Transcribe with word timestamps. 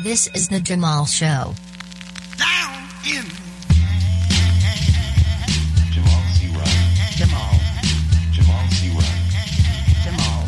This 0.00 0.26
is 0.28 0.48
the 0.48 0.58
Jamal 0.58 1.04
Show. 1.04 1.54
Down 2.38 2.88
in 3.06 3.24
Jamal 5.92 6.22
C. 6.32 6.48
Ryan. 6.48 7.12
Jamal. 7.14 7.52
Jamal 8.32 8.68
C. 8.70 8.88
Ryan. 8.88 9.30
Jamal. 10.02 10.46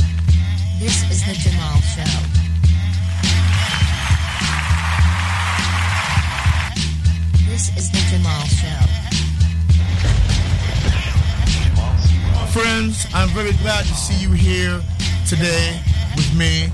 This 0.80 1.04
is 1.10 1.22
the 1.24 1.34
Jamal 1.34 1.78
Show. 1.82 2.02
This 7.46 7.76
is 7.76 7.90
the 7.90 8.00
Jamal 8.10 8.44
Show. 8.46 8.82
Jamal 11.52 11.96
C. 12.00 12.18
Ryan. 12.18 12.48
Friends, 12.48 13.06
I'm 13.14 13.28
very 13.28 13.52
glad 13.62 13.84
to 13.84 13.94
see 13.94 14.16
you 14.20 14.32
here 14.32 14.80
today 15.28 15.80
with 16.16 16.34
me 16.34 16.64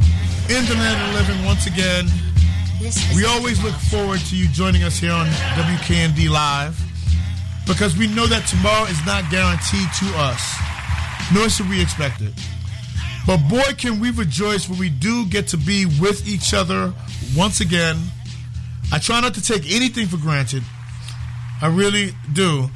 in 0.48 0.64
the 0.66 0.74
land 0.76 1.02
of 1.02 1.28
living 1.28 1.44
once 1.44 1.66
again. 1.66 2.08
We 3.14 3.26
always 3.26 3.62
look 3.62 3.74
forward 3.74 4.20
to 4.20 4.36
you 4.36 4.48
joining 4.48 4.84
us 4.84 4.98
here 4.98 5.12
on 5.12 5.26
WKND 5.26 6.30
Live 6.30 6.80
because 7.66 7.94
we 7.96 8.06
know 8.06 8.26
that 8.26 8.46
tomorrow 8.46 8.84
is 8.84 9.04
not 9.04 9.30
guaranteed 9.30 9.88
to 10.00 10.06
us, 10.16 10.40
nor 11.34 11.50
should 11.50 11.68
we 11.68 11.82
expect 11.82 12.22
it. 12.22 12.32
But 13.26 13.36
boy, 13.48 13.74
can 13.76 14.00
we 14.00 14.10
rejoice 14.10 14.66
when 14.66 14.78
we 14.78 14.88
do 14.88 15.26
get 15.26 15.48
to 15.48 15.58
be 15.58 15.84
with 16.00 16.26
each 16.26 16.54
other 16.54 16.94
once 17.36 17.60
again. 17.60 17.98
I 18.92 18.98
try 18.98 19.20
not 19.20 19.34
to 19.34 19.42
take 19.42 19.70
anything 19.70 20.06
for 20.06 20.16
granted. 20.16 20.62
I 21.60 21.68
really 21.68 22.12
do. 22.32 22.70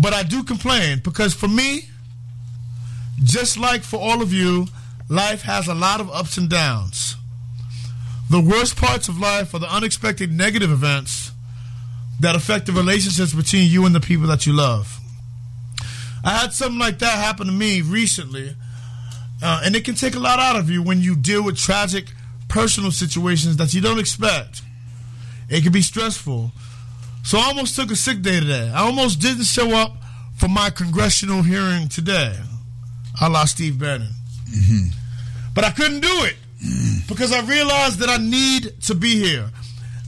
But 0.00 0.14
I 0.14 0.22
do 0.22 0.44
complain 0.44 1.00
because 1.02 1.34
for 1.34 1.48
me, 1.48 1.88
just 3.22 3.58
like 3.58 3.82
for 3.82 3.98
all 3.98 4.22
of 4.22 4.32
you, 4.32 4.66
life 5.08 5.42
has 5.42 5.68
a 5.68 5.74
lot 5.74 6.00
of 6.00 6.10
ups 6.10 6.36
and 6.36 6.48
downs. 6.48 7.16
The 8.30 8.40
worst 8.40 8.76
parts 8.76 9.08
of 9.08 9.18
life 9.18 9.54
are 9.54 9.58
the 9.58 9.74
unexpected 9.74 10.32
negative 10.32 10.70
events 10.70 11.32
that 12.20 12.36
affect 12.36 12.66
the 12.66 12.72
relationships 12.72 13.34
between 13.34 13.68
you 13.68 13.84
and 13.86 13.92
the 13.94 13.98
people 13.98 14.28
that 14.28 14.46
you 14.46 14.52
love. 14.52 15.00
I 16.22 16.30
had 16.38 16.52
something 16.52 16.78
like 16.78 17.00
that 17.00 17.18
happen 17.18 17.48
to 17.48 17.52
me 17.52 17.80
recently, 17.82 18.54
uh, 19.42 19.62
and 19.64 19.74
it 19.74 19.84
can 19.84 19.96
take 19.96 20.14
a 20.14 20.20
lot 20.20 20.38
out 20.38 20.54
of 20.54 20.70
you 20.70 20.80
when 20.80 21.00
you 21.00 21.16
deal 21.16 21.42
with 21.44 21.58
tragic 21.58 22.12
personal 22.46 22.92
situations 22.92 23.56
that 23.56 23.74
you 23.74 23.80
don't 23.80 23.98
expect. 23.98 24.62
It 25.48 25.64
can 25.64 25.72
be 25.72 25.82
stressful. 25.82 26.52
So 27.24 27.38
I 27.38 27.46
almost 27.46 27.74
took 27.74 27.90
a 27.90 27.96
sick 27.96 28.22
day 28.22 28.38
today. 28.38 28.70
I 28.72 28.82
almost 28.82 29.20
didn't 29.20 29.44
show 29.44 29.70
up 29.70 29.96
for 30.36 30.46
my 30.46 30.70
congressional 30.70 31.42
hearing 31.42 31.88
today. 31.88 32.36
I 33.20 33.26
lost 33.26 33.56
Steve 33.56 33.76
Bannon. 33.76 34.12
But 35.52 35.64
I 35.64 35.70
couldn't 35.70 36.00
do 36.00 36.24
it 36.24 36.36
because 37.08 37.32
I 37.32 37.40
realized 37.40 37.98
that 38.00 38.08
I 38.08 38.18
need 38.18 38.80
to 38.82 38.94
be 38.94 39.18
here. 39.18 39.50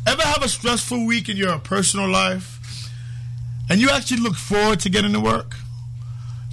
Ever 0.06 0.22
have 0.22 0.42
a 0.42 0.48
stressful 0.48 1.06
week 1.06 1.28
in 1.28 1.36
your 1.36 1.58
personal 1.58 2.08
life 2.08 2.90
and 3.70 3.80
you 3.80 3.90
actually 3.90 4.20
look 4.20 4.34
forward 4.34 4.80
to 4.80 4.90
getting 4.90 5.12
to 5.12 5.20
work 5.20 5.54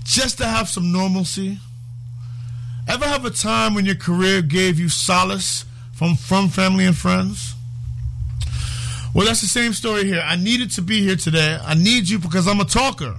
just 0.04 0.38
to 0.38 0.46
have 0.46 0.70
some 0.70 0.92
normalcy? 0.92 1.60
Ever 2.88 3.06
have 3.06 3.26
a 3.26 3.30
time 3.30 3.76
when 3.76 3.86
your 3.86 3.96
career 3.96 4.42
gave 4.42 4.80
you 4.80 4.90
solace 4.90 5.66
from, 5.94 6.16
from 6.16 6.50
family 6.50 6.86
and 6.86 6.96
friends? 6.96 7.54
Well, 9.14 9.26
that's 9.26 9.42
the 9.42 9.48
same 9.48 9.74
story 9.74 10.06
here. 10.06 10.24
I 10.24 10.36
needed 10.36 10.72
to 10.72 10.82
be 10.82 11.02
here 11.02 11.16
today. 11.16 11.60
I 11.62 11.74
need 11.74 12.08
you 12.08 12.20
because 12.20 12.48
I'm 12.48 12.60
a 12.60 12.66
talker. 12.66 13.16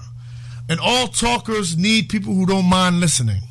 And 0.69 0.79
all 0.81 1.09
talkers 1.09 1.77
need 1.77 2.09
people 2.09 2.33
who 2.33 2.47
don't 2.47 2.67
mind 2.67 3.01
listening. 3.01 3.43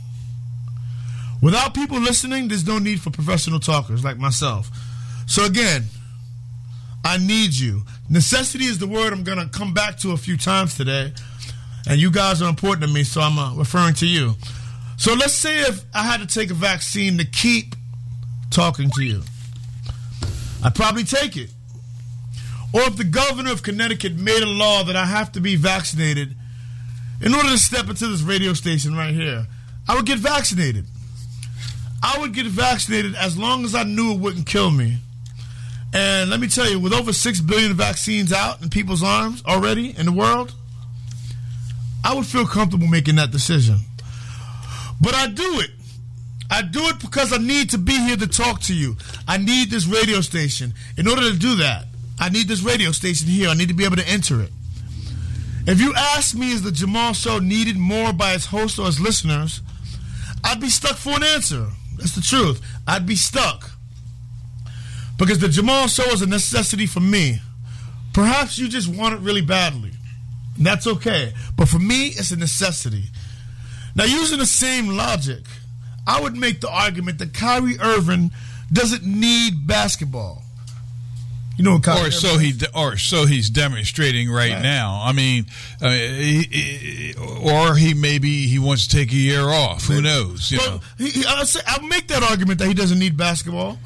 Without 1.41 1.73
people 1.73 1.99
listening, 1.99 2.47
there's 2.49 2.67
no 2.67 2.79
need 2.79 3.01
for 3.01 3.11
professional 3.11 3.59
talkers 3.59 4.03
like 4.03 4.17
myself. 4.17 4.69
So, 5.25 5.45
again, 5.45 5.85
I 7.05 7.17
need 7.17 7.55
you. 7.55 7.83
Necessity 8.09 8.65
is 8.65 8.77
the 8.77 8.87
word 8.87 9.13
I'm 9.13 9.23
going 9.23 9.37
to 9.37 9.47
come 9.47 9.73
back 9.73 9.97
to 9.99 10.11
a 10.11 10.17
few 10.17 10.35
times 10.35 10.75
today. 10.75 11.13
And 11.87 11.99
you 11.99 12.11
guys 12.11 12.41
are 12.41 12.49
important 12.49 12.87
to 12.87 12.93
me, 12.93 13.03
so 13.03 13.21
I'm 13.21 13.39
uh, 13.39 13.55
referring 13.55 13.93
to 13.95 14.07
you. 14.07 14.35
So, 14.97 15.13
let's 15.13 15.33
say 15.33 15.61
if 15.61 15.83
I 15.93 16.03
had 16.03 16.19
to 16.19 16.27
take 16.27 16.51
a 16.51 16.55
vaccine 16.55 17.17
to 17.19 17.25
keep 17.25 17.75
talking 18.51 18.89
to 18.91 19.03
you, 19.03 19.21
I'd 20.63 20.75
probably 20.75 21.05
take 21.05 21.37
it. 21.37 21.51
Or 22.73 22.81
if 22.81 22.97
the 22.97 23.05
governor 23.05 23.51
of 23.51 23.63
Connecticut 23.63 24.15
made 24.15 24.43
a 24.43 24.47
law 24.47 24.83
that 24.83 24.95
I 24.95 25.05
have 25.05 25.31
to 25.31 25.39
be 25.39 25.55
vaccinated 25.55 26.35
in 27.21 27.33
order 27.33 27.49
to 27.49 27.57
step 27.57 27.89
into 27.89 28.07
this 28.07 28.21
radio 28.21 28.53
station 28.53 28.95
right 28.95 29.13
here, 29.13 29.47
I 29.87 29.95
would 29.95 30.05
get 30.05 30.19
vaccinated. 30.19 30.85
I 32.01 32.17
would 32.19 32.33
get 32.33 32.45
vaccinated 32.45 33.15
as 33.15 33.37
long 33.37 33.65
as 33.65 33.75
I 33.75 33.83
knew 33.83 34.13
it 34.13 34.19
wouldn't 34.19 34.47
kill 34.47 34.71
me. 34.71 34.97
And 35.93 36.29
let 36.29 36.39
me 36.39 36.47
tell 36.47 36.69
you, 36.69 36.79
with 36.79 36.93
over 36.93 37.11
6 37.11 37.41
billion 37.41 37.73
vaccines 37.73 38.31
out 38.31 38.61
in 38.61 38.69
people's 38.69 39.03
arms 39.03 39.43
already 39.45 39.97
in 39.97 40.05
the 40.05 40.11
world, 40.11 40.53
I 42.03 42.13
would 42.13 42.25
feel 42.25 42.45
comfortable 42.45 42.87
making 42.87 43.15
that 43.15 43.31
decision. 43.31 43.79
But 45.01 45.15
I 45.15 45.27
do 45.27 45.59
it. 45.59 45.71
I 46.51 46.61
do 46.61 46.79
it 46.87 46.99
because 46.99 47.31
I 47.33 47.37
need 47.37 47.71
to 47.71 47.77
be 47.77 47.93
here 47.93 48.17
to 48.17 48.27
talk 48.27 48.61
to 48.61 48.75
you. 48.75 48.97
I 49.27 49.37
need 49.37 49.69
this 49.69 49.85
radio 49.85 50.21
station. 50.21 50.73
In 50.97 51.07
order 51.07 51.31
to 51.31 51.37
do 51.37 51.55
that, 51.57 51.85
I 52.19 52.29
need 52.29 52.47
this 52.47 52.61
radio 52.61 52.91
station 52.91 53.27
here. 53.27 53.49
I 53.49 53.53
need 53.53 53.67
to 53.67 53.73
be 53.73 53.85
able 53.85 53.97
to 53.97 54.07
enter 54.07 54.41
it. 54.41 54.51
If 55.67 55.79
you 55.79 55.93
ask 55.95 56.35
me, 56.35 56.51
is 56.51 56.63
the 56.63 56.71
Jamal 56.71 57.13
Show 57.13 57.39
needed 57.39 57.77
more 57.77 58.13
by 58.13 58.33
its 58.33 58.45
host 58.45 58.79
or 58.79 58.87
its 58.87 58.99
listeners? 58.99 59.61
I'd 60.43 60.59
be 60.59 60.69
stuck 60.69 60.95
for 60.95 61.11
an 61.11 61.23
answer. 61.23 61.67
That's 61.99 62.15
the 62.15 62.21
truth. 62.21 62.61
I'd 62.87 63.05
be 63.05 63.15
stuck. 63.15 63.71
Because 65.17 65.39
the 65.39 65.49
Jamal 65.49 65.87
Show 65.87 66.05
is 66.05 66.21
a 66.21 66.27
necessity 66.27 66.85
for 66.85 67.01
me. 67.01 67.41
Perhaps 68.13 68.57
you 68.57 68.67
just 68.69 68.87
want 68.87 69.13
it 69.13 69.19
really 69.19 69.41
badly. 69.41 69.91
That's 70.57 70.87
okay. 70.87 71.33
But 71.55 71.67
for 71.67 71.79
me, 71.79 72.07
it's 72.07 72.31
a 72.31 72.37
necessity. 72.37 73.03
Now, 73.95 74.05
using 74.05 74.39
the 74.39 74.45
same 74.45 74.89
logic, 74.89 75.43
I 76.07 76.21
would 76.21 76.35
make 76.35 76.61
the 76.61 76.69
argument 76.69 77.19
that 77.19 77.33
Kyrie 77.33 77.79
Irving 77.79 78.31
doesn't 78.71 79.03
need 79.03 79.67
basketball. 79.67 80.43
You 81.59 81.65
know 81.65 81.81
or 81.85 82.09
so 82.09 82.37
he 82.37 82.53
or 82.73 82.95
so 82.95 83.25
he's 83.25 83.49
demonstrating 83.49 84.31
right, 84.31 84.53
Right. 84.53 84.61
now. 84.63 85.01
I 85.03 85.11
mean, 85.11 85.45
uh, 85.81 85.89
he, 85.91 86.43
he- 86.43 87.15
or 87.17 87.75
he 87.75 87.93
maybe 87.93 88.47
he 88.47 88.59
wants 88.59 88.87
to 88.87 88.95
take 88.95 89.11
a 89.11 89.15
year 89.17 89.41
off. 89.41 89.83
Who 89.83 90.01
knows? 90.01 90.49
You 90.53 90.59
know. 90.59 90.63
Well, 90.69 90.81
he, 90.97 91.25
I'll, 91.27 91.45
say, 91.45 91.59
I'll 91.67 91.85
make 91.85 92.07
that 92.07 92.23
argument 92.23 92.59
that 92.59 92.67
he 92.69 92.73
doesn't 92.73 92.97
need 92.97 93.17
basketball. 93.17 93.77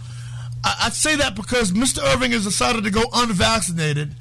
I, 0.64 0.76
I'd 0.84 0.94
say 0.94 1.16
that 1.16 1.36
because 1.36 1.72
Mr. 1.72 1.98
Irving 2.14 2.32
has 2.34 2.44
decided 2.44 2.84
to 2.84 2.92
go 2.92 3.02
unvaccinated, 3.12 4.14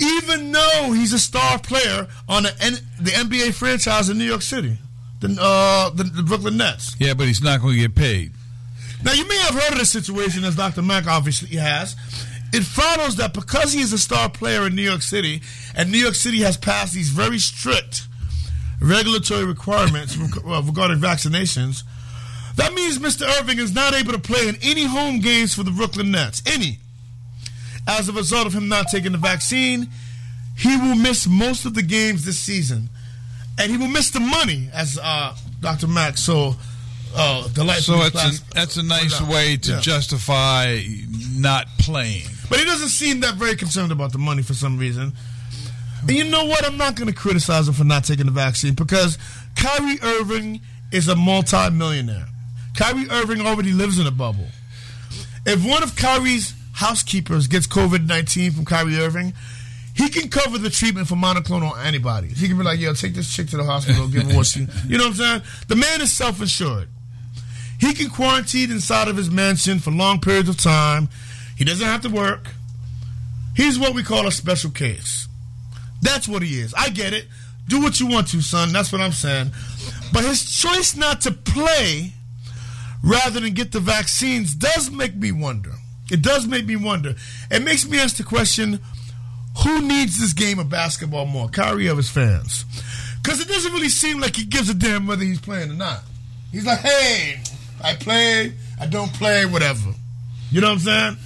even 0.00 0.52
though 0.52 0.92
he's 0.94 1.12
a 1.12 1.18
star 1.18 1.58
player 1.58 2.06
on 2.28 2.44
the, 2.44 2.54
N, 2.60 2.74
the 3.00 3.10
NBA 3.10 3.54
franchise 3.54 4.08
in 4.10 4.16
New 4.16 4.24
York 4.24 4.42
City, 4.42 4.78
the, 5.18 5.36
uh, 5.40 5.90
the, 5.90 6.04
the 6.04 6.22
Brooklyn 6.22 6.56
Nets. 6.56 6.94
Yeah, 7.00 7.14
but 7.14 7.26
he's 7.26 7.42
not 7.42 7.60
going 7.62 7.74
to 7.74 7.80
get 7.80 7.96
paid. 7.96 8.30
Now, 9.04 9.12
you 9.12 9.26
may 9.28 9.36
have 9.38 9.54
heard 9.54 9.72
of 9.72 9.78
this 9.78 9.90
situation, 9.90 10.44
as 10.44 10.54
Dr. 10.56 10.82
Mack 10.82 11.08
obviously 11.08 11.56
has. 11.58 11.96
It 12.56 12.64
follows 12.64 13.16
that 13.16 13.34
because 13.34 13.72
he 13.72 13.80
is 13.80 13.92
a 13.92 13.98
star 13.98 14.28
player 14.30 14.66
in 14.66 14.74
New 14.74 14.82
York 14.82 15.02
City, 15.02 15.42
and 15.76 15.90
New 15.92 15.98
York 15.98 16.14
City 16.14 16.40
has 16.42 16.56
passed 16.56 16.94
these 16.94 17.10
very 17.10 17.38
strict 17.38 18.06
regulatory 18.80 19.44
requirements 19.44 20.16
uh, 20.18 20.62
regarding 20.62 20.98
vaccinations, 20.98 21.82
that 22.56 22.72
means 22.74 22.98
Mr. 22.98 23.26
Irving 23.40 23.58
is 23.58 23.74
not 23.74 23.94
able 23.94 24.12
to 24.12 24.18
play 24.18 24.48
in 24.48 24.56
any 24.62 24.84
home 24.84 25.20
games 25.20 25.54
for 25.54 25.62
the 25.62 25.70
Brooklyn 25.70 26.10
Nets. 26.10 26.42
Any. 26.46 26.78
As 27.86 28.08
a 28.08 28.12
result 28.12 28.46
of 28.46 28.52
him 28.54 28.68
not 28.68 28.86
taking 28.90 29.12
the 29.12 29.18
vaccine, 29.18 29.88
he 30.56 30.76
will 30.76 30.94
miss 30.96 31.26
most 31.28 31.66
of 31.66 31.74
the 31.74 31.82
games 31.82 32.24
this 32.24 32.38
season. 32.38 32.88
And 33.58 33.70
he 33.70 33.76
will 33.76 33.88
miss 33.88 34.10
the 34.10 34.20
money, 34.20 34.68
as 34.72 34.98
uh, 35.02 35.34
Dr. 35.60 35.86
Max 35.86 36.22
so 36.22 36.56
uh, 37.14 37.48
delightfully 37.48 38.10
So 38.10 38.18
it's 38.18 38.40
a, 38.40 38.54
that's 38.54 38.76
a 38.76 38.82
nice 38.82 39.20
way 39.22 39.56
to 39.58 39.72
Yeah. 39.72 39.80
justify 39.80 40.82
not 41.34 41.66
playing. 41.78 42.26
But 42.48 42.58
he 42.58 42.64
doesn't 42.64 42.88
seem 42.88 43.20
that 43.20 43.34
very 43.34 43.56
concerned 43.56 43.92
about 43.92 44.12
the 44.12 44.18
money 44.18 44.42
for 44.42 44.54
some 44.54 44.78
reason. 44.78 45.12
And 46.02 46.10
you 46.10 46.24
know 46.24 46.44
what? 46.44 46.64
I'm 46.64 46.76
not 46.76 46.94
going 46.94 47.08
to 47.08 47.14
criticize 47.14 47.66
him 47.68 47.74
for 47.74 47.84
not 47.84 48.04
taking 48.04 48.26
the 48.26 48.32
vaccine 48.32 48.74
because 48.74 49.18
Kyrie 49.56 49.98
Irving 50.02 50.60
is 50.92 51.08
a 51.08 51.16
multi-millionaire. 51.16 52.26
Kyrie 52.76 53.08
Irving 53.10 53.40
already 53.40 53.72
lives 53.72 53.98
in 53.98 54.06
a 54.06 54.10
bubble. 54.10 54.46
If 55.44 55.66
one 55.66 55.82
of 55.82 55.96
Kyrie's 55.96 56.54
housekeepers 56.72 57.46
gets 57.46 57.66
COVID 57.66 58.06
19 58.06 58.52
from 58.52 58.64
Kyrie 58.64 58.96
Irving, 58.98 59.32
he 59.94 60.08
can 60.10 60.28
cover 60.28 60.58
the 60.58 60.68
treatment 60.70 61.08
for 61.08 61.14
monoclonal 61.14 61.76
antibodies. 61.78 62.38
He 62.38 62.48
can 62.48 62.58
be 62.58 62.64
like, 62.64 62.78
yo, 62.78 62.92
take 62.92 63.14
this 63.14 63.34
chick 63.34 63.48
to 63.48 63.56
the 63.56 63.64
hospital, 63.64 64.06
give 64.08 64.30
her 64.30 64.36
what 64.36 64.46
she. 64.46 64.66
You 64.86 64.98
know 64.98 65.04
what 65.04 65.10
I'm 65.10 65.14
saying? 65.14 65.42
The 65.68 65.76
man 65.76 66.00
is 66.02 66.12
self 66.12 66.40
insured. 66.40 66.88
He 67.80 67.94
can 67.94 68.10
quarantine 68.10 68.70
inside 68.70 69.08
of 69.08 69.16
his 69.16 69.30
mansion 69.30 69.78
for 69.78 69.90
long 69.90 70.20
periods 70.20 70.48
of 70.48 70.58
time. 70.58 71.08
He 71.56 71.64
doesn't 71.64 71.86
have 71.86 72.02
to 72.02 72.08
work. 72.08 72.48
He's 73.56 73.78
what 73.78 73.94
we 73.94 74.02
call 74.02 74.26
a 74.26 74.32
special 74.32 74.70
case. 74.70 75.28
That's 76.02 76.28
what 76.28 76.42
he 76.42 76.60
is. 76.60 76.74
I 76.74 76.90
get 76.90 77.12
it. 77.12 77.26
Do 77.68 77.82
what 77.82 77.98
you 77.98 78.06
want 78.06 78.28
to, 78.28 78.42
son. 78.42 78.72
That's 78.72 78.92
what 78.92 79.00
I'm 79.00 79.12
saying. 79.12 79.50
But 80.12 80.24
his 80.24 80.50
choice 80.60 80.94
not 80.94 81.22
to 81.22 81.32
play 81.32 82.12
rather 83.02 83.40
than 83.40 83.54
get 83.54 83.72
the 83.72 83.80
vaccines 83.80 84.54
does 84.54 84.90
make 84.90 85.16
me 85.16 85.32
wonder. 85.32 85.72
It 86.10 86.22
does 86.22 86.46
make 86.46 86.66
me 86.66 86.76
wonder. 86.76 87.14
It 87.50 87.62
makes 87.62 87.88
me 87.88 87.98
ask 87.98 88.16
the 88.16 88.22
question: 88.22 88.78
Who 89.64 89.80
needs 89.80 90.18
this 90.20 90.32
game 90.32 90.58
of 90.58 90.68
basketball 90.68 91.26
more, 91.26 91.48
Kyrie 91.48 91.88
or 91.88 91.96
his 91.96 92.10
fans? 92.10 92.64
Because 93.22 93.40
it 93.40 93.48
doesn't 93.48 93.72
really 93.72 93.88
seem 93.88 94.20
like 94.20 94.36
he 94.36 94.44
gives 94.44 94.68
a 94.68 94.74
damn 94.74 95.06
whether 95.06 95.24
he's 95.24 95.40
playing 95.40 95.70
or 95.70 95.74
not. 95.74 96.02
He's 96.52 96.64
like, 96.66 96.78
"Hey, 96.78 97.40
I 97.82 97.94
play, 97.94 98.52
I 98.78 98.86
don't 98.86 99.12
play, 99.12 99.46
whatever." 99.46 99.94
You 100.52 100.60
know 100.60 100.68
what 100.68 100.74
I'm 100.74 100.78
saying? 100.78 101.16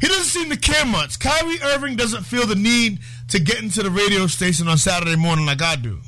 He 0.00 0.06
doesn't 0.06 0.24
seem 0.24 0.50
to 0.50 0.56
care 0.56 0.86
much. 0.86 1.18
Kyrie 1.18 1.60
Irving 1.62 1.96
doesn't 1.96 2.22
feel 2.24 2.46
the 2.46 2.54
need 2.54 3.00
to 3.28 3.40
get 3.40 3.62
into 3.62 3.82
the 3.82 3.90
radio 3.90 4.26
station 4.26 4.68
on 4.68 4.78
Saturday 4.78 5.16
morning 5.16 5.46
like 5.46 5.60
I 5.62 5.76
do. 5.76 5.98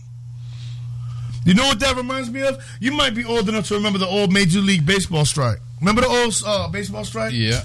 You 1.44 1.54
know 1.54 1.64
what 1.64 1.81
that 1.81 1.96
reminds 1.96 2.31
me 2.31 2.42
of? 2.42 2.62
You 2.81 2.92
might 2.92 3.14
be 3.14 3.25
old 3.25 3.48
enough 3.48 3.66
to 3.69 3.75
remember 3.75 3.98
the 3.98 4.06
old 4.06 4.32
Major 4.32 4.60
League 4.60 4.84
Baseball 4.87 5.25
strike. 5.25 5.58
Remember 5.81 6.02
the 6.02 6.08
old 6.08 6.34
uh, 6.46 6.69
baseball 6.69 7.04
strike? 7.04 7.32
Yeah. 7.32 7.62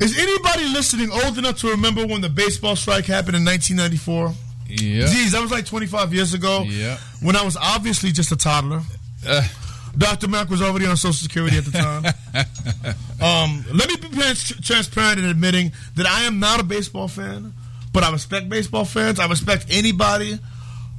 Is 0.00 0.18
anybody 0.18 0.64
listening 0.68 1.10
old 1.12 1.36
enough 1.36 1.58
to 1.58 1.68
remember 1.68 2.06
when 2.06 2.20
the 2.22 2.28
baseball 2.28 2.76
strike 2.76 3.04
happened 3.04 3.36
in 3.36 3.44
1994? 3.44 4.32
Yeah. 4.68 5.06
Geez, 5.06 5.32
that 5.32 5.42
was 5.42 5.50
like 5.50 5.66
25 5.66 6.14
years 6.14 6.32
ago. 6.32 6.62
Yeah. 6.66 6.96
When 7.20 7.36
I 7.36 7.44
was 7.44 7.56
obviously 7.56 8.12
just 8.12 8.32
a 8.32 8.36
toddler. 8.36 8.82
Uh, 9.26 9.46
Dr. 9.96 10.28
Mack 10.28 10.48
was 10.48 10.62
already 10.62 10.86
on 10.86 10.96
Social 10.96 11.12
Security 11.12 11.56
at 11.58 11.64
the 11.64 11.72
time. 11.72 12.04
um, 13.20 13.64
let 13.72 13.88
me 13.88 13.96
be 13.96 14.08
transparent 14.62 15.18
in 15.18 15.24
admitting 15.26 15.72
that 15.96 16.06
I 16.06 16.22
am 16.22 16.38
not 16.38 16.60
a 16.60 16.64
baseball 16.64 17.08
fan, 17.08 17.52
but 17.92 18.02
I 18.04 18.12
respect 18.12 18.48
baseball 18.48 18.84
fans. 18.84 19.18
I 19.18 19.26
respect 19.26 19.66
anybody 19.70 20.38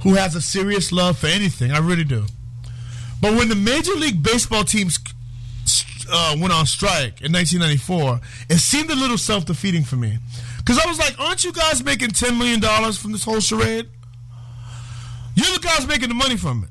who 0.02 0.14
has 0.14 0.34
a 0.34 0.40
serious 0.40 0.92
love 0.92 1.18
for 1.18 1.28
anything. 1.28 1.70
I 1.70 1.78
really 1.78 2.04
do. 2.04 2.24
But 3.20 3.34
when 3.34 3.48
the 3.48 3.54
Major 3.54 3.92
League 3.92 4.22
Baseball 4.22 4.64
teams 4.64 4.98
uh, 6.10 6.36
went 6.38 6.52
on 6.52 6.66
strike 6.66 7.22
in 7.22 7.32
1994, 7.32 8.20
it 8.50 8.58
seemed 8.58 8.90
a 8.90 8.96
little 8.96 9.18
self 9.18 9.46
defeating 9.46 9.84
for 9.84 9.96
me. 9.96 10.18
Because 10.58 10.78
I 10.78 10.88
was 10.88 10.98
like, 10.98 11.18
aren't 11.18 11.44
you 11.44 11.52
guys 11.52 11.82
making 11.84 12.10
$10 12.10 12.36
million 12.36 12.60
from 12.92 13.12
this 13.12 13.24
whole 13.24 13.40
charade? 13.40 13.88
You're 15.34 15.54
the 15.54 15.60
guys 15.60 15.86
making 15.86 16.08
the 16.08 16.14
money 16.14 16.36
from 16.36 16.64
it. 16.64 16.70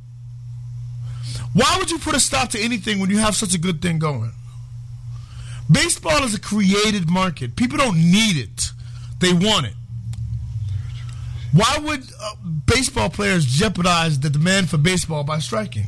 Why 1.54 1.76
would 1.78 1.92
you 1.92 2.00
put 2.00 2.16
a 2.16 2.20
stop 2.20 2.50
to 2.50 2.60
anything 2.60 3.00
when 3.00 3.10
you 3.10 3.18
have 3.18 3.36
such 3.36 3.54
a 3.54 3.58
good 3.58 3.82
thing 3.82 4.00
going? 4.00 4.32
Baseball 5.70 6.24
is 6.24 6.34
a 6.34 6.40
created 6.40 7.10
market. 7.10 7.56
People 7.56 7.78
don't 7.78 7.98
need 7.98 8.38
it, 8.38 8.72
they 9.20 9.34
want 9.34 9.68
it. 9.68 9.74
Why 11.54 11.78
would 11.82 12.04
uh, 12.22 12.36
baseball 12.66 13.10
players 13.10 13.46
jeopardize 13.46 14.20
the 14.20 14.30
demand 14.30 14.70
for 14.70 14.78
baseball 14.78 15.24
by 15.24 15.40
striking? 15.40 15.88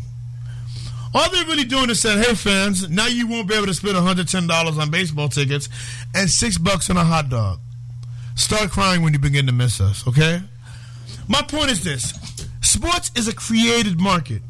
All 1.14 1.30
they're 1.30 1.46
really 1.46 1.64
doing 1.64 1.90
is 1.90 2.02
saying, 2.02 2.22
hey, 2.24 2.34
fans, 2.34 2.90
now 2.90 3.08
you 3.08 3.28
won't 3.28 3.48
be 3.48 3.54
able 3.54 3.68
to 3.68 3.74
spend 3.74 3.96
$110 3.96 4.80
on 4.82 4.92
baseball 4.92 5.30
tickets 5.30 5.70
and 6.16 6.30
six 6.30 6.58
bucks 6.58 6.90
on 6.90 6.98
a 6.98 7.04
hot 7.04 7.30
dog. 7.30 7.60
Start 8.36 8.72
crying 8.72 9.04
when 9.04 9.14
you 9.14 9.20
begin 9.20 9.46
to 9.46 9.52
miss 9.52 9.80
us, 9.80 10.06
okay? 10.08 10.42
My 11.28 11.42
point 11.44 11.70
is 11.70 11.84
this 11.84 12.14
sports 12.62 13.12
is 13.16 13.28
a 13.28 13.34
created 13.34 14.02
market. 14.02 14.42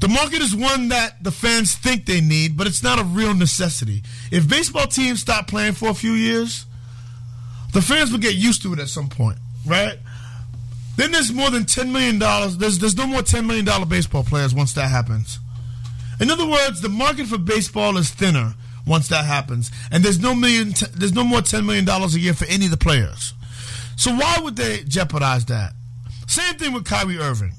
The 0.00 0.08
market 0.08 0.42
is 0.42 0.54
one 0.54 0.88
that 0.88 1.22
the 1.24 1.30
fans 1.30 1.74
think 1.74 2.04
they 2.04 2.20
need, 2.20 2.56
but 2.56 2.66
it's 2.66 2.82
not 2.82 2.98
a 2.98 3.04
real 3.04 3.34
necessity. 3.34 4.02
If 4.30 4.48
baseball 4.48 4.86
teams 4.86 5.20
stop 5.20 5.48
playing 5.48 5.72
for 5.72 5.88
a 5.88 5.94
few 5.94 6.12
years, 6.12 6.66
the 7.72 7.80
fans 7.80 8.12
will 8.12 8.18
get 8.18 8.34
used 8.34 8.62
to 8.62 8.72
it 8.74 8.78
at 8.78 8.88
some 8.88 9.08
point, 9.08 9.38
right? 9.66 9.98
Then 10.96 11.12
there's 11.12 11.32
more 11.32 11.50
than 11.50 11.64
ten 11.64 11.92
million 11.92 12.18
dollars. 12.18 12.56
There's 12.56 12.78
there's 12.78 12.96
no 12.96 13.06
more 13.06 13.22
ten 13.22 13.46
million 13.46 13.64
dollar 13.64 13.86
baseball 13.86 14.24
players 14.24 14.54
once 14.54 14.74
that 14.74 14.90
happens. 14.90 15.38
In 16.20 16.30
other 16.30 16.46
words, 16.46 16.80
the 16.80 16.88
market 16.88 17.26
for 17.26 17.38
baseball 17.38 17.96
is 17.98 18.10
thinner 18.10 18.54
once 18.86 19.08
that 19.08 19.24
happens, 19.24 19.70
and 19.90 20.02
there's 20.04 20.18
no 20.20 20.34
million. 20.34 20.72
There's 20.94 21.12
no 21.12 21.24
more 21.24 21.42
ten 21.42 21.66
million 21.66 21.84
dollars 21.84 22.14
a 22.14 22.20
year 22.20 22.34
for 22.34 22.46
any 22.46 22.66
of 22.66 22.70
the 22.70 22.76
players. 22.76 23.34
So 23.96 24.14
why 24.14 24.38
would 24.42 24.56
they 24.56 24.84
jeopardize 24.84 25.46
that? 25.46 25.72
Same 26.26 26.54
thing 26.54 26.72
with 26.72 26.84
Kyrie 26.84 27.18
Irving. 27.18 27.52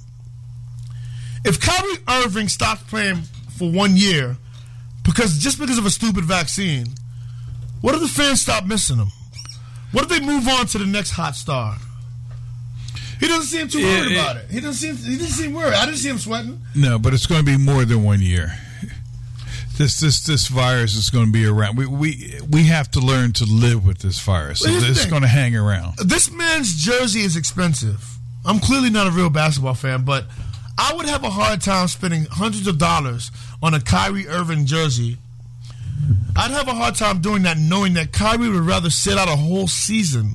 If 1.48 1.60
Kyrie 1.62 1.98
Irving 2.26 2.50
stopped 2.50 2.88
playing 2.88 3.22
for 3.58 3.72
one 3.72 3.96
year 3.96 4.36
because 5.04 5.38
just 5.38 5.60
because 5.60 5.78
of 5.78 5.86
a 5.86 5.90
stupid 5.90 6.26
vaccine, 6.26 6.88
what 7.82 7.96
if 7.96 8.02
the 8.02 8.08
fans 8.08 8.42
stop 8.42 8.66
missing 8.66 8.98
him? 8.98 9.08
What 9.94 10.04
if 10.04 10.10
they 10.10 10.20
move 10.20 10.48
on 10.48 10.66
to 10.68 10.78
the 10.78 10.86
next 10.86 11.12
hot 11.12 11.36
star? 11.36 11.78
He 13.20 13.28
doesn't 13.28 13.44
seem 13.46 13.68
too 13.70 13.80
worried 13.84 14.12
Yeah, 14.12 14.22
about 14.22 14.38
it. 14.38 14.52
He 14.52 14.60
doesn't 14.60 14.74
seem 14.96 14.96
he 15.12 15.18
didn't 15.18 15.32
seem 15.32 15.54
worried. 15.54 15.74
I 15.74 15.86
didn't 15.86 16.00
see 16.00 16.10
him 16.10 16.18
sweating. 16.20 16.62
no, 16.76 17.00
but 17.00 17.14
it's 17.14 17.26
going 17.26 17.46
to 17.46 17.46
be 17.46 17.58
more 17.58 17.86
than 17.86 18.04
one 18.04 18.22
year. 18.22 18.54
This 19.78 20.00
this 20.00 20.22
this 20.26 20.48
virus 20.48 20.96
is 20.96 21.10
going 21.12 21.28
to 21.28 21.32
be 21.32 21.46
around. 21.46 21.78
We 21.78 21.86
we 21.86 22.40
we 22.50 22.64
have 22.64 22.90
to 22.92 23.00
learn 23.00 23.32
to 23.34 23.46
live 23.46 23.86
with 23.86 24.00
this 24.00 24.20
virus. 24.20 24.64
The 24.64 24.70
It's 24.72 25.06
going 25.06 25.22
to 25.22 25.28
hang 25.28 25.56
around. 25.56 25.98
This 26.04 26.32
man's 26.32 26.76
jersey 26.76 27.22
is 27.22 27.36
expensive. 27.38 28.18
I'm 28.44 28.60
clearly 28.60 28.90
not 28.90 29.06
a 29.08 29.12
real 29.12 29.30
basketball 29.30 29.76
fan, 29.76 30.04
but 30.04 30.26
I 30.78 30.94
would 30.96 31.08
have 31.08 31.24
a 31.24 31.30
hard 31.30 31.62
time 31.62 31.88
spending 31.88 32.26
hundreds 32.26 32.68
of 32.68 32.78
dollars 32.78 33.32
on 33.62 33.74
a 33.74 33.80
Kyrie 33.80 34.28
Irving 34.28 34.66
jersey. 34.66 35.18
I'd 36.36 36.52
have 36.52 36.68
a 36.68 36.74
hard 36.74 36.96
time 36.96 37.20
doing 37.22 37.44
that, 37.44 37.58
knowing 37.58 37.94
that 37.94 38.12
Kyrie 38.12 38.50
would 38.50 38.62
rather 38.62 38.92
sit 38.92 39.18
out 39.18 39.28
a 39.28 39.36
whole 39.36 39.68
season, 39.68 40.34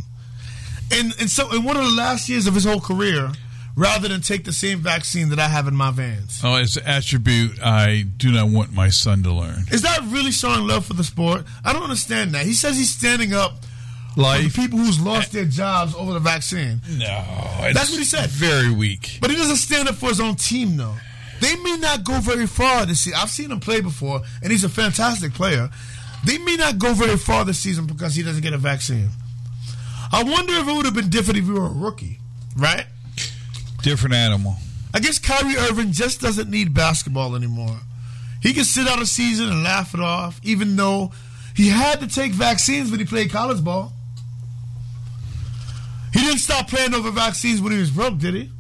and 0.92 1.14
and 1.20 1.30
so 1.30 1.54
in 1.54 1.62
one 1.62 1.76
of 1.76 1.84
the 1.84 1.92
last 1.92 2.28
years 2.28 2.48
of 2.48 2.54
his 2.54 2.64
whole 2.64 2.80
career, 2.80 3.30
rather 3.76 4.08
than 4.08 4.20
take 4.20 4.44
the 4.44 4.52
same 4.52 4.80
vaccine 4.80 5.28
that 5.28 5.38
I 5.38 5.48
have 5.48 5.68
in 5.68 5.76
my 5.76 5.92
veins. 5.92 6.40
Oh, 6.42 6.56
it's 6.56 6.76
an 6.76 6.84
attribute 6.86 7.62
I 7.62 8.02
do 8.16 8.32
not 8.32 8.48
want 8.48 8.72
my 8.72 8.88
son 8.88 9.22
to 9.22 9.32
learn. 9.32 9.64
Is 9.70 9.82
that 9.82 10.00
really 10.08 10.32
showing 10.32 10.66
love 10.66 10.84
for 10.84 10.94
the 10.94 11.04
sport? 11.04 11.44
I 11.64 11.72
don't 11.72 11.84
understand 11.84 12.32
that. 12.32 12.44
He 12.46 12.52
says 12.52 12.76
he's 12.76 12.90
standing 12.90 13.32
up 13.32 13.64
Life. 14.16 14.54
people 14.54 14.78
who's 14.78 15.00
lost 15.00 15.34
eh. 15.34 15.38
their 15.40 15.44
jobs 15.48 15.94
over 15.94 16.12
the 16.12 16.20
vaccine. 16.20 16.80
No, 16.90 17.24
That's 17.72 17.90
what 17.90 17.98
he 17.98 18.04
said. 18.04 18.28
Very 18.30 18.70
weak. 18.70 19.18
But 19.20 19.30
he 19.30 19.36
doesn't 19.36 19.56
stand 19.56 19.88
up 19.88 19.94
for 19.94 20.08
his 20.08 20.20
own 20.20 20.36
team, 20.36 20.76
though. 20.76 20.94
They 21.40 21.56
may 21.56 21.76
not 21.76 22.04
go 22.04 22.20
very 22.20 22.46
far 22.46 22.86
this 22.86 23.00
season. 23.00 23.18
I've 23.20 23.30
seen 23.30 23.50
him 23.50 23.58
play 23.58 23.80
before, 23.80 24.22
and 24.42 24.52
he's 24.52 24.64
a 24.64 24.68
fantastic 24.68 25.34
player. 25.34 25.70
They 26.24 26.38
may 26.38 26.56
not 26.56 26.78
go 26.78 26.92
very 26.94 27.16
far 27.16 27.44
this 27.44 27.58
season 27.58 27.86
because 27.86 28.14
he 28.14 28.22
doesn't 28.22 28.42
get 28.42 28.52
a 28.52 28.58
vaccine. 28.58 29.08
I 30.12 30.22
wonder 30.22 30.52
if 30.54 30.68
it 30.68 30.72
would 30.72 30.84
have 30.84 30.94
been 30.94 31.08
different 31.08 31.38
if 31.38 31.46
he 31.46 31.50
were 31.50 31.66
a 31.66 31.72
rookie, 31.72 32.20
right? 32.56 32.86
Different 33.82 34.14
animal. 34.14 34.56
I 34.94 35.00
guess 35.00 35.18
Kyrie 35.18 35.56
Irving 35.56 35.90
just 35.92 36.20
doesn't 36.20 36.50
need 36.50 36.74
basketball 36.74 37.34
anymore. 37.34 37.76
He 38.42 38.52
can 38.52 38.64
sit 38.64 38.86
out 38.86 39.00
a 39.00 39.06
season 39.06 39.48
and 39.48 39.64
laugh 39.64 39.94
it 39.94 40.00
off, 40.00 40.38
even 40.44 40.76
though 40.76 41.12
he 41.56 41.68
had 41.68 42.00
to 42.00 42.06
take 42.06 42.32
vaccines 42.32 42.90
when 42.90 43.00
he 43.00 43.06
played 43.06 43.31
college 43.31 43.64
ball. 43.64 43.92
He 46.12 46.20
didn't 46.20 46.38
stop 46.38 46.69
playing 46.69 46.94
over 46.94 47.10
vaccines 47.10 47.60
when 47.60 47.72
he 47.72 47.78
was 47.78 47.90
broke, 47.90 48.19
did 48.19 48.34
he? 48.34 48.50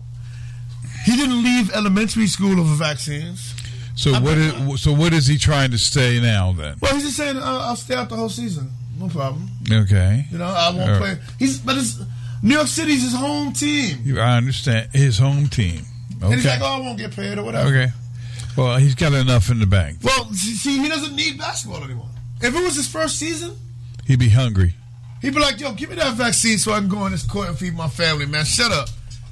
He 1.04 1.16
didn't 1.16 1.42
leave 1.42 1.70
elementary 1.72 2.26
school 2.26 2.58
over 2.60 2.74
vaccines. 2.74 3.54
So 3.94 4.12
what 4.20 4.38
is 4.38 4.80
so 4.82 4.92
what 4.92 5.12
is 5.12 5.26
he 5.26 5.36
trying 5.36 5.70
to 5.72 5.78
stay 5.78 6.20
now 6.20 6.52
then? 6.52 6.76
Well, 6.80 6.94
he's 6.94 7.04
just 7.04 7.16
saying, 7.16 7.36
uh, 7.36 7.42
I'll 7.42 7.76
stay 7.76 7.94
out 7.94 8.08
the 8.08 8.16
whole 8.16 8.28
season. 8.30 8.70
No 8.98 9.08
problem. 9.08 9.48
Okay. 9.70 10.26
You 10.30 10.38
know, 10.38 10.44
I 10.46 10.70
won't 10.70 10.90
All 10.90 10.98
play. 10.98 11.10
right. 11.10 11.18
He's 11.38 11.58
But 11.58 11.76
it's, 11.76 12.00
New 12.42 12.54
York 12.54 12.68
City's 12.68 13.02
his 13.02 13.14
home 13.14 13.52
team. 13.52 14.16
I 14.18 14.36
understand 14.36 14.90
his 14.92 15.18
home 15.18 15.48
team. 15.48 15.82
Okay. 16.16 16.24
And 16.26 16.34
he's 16.34 16.46
like, 16.46 16.60
oh, 16.60 16.66
I 16.66 16.78
won't 16.80 16.98
get 16.98 17.14
paid 17.14 17.38
or 17.38 17.44
whatever. 17.44 17.68
Okay. 17.68 17.92
Well, 18.56 18.76
he's 18.76 18.94
got 18.94 19.12
enough 19.12 19.50
in 19.50 19.58
the 19.60 19.66
bank. 19.66 19.98
Well, 20.02 20.32
see, 20.32 20.78
he 20.80 20.88
doesn't 20.88 21.14
need 21.16 21.38
basketball 21.38 21.82
anymore. 21.84 22.08
If 22.40 22.54
it 22.54 22.62
was 22.62 22.76
his 22.76 22.88
first 22.88 23.18
season, 23.18 23.56
He'd 24.06 24.18
be 24.18 24.28
hungry. 24.30 24.74
He'd 25.22 25.32
be 25.34 25.40
like, 25.40 25.60
yo, 25.60 25.72
give 25.72 25.88
me 25.88 25.96
that 25.96 26.14
vaccine 26.14 26.58
so 26.58 26.72
I 26.72 26.80
can 26.80 26.88
go 26.88 26.98
on 26.98 27.12
this 27.12 27.22
court 27.22 27.48
and 27.48 27.56
feed 27.56 27.74
my 27.74 27.88
family, 27.88 28.26
man. 28.26 28.44
Shut 28.44 28.72
up. 28.72 28.88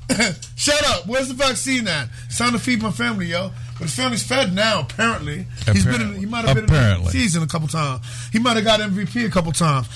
Shut 0.57 0.83
up. 0.89 1.07
Where's 1.07 1.29
the 1.29 1.35
vaccine 1.35 1.87
at? 1.89 2.09
It's 2.27 2.39
time 2.39 2.53
to 2.53 2.59
feed 2.59 2.81
my 2.81 2.93
family, 2.93 3.27
yo. 3.27 3.51
But 3.79 3.87
the 3.87 3.93
family's 3.93 4.23
fed 4.23 4.55
now, 4.55 4.81
apparently. 4.83 5.47
He's 5.73 5.85
been 5.85 6.01
in, 6.01 6.15
he 6.15 6.27
might 6.27 6.45
have 6.45 6.55
been 6.55 6.65
in 6.65 6.71
the 7.05 7.11
season 7.11 7.43
a 7.43 7.47
couple 7.47 7.67
times. 7.67 8.05
He 8.33 8.39
might 8.39 8.57
have 8.57 8.65
got 8.65 8.81
MVP 8.81 9.27
a 9.27 9.31
couple 9.31 9.53
times. 9.53 9.89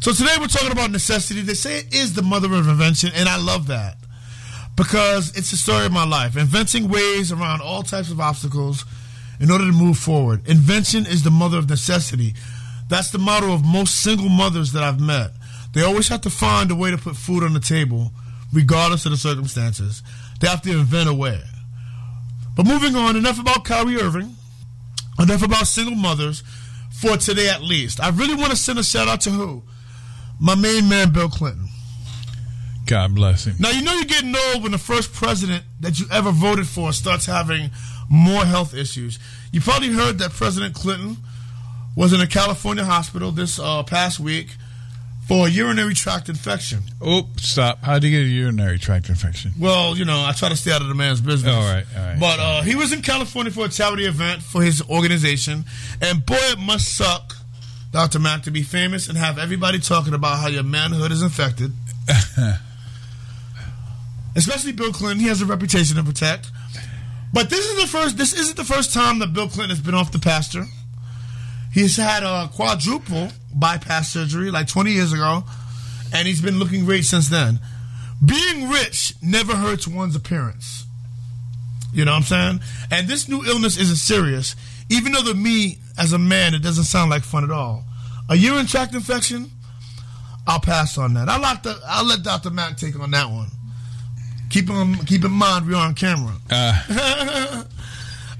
So 0.00 0.12
today 0.12 0.36
we're 0.38 0.46
talking 0.46 0.70
about 0.70 0.92
necessity. 0.92 1.40
They 1.40 1.54
say 1.54 1.78
it 1.78 1.94
is 1.94 2.14
the 2.14 2.22
mother 2.22 2.46
of 2.54 2.68
invention, 2.68 3.10
and 3.14 3.28
I 3.28 3.36
love 3.36 3.66
that. 3.66 3.96
Because 4.76 5.36
it's 5.36 5.50
the 5.50 5.56
story 5.56 5.86
of 5.86 5.92
my 5.92 6.06
life. 6.06 6.36
Inventing 6.36 6.88
ways 6.88 7.32
around 7.32 7.62
all 7.62 7.82
types 7.82 8.12
of 8.12 8.20
obstacles 8.20 8.84
in 9.40 9.50
order 9.50 9.64
to 9.64 9.72
move 9.72 9.98
forward. 9.98 10.46
Invention 10.46 11.04
is 11.04 11.24
the 11.24 11.30
mother 11.30 11.58
of 11.58 11.68
necessity. 11.68 12.34
That's 12.88 13.10
the 13.10 13.18
motto 13.18 13.52
of 13.52 13.64
most 13.64 14.02
single 14.02 14.28
mothers 14.28 14.72
that 14.72 14.82
I've 14.82 15.00
met. 15.00 15.32
They 15.74 15.82
always 15.82 16.08
have 16.08 16.22
to 16.22 16.30
find 16.30 16.70
a 16.70 16.74
way 16.74 16.90
to 16.90 16.98
put 16.98 17.16
food 17.16 17.42
on 17.42 17.52
the 17.52 17.60
table, 17.60 18.12
regardless 18.52 19.04
of 19.04 19.12
the 19.12 19.18
circumstances. 19.18 20.02
They 20.40 20.48
have 20.48 20.62
to 20.62 20.70
invent 20.70 21.08
a 21.08 21.14
way. 21.14 21.42
But 22.56 22.66
moving 22.66 22.96
on, 22.96 23.16
enough 23.16 23.38
about 23.38 23.64
Kyrie 23.64 24.00
Irving, 24.00 24.34
enough 25.18 25.42
about 25.42 25.66
single 25.66 25.94
mothers 25.94 26.42
for 26.90 27.16
today 27.16 27.48
at 27.48 27.62
least. 27.62 28.00
I 28.00 28.08
really 28.08 28.34
want 28.34 28.50
to 28.50 28.56
send 28.56 28.78
a 28.78 28.82
shout 28.82 29.06
out 29.06 29.20
to 29.22 29.30
who? 29.30 29.62
My 30.40 30.54
main 30.54 30.88
man, 30.88 31.12
Bill 31.12 31.28
Clinton. 31.28 31.68
God 32.86 33.14
bless 33.14 33.46
him. 33.46 33.56
Now, 33.58 33.70
you 33.70 33.82
know 33.82 33.92
you're 33.92 34.04
getting 34.04 34.34
old 34.34 34.62
when 34.62 34.72
the 34.72 34.78
first 34.78 35.12
president 35.12 35.62
that 35.80 36.00
you 36.00 36.06
ever 36.10 36.30
voted 36.30 36.66
for 36.66 36.92
starts 36.92 37.26
having 37.26 37.70
more 38.08 38.44
health 38.46 38.74
issues. 38.74 39.18
You 39.52 39.60
probably 39.60 39.92
heard 39.92 40.18
that 40.18 40.30
President 40.30 40.74
Clinton 40.74 41.18
was 41.98 42.12
in 42.12 42.20
a 42.20 42.26
California 42.28 42.84
hospital 42.84 43.32
this 43.32 43.58
uh, 43.58 43.82
past 43.82 44.20
week 44.20 44.54
for 45.26 45.48
a 45.48 45.50
urinary 45.50 45.94
tract 45.94 46.28
infection. 46.28 46.78
Oh, 47.02 47.28
stop! 47.36 47.82
How 47.82 47.98
do 47.98 48.06
you 48.06 48.20
get 48.20 48.24
a 48.24 48.30
urinary 48.30 48.78
tract 48.78 49.08
infection? 49.08 49.50
Well, 49.58 49.96
you 49.96 50.04
know, 50.04 50.24
I 50.24 50.32
try 50.32 50.48
to 50.48 50.54
stay 50.54 50.70
out 50.70 50.80
of 50.80 50.86
the 50.86 50.94
man's 50.94 51.20
business. 51.20 51.52
All 51.52 51.60
right, 51.60 51.84
all 51.96 52.04
right. 52.04 52.20
But 52.20 52.38
uh, 52.38 52.62
he 52.62 52.76
was 52.76 52.92
in 52.92 53.02
California 53.02 53.50
for 53.50 53.64
a 53.64 53.68
charity 53.68 54.04
event 54.04 54.42
for 54.42 54.62
his 54.62 54.80
organization, 54.88 55.64
and 56.00 56.24
boy, 56.24 56.36
it 56.38 56.60
must 56.60 56.96
suck, 56.96 57.34
Dr. 57.90 58.20
Mack, 58.20 58.44
to 58.44 58.52
be 58.52 58.62
famous 58.62 59.08
and 59.08 59.18
have 59.18 59.36
everybody 59.36 59.80
talking 59.80 60.14
about 60.14 60.38
how 60.38 60.46
your 60.46 60.62
manhood 60.62 61.10
is 61.10 61.20
infected. 61.20 61.72
Especially 64.36 64.70
Bill 64.70 64.92
Clinton, 64.92 65.18
he 65.18 65.26
has 65.26 65.42
a 65.42 65.46
reputation 65.46 65.96
to 65.96 66.04
protect. 66.04 66.52
But 67.32 67.50
this 67.50 67.68
is 67.68 67.80
the 67.80 67.88
first. 67.88 68.16
This 68.16 68.34
isn't 68.34 68.56
the 68.56 68.64
first 68.64 68.94
time 68.94 69.18
that 69.18 69.32
Bill 69.32 69.48
Clinton 69.48 69.70
has 69.70 69.80
been 69.80 69.94
off 69.94 70.12
the 70.12 70.20
pasture. 70.20 70.64
He's 71.72 71.96
had 71.96 72.22
a 72.22 72.48
quadruple 72.48 73.28
bypass 73.54 74.10
surgery 74.10 74.50
like 74.50 74.68
20 74.68 74.92
years 74.92 75.12
ago, 75.12 75.44
and 76.12 76.26
he's 76.26 76.40
been 76.40 76.58
looking 76.58 76.84
great 76.84 77.04
since 77.04 77.28
then. 77.28 77.60
Being 78.24 78.68
rich 78.68 79.14
never 79.22 79.54
hurts 79.54 79.86
one's 79.86 80.16
appearance. 80.16 80.84
You 81.92 82.04
know 82.04 82.12
what 82.12 82.18
I'm 82.18 82.22
saying? 82.24 82.60
And 82.90 83.08
this 83.08 83.28
new 83.28 83.44
illness 83.44 83.78
isn't 83.78 83.96
serious, 83.96 84.56
even 84.90 85.12
though 85.12 85.22
to 85.22 85.34
me, 85.34 85.78
as 85.98 86.12
a 86.12 86.18
man, 86.18 86.54
it 86.54 86.62
doesn't 86.62 86.84
sound 86.84 87.10
like 87.10 87.22
fun 87.22 87.44
at 87.44 87.50
all. 87.50 87.84
A 88.28 88.36
urine 88.36 88.66
tract 88.66 88.94
infection, 88.94 89.50
I'll 90.46 90.60
pass 90.60 90.98
on 90.98 91.14
that. 91.14 91.28
I'll 91.28 91.40
let, 91.40 91.62
the, 91.62 91.78
I'll 91.86 92.04
let 92.04 92.22
Dr. 92.22 92.50
Mack 92.50 92.76
take 92.76 92.98
on 92.98 93.10
that 93.12 93.30
one. 93.30 93.48
Keep 94.50 94.70
on, 94.70 94.94
keep 95.06 95.24
in 95.24 95.30
mind 95.30 95.66
we're 95.66 95.76
on 95.76 95.94
camera. 95.94 96.34
Uh, 96.50 97.64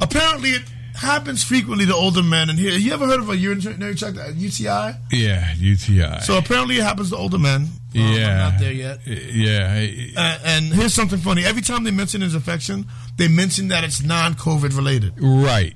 Apparently, 0.00 0.50
it 0.50 0.62
happens 0.98 1.42
frequently 1.44 1.86
to 1.86 1.94
older 1.94 2.22
men. 2.22 2.50
And 2.50 2.58
here, 2.58 2.72
you 2.72 2.92
ever 2.92 3.06
heard 3.06 3.20
of 3.20 3.30
a 3.30 3.36
urinary 3.36 3.94
tract 3.94 4.18
uh, 4.18 4.28
UTI? 4.34 4.92
yeah, 5.12 5.52
UTI. 5.56 6.20
So 6.20 6.36
apparently, 6.36 6.76
it 6.76 6.82
happens 6.82 7.10
to 7.10 7.16
older 7.16 7.38
men. 7.38 7.62
Um, 7.62 7.70
I'm 7.94 8.12
yeah, 8.14 8.36
not 8.50 8.60
there 8.60 8.72
yet. 8.72 9.00
Yeah, 9.06 9.86
Uh, 10.16 10.38
and 10.44 10.66
here's 10.66 10.92
something 10.94 11.18
funny. 11.18 11.44
Every 11.44 11.62
time 11.62 11.84
they 11.84 11.90
mention 11.90 12.20
his 12.20 12.34
infection, 12.34 12.86
they 13.16 13.28
mention 13.28 13.68
that 13.68 13.82
it's 13.84 14.02
non-COVID 14.02 14.76
related. 14.76 15.14
right, 15.20 15.74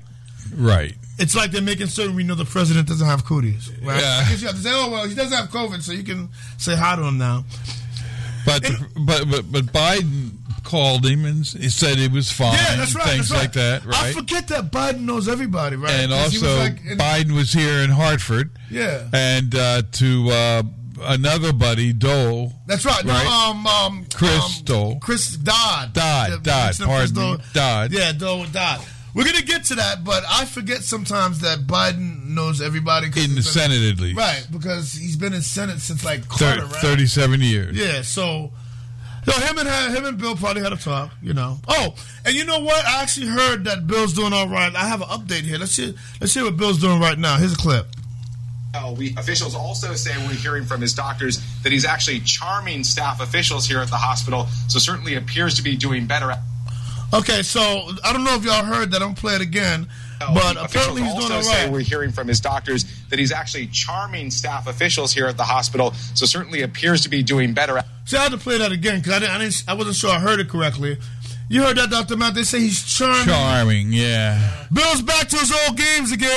right. 0.55 0.93
It's 1.19 1.35
like 1.35 1.51
they're 1.51 1.61
making 1.61 1.87
certain 1.87 2.15
we 2.15 2.23
know 2.23 2.33
the 2.35 2.43
president 2.45 2.87
doesn't 2.87 3.05
have 3.05 3.23
cooties. 3.23 3.71
Right? 3.83 4.01
Yeah. 4.01 4.23
I 4.25 4.29
guess 4.29 4.41
you 4.41 4.47
have 4.47 4.55
to 4.57 4.61
say, 4.63 4.71
oh 4.73 4.89
well, 4.91 5.07
he 5.07 5.13
doesn't 5.15 5.37
have 5.37 5.49
COVID, 5.49 5.81
so 5.83 5.91
you 5.91 6.03
can 6.03 6.29
say 6.57 6.75
hi 6.75 6.95
to 6.95 7.03
him 7.03 7.17
now. 7.19 7.45
But 8.45 8.69
but 9.05 9.29
but 9.29 9.51
but 9.51 9.65
Biden 9.65 10.31
called 10.63 11.05
him 11.05 11.25
and 11.25 11.45
he 11.45 11.69
said 11.69 11.97
he 11.97 12.07
was 12.07 12.31
fine. 12.31 12.53
Yeah, 12.53 12.75
that's 12.77 12.95
right. 12.95 13.05
Things 13.05 13.29
that's 13.29 13.31
right. 13.31 13.41
like 13.41 13.53
that, 13.53 13.95
I 13.95 14.13
forget 14.13 14.47
that 14.47 14.71
Biden 14.71 15.01
knows 15.01 15.27
everybody, 15.27 15.75
right? 15.75 15.91
and 15.91 16.11
he 16.11 16.17
was 16.17 16.43
also, 16.43 16.57
like 16.57 16.79
in- 16.85 16.97
Biden 16.97 17.31
was 17.35 17.51
here 17.53 17.79
in 17.79 17.89
Hartford, 17.89 18.51
yeah, 18.71 19.07
and 19.13 19.53
uh, 19.55 19.81
to 19.93 20.29
uh, 20.29 20.63
another 21.01 21.51
buddy, 21.53 21.91
Dole, 21.93 22.53
that's 22.65 22.85
right. 22.85 23.03
No, 23.05 23.11
Right. 23.13 23.49
um, 23.49 23.67
um, 23.67 24.05
Chris 24.13 24.59
um, 24.59 24.65
Dole. 24.65 24.99
Chris 25.01 25.35
Dodd, 25.35 25.93
Dodd, 25.93 26.43
Dodd, 26.43 26.67
mixing 26.67 26.85
up 26.85 26.97
Chris 26.97 27.11
pardon 27.11 27.15
Dole. 27.15 27.37
Dodd. 27.53 27.91
Yeah, 27.91 28.11
Dole 28.13 28.45
Dodd. 28.45 28.81
We're 29.13 29.25
gonna 29.25 29.43
get 29.43 29.65
to 29.65 29.75
that, 29.75 30.03
but 30.03 30.23
I 30.27 30.45
forget 30.45 30.83
sometimes 30.83 31.39
that 31.41 31.59
Biden 31.67 32.29
knows 32.29 32.61
everybody 32.61 33.07
in 33.07 33.13
the 33.13 33.27
been- 33.35 33.43
Senate 33.43 33.93
at 33.93 33.99
least, 33.99 34.17
right? 34.17 34.45
Because 34.51 34.91
he's 34.93 35.15
been 35.15 35.33
in 35.33 35.43
Senate 35.43 35.79
since 35.81 36.03
like 36.03 36.21
Thir- 36.25 36.55
Carter, 36.57 36.65
right? 36.65 36.81
thirty-seven 36.81 37.41
years. 37.41 37.75
Yeah, 37.77 38.01
so 38.01 38.51
so 39.25 39.31
him 39.39 39.57
and 39.59 39.95
him 39.95 40.05
and 40.05 40.17
Bill 40.17 40.35
probably 40.35 40.63
had 40.63 40.73
a 40.73 40.77
talk, 40.77 41.11
you 41.21 41.33
know. 41.33 41.59
Oh, 41.67 41.93
and 42.25 42.33
you 42.35 42.43
know 42.43 42.59
what? 42.59 42.83
I 42.85 43.03
actually 43.03 43.27
heard 43.27 43.65
that 43.65 43.85
Bill's 43.85 44.13
doing 44.13 44.33
all 44.33 44.47
right. 44.47 44.73
I 44.75 44.87
have 44.87 45.01
an 45.01 45.07
update 45.09 45.43
here. 45.43 45.59
Let's 45.59 45.73
see. 45.73 45.95
Let's 46.19 46.33
see 46.33 46.41
what 46.41 46.57
Bill's 46.57 46.79
doing 46.79 46.99
right 46.99 47.17
now. 47.17 47.37
Here's 47.37 47.53
a 47.53 47.57
clip. 47.57 47.87
Uh, 48.73 48.95
we 48.97 49.13
officials 49.17 49.53
also 49.53 49.93
say 49.93 50.11
we're 50.25 50.33
hearing 50.33 50.65
from 50.65 50.81
his 50.81 50.95
doctors 50.95 51.39
that 51.61 51.71
he's 51.71 51.85
actually 51.85 52.19
charming 52.21 52.83
staff 52.83 53.21
officials 53.21 53.67
here 53.67 53.77
at 53.79 53.89
the 53.89 53.97
hospital. 53.97 54.47
So 54.67 54.79
certainly 54.79 55.13
appears 55.13 55.53
to 55.57 55.61
be 55.61 55.75
doing 55.77 56.07
better. 56.07 56.35
Okay, 57.13 57.43
so 57.43 57.61
I 58.03 58.11
don't 58.11 58.23
know 58.23 58.35
if 58.35 58.43
y'all 58.43 58.63
heard 58.65 58.91
that. 58.91 59.01
I'm 59.01 59.09
gonna 59.09 59.15
play 59.15 59.35
it 59.35 59.41
again, 59.41 59.87
Uh, 60.19 60.33
but 60.33 60.57
apparently 60.57 61.03
he's 61.03 61.11
doing 61.13 61.23
also 61.31 61.35
all 61.35 61.43
say 61.43 61.69
we're 61.69 61.79
hearing 61.81 62.11
from 62.11 62.27
his 62.27 62.39
doctors 62.39 62.85
that 63.09 63.19
he's 63.19 63.31
actually 63.31 63.67
charming 63.67 64.31
staff 64.31 64.65
officials 64.67 65.13
here 65.13 65.27
at 65.27 65.37
the 65.37 65.43
hospital. 65.43 65.93
So 66.15 66.25
certainly 66.25 66.61
appears 66.63 67.01
to 67.01 67.09
be 67.09 67.21
doing 67.21 67.53
better. 67.53 67.81
See, 68.05 68.17
I 68.17 68.23
had 68.23 68.31
to 68.31 68.37
play 68.37 68.57
that 68.57 68.71
again 68.71 68.97
because 68.99 69.13
I 69.13 69.19
didn't, 69.19 69.35
I 69.35 69.37
didn't, 69.39 69.63
I 69.67 69.73
wasn't 69.75 69.95
sure 69.95 70.09
I 70.11 70.19
heard 70.19 70.39
it 70.39 70.49
correctly. 70.49 70.97
You 71.49 71.61
heard 71.61 71.77
that, 71.77 71.91
Doctor 71.91 72.15
Mack? 72.17 72.33
They 72.33 72.43
say 72.43 72.61
he's 72.61 72.81
charming. 72.83 73.25
Charming, 73.25 73.93
yeah. 73.93 74.65
Bill's 74.71 75.01
back 75.03 75.27
to 75.27 75.37
his 75.37 75.51
old 75.67 75.77
games 75.77 76.11
again. 76.11 76.29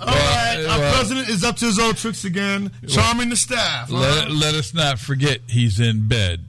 All 0.00 0.06
right, 0.06 0.54
Well, 0.58 0.70
our 0.70 0.78
well- 0.78 0.94
president 0.94 1.28
is 1.28 1.44
up 1.44 1.56
to 1.56 1.66
his 1.66 1.78
old 1.78 1.96
tricks 1.98 2.24
again, 2.24 2.70
charming 2.88 3.28
the 3.28 3.36
staff. 3.36 3.90
huh? 3.90 3.96
Let, 3.98 4.30
let 4.30 4.54
us 4.54 4.72
not 4.72 4.98
forget 4.98 5.40
he's 5.48 5.78
in 5.78 6.08
bed. 6.08 6.40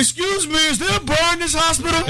Excuse 0.00 0.46
me, 0.48 0.56
is 0.68 0.78
there 0.78 0.96
a 0.96 1.00
bar 1.00 1.32
in 1.34 1.38
this 1.40 1.54
hospital? 1.54 2.00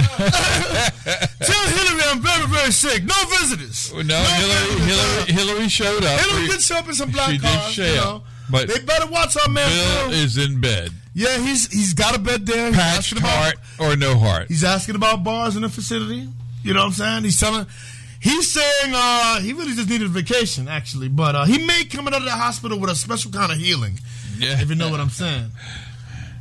Tell 1.42 1.66
Hillary 1.68 2.02
I'm 2.06 2.20
very, 2.20 2.46
very 2.46 2.70
sick. 2.72 3.04
No 3.04 3.14
visitors. 3.40 3.92
No, 3.92 4.00
Hillary, 4.16 4.74
visitors. 4.80 4.86
Hillary, 4.86 5.32
Hillary 5.32 5.68
showed 5.68 6.04
up. 6.04 6.20
Hillary 6.20 6.48
did 6.48 6.60
show 6.62 6.76
up 6.76 6.88
in 6.88 6.94
some 6.94 7.10
black 7.10 7.30
She 7.30 7.38
did 7.38 7.42
cars. 7.46 7.72
show 7.72 7.84
you 7.84 7.98
up, 7.98 8.04
know. 8.04 8.22
but 8.50 8.68
they 8.68 8.78
better 8.80 9.06
watch 9.10 9.36
our 9.36 9.48
man. 9.52 9.68
Bill 9.68 10.08
Bill. 10.10 10.18
is 10.20 10.38
in 10.38 10.60
bed. 10.60 10.90
yeah, 11.14 11.38
he's 11.38 11.66
he's 11.72 11.94
got 11.94 12.14
a 12.14 12.18
bed 12.18 12.46
there. 12.46 12.68
He's 12.68 12.76
Patched 12.76 13.12
about- 13.12 13.24
heart 13.28 13.54
or 13.78 13.96
no 13.96 14.16
heart. 14.18 14.48
He's 14.48 14.64
asking 14.64 14.94
about 14.94 15.24
bars 15.24 15.56
in 15.56 15.62
the 15.62 15.68
facility. 15.68 16.28
You 16.62 16.74
know 16.74 16.80
what 16.80 16.86
I'm 16.86 16.92
saying? 16.92 17.24
He's 17.24 17.40
telling. 17.40 17.66
He's 18.20 18.52
saying 18.52 18.92
uh, 18.94 19.40
he 19.40 19.54
really 19.54 19.74
just 19.74 19.88
needed 19.88 20.06
a 20.06 20.10
vacation, 20.10 20.68
actually, 20.68 21.08
but 21.08 21.34
uh, 21.34 21.44
he 21.46 21.64
may 21.64 21.84
come 21.86 22.06
out 22.06 22.14
of 22.14 22.24
the 22.24 22.30
hospital 22.30 22.78
with 22.78 22.90
a 22.90 22.94
special 22.94 23.30
kind 23.30 23.50
of 23.50 23.56
healing. 23.56 23.98
Yeah. 24.38 24.60
If 24.60 24.68
you 24.68 24.74
know 24.74 24.90
what 24.90 25.00
I'm 25.00 25.08
saying. 25.10 25.50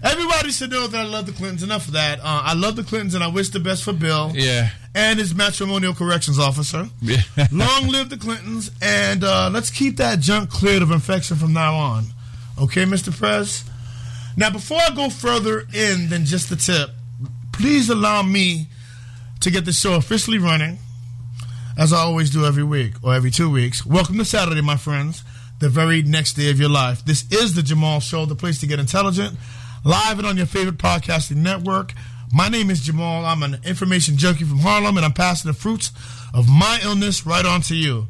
Everybody 0.02 0.52
should 0.52 0.72
know 0.72 0.88
that 0.88 0.98
I 0.98 1.04
love 1.08 1.26
the 1.26 1.34
Clintons. 1.34 1.62
Enough 1.64 1.88
of 1.88 1.94
that. 1.94 2.20
Uh, 2.20 2.24
I 2.46 2.54
love 2.54 2.76
the 2.78 2.84
Clintons, 2.84 3.16
and 3.16 3.24
I 3.24 3.28
wish 3.28 3.50
the 3.50 3.60
best 3.60 3.84
for 3.84 3.92
Bill 3.92 4.32
Yeah. 4.34 4.70
and 4.96 5.20
his 5.20 5.36
matrimonial 5.36 5.94
corrections 5.94 6.40
officer. 6.40 6.88
Yeah. 7.02 7.22
Long 7.52 7.88
live 7.90 8.10
the 8.10 8.18
Clintons, 8.18 8.72
and 8.82 9.24
uh, 9.26 9.50
let's 9.52 9.70
keep 9.70 9.98
that 9.98 10.20
junk 10.20 10.50
cleared 10.50 10.82
of 10.82 10.92
infection 10.92 11.36
from 11.36 11.52
now 11.52 11.76
on. 11.76 12.06
Okay, 12.62 12.84
Mr. 12.86 13.16
Press? 13.16 13.66
Now, 14.38 14.50
before 14.50 14.80
I 14.80 14.96
go 14.96 15.10
further 15.10 15.66
in 15.74 16.08
than 16.10 16.24
just 16.24 16.50
the 16.50 16.56
tip, 16.56 16.92
please 17.52 17.90
allow 17.90 18.24
me 18.24 18.68
to 19.42 19.52
get 19.52 19.66
the 19.66 19.74
show 19.74 19.96
officially 19.96 20.38
running, 20.38 20.78
as 21.78 21.92
I 21.92 21.98
always 21.98 22.30
do 22.30 22.46
every 22.46 22.64
week 22.64 22.94
or 23.04 23.14
every 23.14 23.32
two 23.32 23.50
weeks. 23.50 23.86
Welcome 23.86 24.18
to 24.18 24.26
Saturday, 24.26 24.62
my 24.62 24.78
friends, 24.78 25.24
the 25.60 25.68
very 25.68 26.02
next 26.04 26.34
day 26.34 26.50
of 26.52 26.60
your 26.60 26.70
life. 26.70 27.04
This 27.04 27.30
is 27.32 27.54
the 27.54 27.62
Jamal 27.64 28.00
Show, 28.00 28.26
the 28.26 28.36
place 28.36 28.60
to 28.62 28.68
get 28.68 28.80
intelligent, 28.80 29.38
live 29.84 30.18
and 30.20 30.28
on 30.28 30.38
your 30.38 30.46
favorite 30.46 30.78
podcasting 30.78 31.38
network. 31.38 31.94
My 32.34 32.50
name 32.50 32.70
is 32.70 32.82
Jamal. 32.82 33.26
I'm 33.26 33.44
an 33.44 33.60
information 33.64 34.18
junkie 34.18 34.44
from 34.44 34.60
Harlem, 34.60 34.98
and 34.98 35.06
I'm 35.06 35.14
passing 35.14 35.50
the 35.50 35.58
fruits 35.58 35.92
of 36.34 36.50
my 36.50 36.80
illness 36.84 37.26
right 37.26 37.46
on 37.46 37.62
to 37.62 37.76
you 37.76 38.08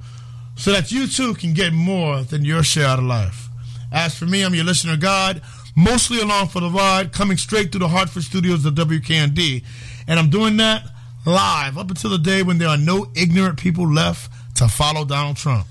so 0.55 0.71
that 0.71 0.91
you 0.91 1.07
too 1.07 1.33
can 1.35 1.53
get 1.53 1.71
more 1.71 2.23
than 2.23 2.43
your 2.43 2.63
share 2.63 2.87
out 2.87 2.99
of 2.99 3.05
life. 3.05 3.47
As 3.91 4.15
for 4.15 4.25
me, 4.25 4.43
I'm 4.43 4.53
your 4.53 4.65
listener 4.65 4.97
guide, 4.97 5.41
mostly 5.75 6.19
along 6.19 6.47
for 6.47 6.59
the 6.59 6.69
ride, 6.69 7.13
coming 7.13 7.37
straight 7.37 7.71
through 7.71 7.79
the 7.79 7.87
Hartford 7.87 8.23
studios 8.23 8.65
of 8.65 8.75
WKND. 8.75 9.63
And 10.07 10.19
I'm 10.19 10.29
doing 10.29 10.57
that 10.57 10.83
live 11.25 11.77
up 11.77 11.89
until 11.89 12.09
the 12.09 12.17
day 12.17 12.43
when 12.43 12.57
there 12.57 12.67
are 12.67 12.77
no 12.77 13.11
ignorant 13.15 13.57
people 13.59 13.87
left 13.87 14.31
to 14.55 14.67
follow 14.67 15.05
Donald 15.05 15.37
Trump. 15.37 15.65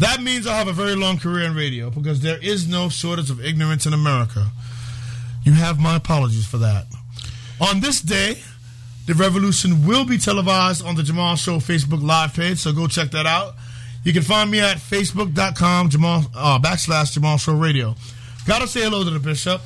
That 0.00 0.20
means 0.20 0.46
I'll 0.46 0.58
have 0.58 0.68
a 0.68 0.72
very 0.72 0.94
long 0.94 1.18
career 1.18 1.44
in 1.44 1.54
radio 1.54 1.90
because 1.90 2.20
there 2.20 2.38
is 2.38 2.68
no 2.68 2.88
shortage 2.88 3.30
of 3.30 3.44
ignorance 3.44 3.86
in 3.86 3.92
America. 3.92 4.48
You 5.44 5.52
have 5.52 5.78
my 5.80 5.96
apologies 5.96 6.46
for 6.46 6.58
that. 6.58 6.86
On 7.60 7.80
this 7.80 8.00
day, 8.00 8.38
the 9.06 9.14
revolution 9.14 9.86
will 9.86 10.04
be 10.04 10.18
televised 10.18 10.84
on 10.84 10.94
the 10.94 11.02
Jamal 11.02 11.36
Show 11.36 11.56
Facebook 11.56 12.02
live 12.02 12.34
page, 12.34 12.58
so 12.58 12.72
go 12.72 12.86
check 12.86 13.10
that 13.12 13.26
out. 13.26 13.54
You 14.04 14.12
can 14.12 14.22
find 14.22 14.50
me 14.50 14.60
at 14.60 14.76
facebook.com 14.76 15.88
Jamal 15.88 16.24
uh, 16.34 16.58
backslash 16.58 17.12
Jamal 17.12 17.38
Show 17.38 17.54
Radio. 17.54 17.94
Gotta 18.46 18.68
say 18.68 18.80
hello 18.82 19.04
to 19.04 19.10
the 19.10 19.18
bishop. 19.18 19.60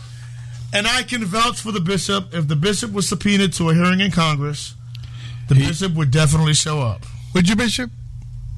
And 0.74 0.86
I 0.86 1.02
can 1.02 1.24
vouch 1.24 1.60
for 1.60 1.70
the 1.70 1.80
bishop. 1.80 2.32
If 2.34 2.48
the 2.48 2.56
bishop 2.56 2.92
was 2.92 3.06
subpoenaed 3.08 3.52
to 3.54 3.68
a 3.68 3.74
hearing 3.74 4.00
in 4.00 4.10
Congress, 4.10 4.74
the 5.48 5.54
bishop 5.54 5.94
would 5.94 6.10
definitely 6.10 6.54
show 6.54 6.80
up. 6.80 7.02
Would 7.34 7.48
you, 7.48 7.56
Bishop? 7.56 7.90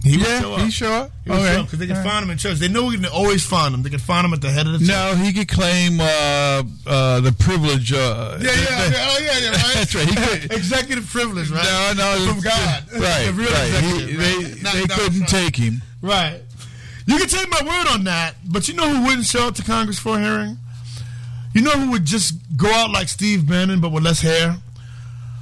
He 0.04 0.18
yeah, 0.18 0.40
show 0.40 0.52
up. 0.54 0.60
he 0.60 0.70
show 0.70 0.92
up. 0.92 1.10
He 1.24 1.30
Okay. 1.32 1.62
because 1.62 1.78
they 1.78 1.86
can 1.86 1.96
All 1.96 2.02
right. 2.02 2.10
find 2.10 2.24
him 2.24 2.30
in 2.30 2.36
church. 2.38 2.58
They 2.58 2.68
know 2.68 2.84
we 2.84 2.96
can 2.96 3.06
always 3.06 3.42
find 3.44 3.74
him. 3.74 3.82
They 3.82 3.88
can 3.90 3.98
find 3.98 4.24
him 4.26 4.34
at 4.34 4.42
the 4.42 4.50
head 4.50 4.66
of 4.66 4.72
the 4.74 4.78
church. 4.80 4.88
No, 4.88 5.14
he 5.16 5.32
could 5.32 5.48
claim 5.48 5.98
uh, 5.98 6.62
uh, 6.86 7.20
the 7.20 7.32
privilege. 7.32 7.90
Uh, 7.92 8.38
Yeah, 8.40 8.50
yeah, 8.50 8.60
yeah. 8.90 9.06
Oh, 9.08 9.18
yeah, 9.20 9.38
yeah, 9.38 9.50
right. 9.50 9.60
That's 9.74 9.94
right. 9.94 10.06
He 10.08 10.14
could- 10.14 10.52
Executive 10.52 11.06
privilege, 11.08 11.50
right? 11.50 11.64
No, 11.96 12.16
no, 12.16 12.32
From 12.32 12.40
God. 12.42 12.84
Right, 12.92 13.24
The 13.26 13.32
real 13.32 13.50
right. 13.50 13.82
He- 13.82 14.16
right? 14.16 14.54
they 14.54 14.62
Not 14.62 14.74
they 14.74 14.84
Donald 14.84 14.90
couldn't 15.10 15.26
take 15.28 15.56
him. 15.56 15.82
Right. 16.02 16.40
You 17.06 17.18
can 17.18 17.28
take 17.28 17.48
my 17.50 17.62
word 17.62 17.88
on 17.94 18.04
that, 18.04 18.34
but 18.46 18.68
you 18.68 18.74
know 18.74 18.88
who 18.88 19.04
wouldn't 19.06 19.26
show 19.26 19.48
up 19.48 19.54
to 19.56 19.62
Congress 19.62 19.98
for 19.98 20.16
a 20.18 20.20
hearing? 20.22 20.58
You 21.54 21.62
know 21.62 21.70
who 21.72 21.90
would 21.92 22.04
just 22.04 22.34
go 22.56 22.70
out 22.72 22.90
like 22.90 23.08
Steve 23.08 23.48
Bannon, 23.48 23.80
but 23.80 23.90
with 23.92 24.02
less 24.04 24.20
hair? 24.20 24.56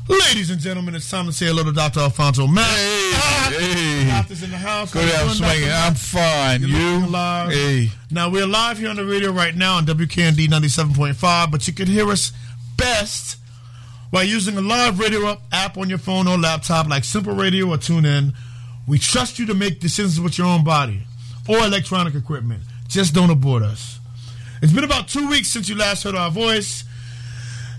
Ladies 0.08 0.50
and 0.50 0.60
gentlemen, 0.60 0.94
it's 0.96 1.08
time 1.08 1.26
to 1.26 1.32
say 1.32 1.46
hello 1.46 1.62
to 1.64 1.72
Dr. 1.72 2.00
Alfonso 2.00 2.46
Mack. 2.46 2.66
Hey, 2.66 3.10
Ah, 3.14 3.54
hey. 3.56 4.06
Doctor's 4.08 4.42
in 4.42 4.50
the 4.50 4.56
house. 4.58 4.92
Go 4.92 5.00
How 5.00 5.06
you 5.06 5.12
down 5.12 5.34
swinging. 5.34 5.70
I'm 5.70 5.94
fine. 5.94 6.60
You're 6.62 6.70
You? 7.00 7.06
alive. 7.06 7.52
Hey. 7.52 7.92
Now 8.10 8.28
we're 8.28 8.46
live 8.46 8.78
here 8.78 8.90
on 8.90 8.96
the 8.96 9.04
radio 9.04 9.30
right 9.30 9.54
now 9.54 9.76
on 9.76 9.86
WKND 9.86 10.48
97.5, 10.48 11.50
but 11.52 11.66
you 11.68 11.72
can 11.72 11.86
hear 11.86 12.10
us 12.10 12.32
best 12.76 13.36
by 14.10 14.22
using 14.22 14.56
a 14.58 14.60
live 14.60 14.98
radio 14.98 15.38
app 15.52 15.78
on 15.78 15.88
your 15.88 15.98
phone 15.98 16.26
or 16.26 16.36
laptop 16.36 16.88
like 16.88 17.04
Simple 17.04 17.34
Radio 17.34 17.68
or 17.70 17.76
TuneIn. 17.76 18.34
We 18.88 18.98
trust 18.98 19.38
you 19.38 19.46
to 19.46 19.54
make 19.54 19.78
decisions 19.80 20.20
with 20.20 20.36
your 20.36 20.48
own 20.48 20.64
body 20.64 21.02
or 21.48 21.58
electronic 21.58 22.14
equipment. 22.16 22.62
Just 22.88 23.14
don't 23.14 23.30
abort 23.30 23.62
us. 23.62 24.00
It's 24.60 24.72
been 24.72 24.84
about 24.84 25.06
two 25.08 25.28
weeks 25.28 25.48
since 25.48 25.68
you 25.68 25.76
last 25.76 26.02
heard 26.02 26.16
our 26.16 26.30
voice. 26.30 26.84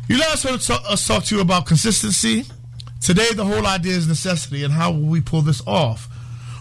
You 0.07 0.17
last 0.19 0.43
heard 0.43 0.55
us 0.69 1.07
talk- 1.07 1.25
to 1.25 1.35
you 1.35 1.41
about 1.41 1.65
consistency. 1.65 2.45
Today, 2.99 3.29
the 3.33 3.45
whole 3.45 3.65
idea 3.65 3.95
is 3.95 4.07
necessity, 4.07 4.63
and 4.63 4.73
how 4.73 4.91
will 4.91 5.01
we 5.07 5.21
pull 5.21 5.41
this 5.41 5.61
off? 5.65 6.07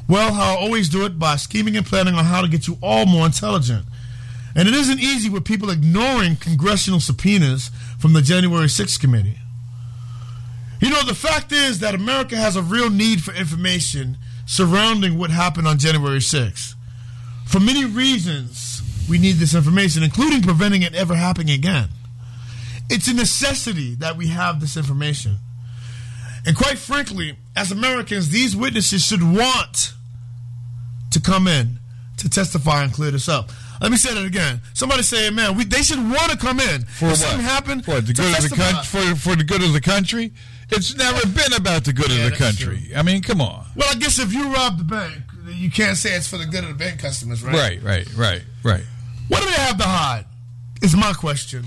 Well, 0.09 0.35
how 0.35 0.55
I 0.55 0.57
always 0.57 0.89
do 0.89 1.05
it 1.05 1.19
by 1.19 1.37
scheming 1.37 1.77
and 1.77 1.87
planning 1.87 2.15
on 2.15 2.25
how 2.25 2.41
to 2.43 2.49
get 2.49 2.67
you 2.67 2.79
all 2.81 3.07
more 3.07 3.27
intelligent. 3.27 3.87
And 4.55 4.69
it 4.69 4.75
isn't 4.75 5.01
easy 5.01 5.29
with 5.29 5.45
people 5.45 5.71
ignoring 5.71 6.37
congressional 6.37 7.01
subpoenas 7.01 7.71
from 7.99 8.13
the 8.13 8.23
January 8.23 8.69
6th 8.69 9.01
committee. 9.01 9.39
You 10.81 10.91
know, 10.91 11.03
the 11.05 11.15
fact 11.15 11.53
is 11.53 11.79
that 11.79 11.95
America 11.95 12.37
has 12.37 12.57
a 12.57 12.63
real 12.63 12.91
need 12.91 13.23
for 13.23 13.33
information 13.33 14.19
surrounding 14.47 15.17
what 15.17 15.31
happened 15.31 15.67
on 15.69 15.79
January 15.79 16.19
6th. 16.19 16.75
For 17.47 17.61
many 17.61 17.85
reasons, 17.85 18.83
we 19.09 19.19
need 19.19 19.37
this 19.37 19.55
information, 19.55 20.03
including 20.03 20.43
preventing 20.43 20.83
it 20.83 20.95
ever 20.95 21.15
happening 21.15 21.51
again. 21.51 21.89
It's 22.93 23.09
a 23.09 23.15
necessity 23.15 23.95
that 23.97 24.17
we 24.17 24.27
have 24.29 24.61
this 24.61 24.77
information. 24.77 25.39
And 26.45 26.57
quite 26.57 26.77
frankly, 26.79 27.37
as 27.57 27.73
Americans, 27.73 28.29
these 28.29 28.55
witnesses 28.55 29.05
should 29.05 29.23
want 29.23 29.95
to 31.13 31.21
come 31.21 31.47
in 31.49 31.79
to 32.19 32.29
testify 32.29 32.83
and 32.83 32.93
clear 32.93 33.11
this 33.11 33.29
up. 33.29 33.51
Let 33.81 33.91
me 33.91 33.97
say 33.97 34.15
that 34.15 34.25
again. 34.25 34.61
Somebody 34.75 35.03
say, 35.03 35.31
"Man, 35.31 35.57
we, 35.57 35.65
they 35.65 35.83
should 35.83 35.99
want 35.99 36.31
to 36.31 36.37
come 36.37 36.61
in." 36.61 36.83
For 36.83 37.07
if 37.07 37.11
what? 37.13 37.17
something 37.19 37.41
happened, 37.45 37.85
For 37.85 38.01
the 38.01 38.13
good 38.13 38.37
of 38.37 38.51
the 38.51 38.57
country. 38.57 38.85
For, 38.85 39.17
for 39.17 39.37
the 39.37 39.45
good 39.45 39.63
of 39.63 39.73
the 39.73 39.81
country. 39.81 40.33
It's 40.71 40.95
never 40.95 41.27
been 41.27 41.53
about 41.55 41.85
the 41.85 41.93
good 41.93 42.11
Yeah, 42.11 42.27
of 42.27 42.31
the 42.31 42.37
country. 42.37 42.93
I 42.97 43.03
mean, 43.03 43.23
come 43.23 43.41
on. 43.41 43.67
Well, 43.77 43.89
I 43.91 43.95
guess 43.97 44.19
if 44.19 44.33
you 44.33 44.53
rob 44.53 44.79
the 44.79 44.85
bank, 44.85 45.15
you 45.49 45.71
can't 45.71 45.97
say 45.97 46.15
it's 46.15 46.29
for 46.29 46.39
the 46.39 46.47
good 46.47 46.63
of 46.65 46.69
the 46.71 46.77
bank 46.77 47.01
customers, 47.01 47.43
right? 47.43 47.55
Right, 47.55 47.83
right, 47.83 48.15
right, 48.17 48.43
right. 48.63 48.85
What 49.29 49.41
do 49.41 49.47
they 49.47 49.53
have 49.57 49.79
to 49.79 49.85
hide? 49.85 50.27
Is 50.83 50.95
my 50.97 51.13
question. 51.13 51.65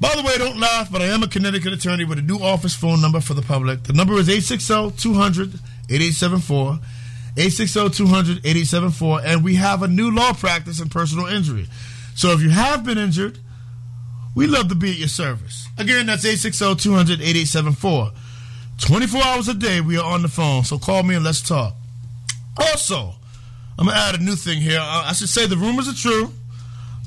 By 0.00 0.14
the 0.16 0.22
way, 0.22 0.38
don't 0.38 0.58
laugh, 0.58 0.90
but 0.90 1.02
I 1.02 1.06
am 1.06 1.22
a 1.22 1.28
Connecticut 1.28 1.72
attorney 1.72 2.04
with 2.04 2.18
a 2.18 2.22
new 2.22 2.38
office 2.38 2.74
phone 2.74 3.00
number 3.00 3.20
for 3.20 3.34
the 3.34 3.42
public. 3.42 3.84
The 3.84 3.92
number 3.92 4.14
is 4.14 4.26
860-200-8874. 4.28 6.80
860-200-8874. 7.36 9.22
And 9.24 9.44
we 9.44 9.54
have 9.56 9.82
a 9.82 9.88
new 9.88 10.10
law 10.10 10.32
practice 10.32 10.80
in 10.80 10.88
personal 10.88 11.26
injury. 11.26 11.68
So 12.14 12.30
if 12.32 12.40
you 12.42 12.50
have 12.50 12.84
been 12.84 12.98
injured, 12.98 13.38
we 14.34 14.46
love 14.46 14.68
to 14.68 14.74
be 14.74 14.90
at 14.90 14.98
your 14.98 15.08
service. 15.08 15.66
Again, 15.78 16.04
that's 16.06 16.26
860-200-8874. 16.26 18.12
24 18.78 19.22
hours 19.22 19.48
a 19.48 19.54
day, 19.54 19.80
we 19.80 19.96
are 19.96 20.04
on 20.04 20.22
the 20.22 20.28
phone. 20.28 20.64
So 20.64 20.78
call 20.78 21.04
me 21.04 21.14
and 21.14 21.24
let's 21.24 21.40
talk. 21.40 21.74
Also, 22.56 23.14
I'm 23.78 23.86
going 23.86 23.96
to 23.96 24.02
add 24.02 24.14
a 24.16 24.22
new 24.22 24.36
thing 24.36 24.60
here. 24.60 24.80
Uh, 24.80 25.04
I 25.06 25.12
should 25.12 25.28
say 25.28 25.46
the 25.46 25.56
rumors 25.56 25.88
are 25.88 25.94
true 25.94 26.32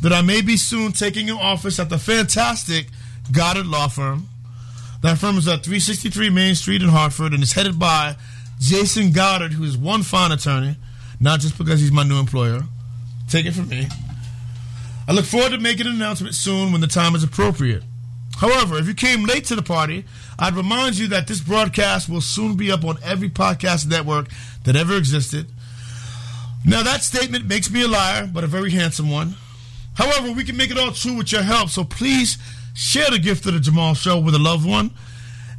that 0.01 0.13
I 0.13 0.21
may 0.21 0.41
be 0.41 0.57
soon 0.57 0.91
taking 0.91 1.29
an 1.29 1.37
office 1.37 1.79
at 1.79 1.89
the 1.89 1.97
fantastic 1.97 2.87
Goddard 3.31 3.65
Law 3.65 3.87
Firm. 3.87 4.27
That 5.01 5.17
firm 5.17 5.37
is 5.37 5.47
at 5.47 5.63
363 5.63 6.29
Main 6.29 6.55
Street 6.55 6.81
in 6.81 6.89
Hartford 6.89 7.33
and 7.33 7.43
is 7.43 7.53
headed 7.53 7.77
by 7.77 8.15
Jason 8.59 9.11
Goddard, 9.11 9.53
who 9.53 9.63
is 9.63 9.77
one 9.77 10.03
fine 10.03 10.31
attorney, 10.31 10.75
not 11.19 11.39
just 11.39 11.57
because 11.57 11.79
he's 11.79 11.91
my 11.91 12.03
new 12.03 12.19
employer. 12.19 12.61
Take 13.29 13.45
it 13.45 13.53
from 13.53 13.69
me. 13.69 13.87
I 15.07 15.13
look 15.13 15.25
forward 15.25 15.51
to 15.51 15.59
making 15.59 15.87
an 15.87 15.93
announcement 15.93 16.35
soon 16.35 16.71
when 16.71 16.81
the 16.81 16.87
time 16.87 17.15
is 17.15 17.23
appropriate. 17.23 17.83
However, 18.37 18.77
if 18.77 18.87
you 18.87 18.93
came 18.93 19.25
late 19.25 19.45
to 19.45 19.55
the 19.55 19.63
party, 19.63 20.05
I'd 20.37 20.53
remind 20.53 20.97
you 20.97 21.07
that 21.07 21.27
this 21.27 21.39
broadcast 21.39 22.07
will 22.07 22.21
soon 22.21 22.55
be 22.55 22.71
up 22.71 22.83
on 22.83 22.97
every 23.03 23.29
podcast 23.29 23.87
network 23.87 24.27
that 24.63 24.75
ever 24.75 24.95
existed. 24.95 25.47
Now, 26.65 26.83
that 26.83 27.03
statement 27.03 27.45
makes 27.45 27.71
me 27.71 27.83
a 27.83 27.87
liar, 27.87 28.29
but 28.31 28.43
a 28.43 28.47
very 28.47 28.71
handsome 28.71 29.09
one. 29.09 29.35
However, 29.97 30.31
we 30.31 30.43
can 30.43 30.55
make 30.55 30.69
it 30.71 30.77
all 30.77 30.91
true 30.91 31.15
with 31.15 31.31
your 31.31 31.41
help, 31.41 31.69
so 31.69 31.83
please 31.83 32.37
share 32.75 33.09
the 33.09 33.17
gift 33.19 33.45
of 33.47 33.53
the 33.53 33.59
Jamal 33.59 33.95
Show 33.95 34.19
with 34.19 34.35
a 34.35 34.39
loved 34.39 34.65
one. 34.65 34.91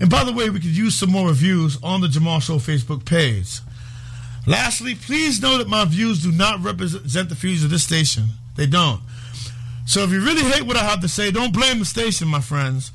And 0.00 0.08
by 0.08 0.22
the 0.22 0.32
way, 0.32 0.48
we 0.48 0.60
could 0.60 0.76
use 0.76 0.94
some 0.94 1.10
more 1.10 1.26
reviews 1.26 1.76
on 1.82 2.00
the 2.00 2.08
Jamal 2.08 2.38
Show 2.38 2.56
Facebook 2.58 3.04
page. 3.04 3.58
Lastly, 4.46 4.94
please 4.94 5.42
know 5.42 5.58
that 5.58 5.68
my 5.68 5.84
views 5.84 6.22
do 6.22 6.30
not 6.30 6.62
represent 6.62 7.28
the 7.28 7.34
views 7.34 7.64
of 7.64 7.70
this 7.70 7.82
station. 7.82 8.28
They 8.56 8.66
don't. 8.66 9.00
So 9.86 10.02
if 10.02 10.10
you 10.10 10.24
really 10.24 10.44
hate 10.44 10.62
what 10.62 10.76
I 10.76 10.84
have 10.84 11.00
to 11.00 11.08
say, 11.08 11.30
don't 11.30 11.52
blame 11.52 11.80
the 11.80 11.84
station, 11.84 12.28
my 12.28 12.40
friends. 12.40 12.92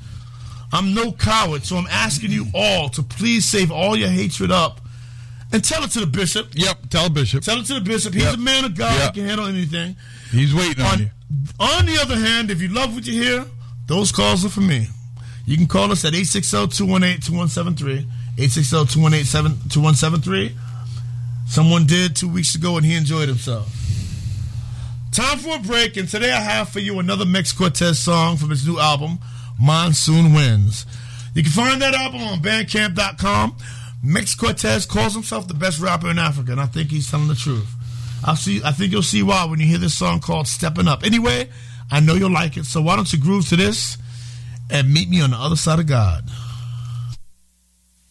I'm 0.72 0.94
no 0.94 1.12
coward, 1.12 1.64
so 1.64 1.76
I'm 1.76 1.86
asking 1.90 2.30
you 2.30 2.46
all 2.54 2.88
to 2.88 3.02
please 3.02 3.44
save 3.44 3.70
all 3.70 3.94
your 3.96 4.08
hatred 4.08 4.50
up 4.50 4.80
and 5.52 5.62
tell 5.62 5.84
it 5.84 5.90
to 5.92 6.00
the 6.00 6.06
bishop. 6.06 6.48
Yep, 6.54 6.88
tell 6.90 7.04
the 7.04 7.10
Bishop. 7.10 7.44
Tell 7.44 7.60
it 7.60 7.66
to 7.66 7.74
the 7.74 7.80
bishop. 7.80 8.14
He's 8.14 8.24
Yep. 8.24 8.34
a 8.34 8.38
man 8.38 8.64
of 8.64 8.74
God. 8.74 8.92
Yep. 8.98 9.14
He 9.14 9.20
can 9.20 9.28
handle 9.28 9.46
anything. 9.46 9.94
He's 10.32 10.52
waiting 10.54 10.84
on, 10.84 10.98
you. 11.00 11.10
On, 11.58 11.86
the 11.86 11.98
other 12.00 12.16
hand, 12.16 12.50
if 12.50 12.60
you 12.60 12.68
love 12.68 12.94
what 12.94 13.06
you 13.06 13.22
hear, 13.22 13.46
those 13.86 14.12
calls 14.12 14.44
are 14.44 14.48
for 14.48 14.60
me. 14.60 14.88
You 15.46 15.56
can 15.56 15.66
call 15.66 15.90
us 15.92 16.04
at 16.04 16.12
860-218-2173. 16.14 18.06
860-218-2173. 18.36 20.52
Someone 21.46 21.86
did 21.86 22.16
two 22.16 22.28
weeks 22.28 22.54
ago 22.54 22.76
and 22.76 22.86
he 22.86 22.96
enjoyed 22.96 23.28
himself. 23.28 23.68
Time 25.12 25.38
for 25.38 25.56
a 25.56 25.60
break, 25.60 25.96
and 25.96 26.08
today 26.08 26.32
I 26.32 26.40
have 26.40 26.70
for 26.70 26.80
you 26.80 26.98
another 26.98 27.24
Mix 27.24 27.52
Cortez 27.52 28.00
song 28.00 28.36
from 28.36 28.50
his 28.50 28.66
new 28.66 28.80
album, 28.80 29.20
Monsoon 29.60 30.34
Winds. 30.34 30.84
You 31.34 31.44
can 31.44 31.52
find 31.52 31.80
that 31.82 31.94
album 31.94 32.22
on 32.22 32.40
Bandcamp.com. 32.40 33.56
Mix 34.02 34.34
Cortez 34.34 34.86
calls 34.86 35.14
himself 35.14 35.46
the 35.46 35.54
best 35.54 35.78
rapper 35.80 36.10
in 36.10 36.18
Africa, 36.18 36.50
and 36.50 36.60
I 36.60 36.66
think 36.66 36.90
he's 36.90 37.08
telling 37.08 37.28
the 37.28 37.36
truth. 37.36 37.72
I'll 38.24 38.36
see. 38.36 38.62
I 38.64 38.72
think 38.72 38.90
you'll 38.90 39.02
see 39.02 39.22
why 39.22 39.44
when 39.44 39.60
you 39.60 39.66
hear 39.66 39.78
this 39.78 39.94
song 39.94 40.20
called 40.20 40.48
"Stepping 40.48 40.88
Up." 40.88 41.04
Anyway, 41.04 41.50
I 41.90 42.00
know 42.00 42.14
you'll 42.14 42.30
like 42.30 42.56
it, 42.56 42.64
so 42.64 42.80
why 42.80 42.96
don't 42.96 43.12
you 43.12 43.18
groove 43.18 43.48
to 43.50 43.56
this 43.56 43.98
and 44.70 44.92
meet 44.92 45.10
me 45.10 45.20
on 45.20 45.30
the 45.30 45.36
other 45.36 45.56
side 45.56 45.78
of 45.78 45.86
God? 45.86 46.24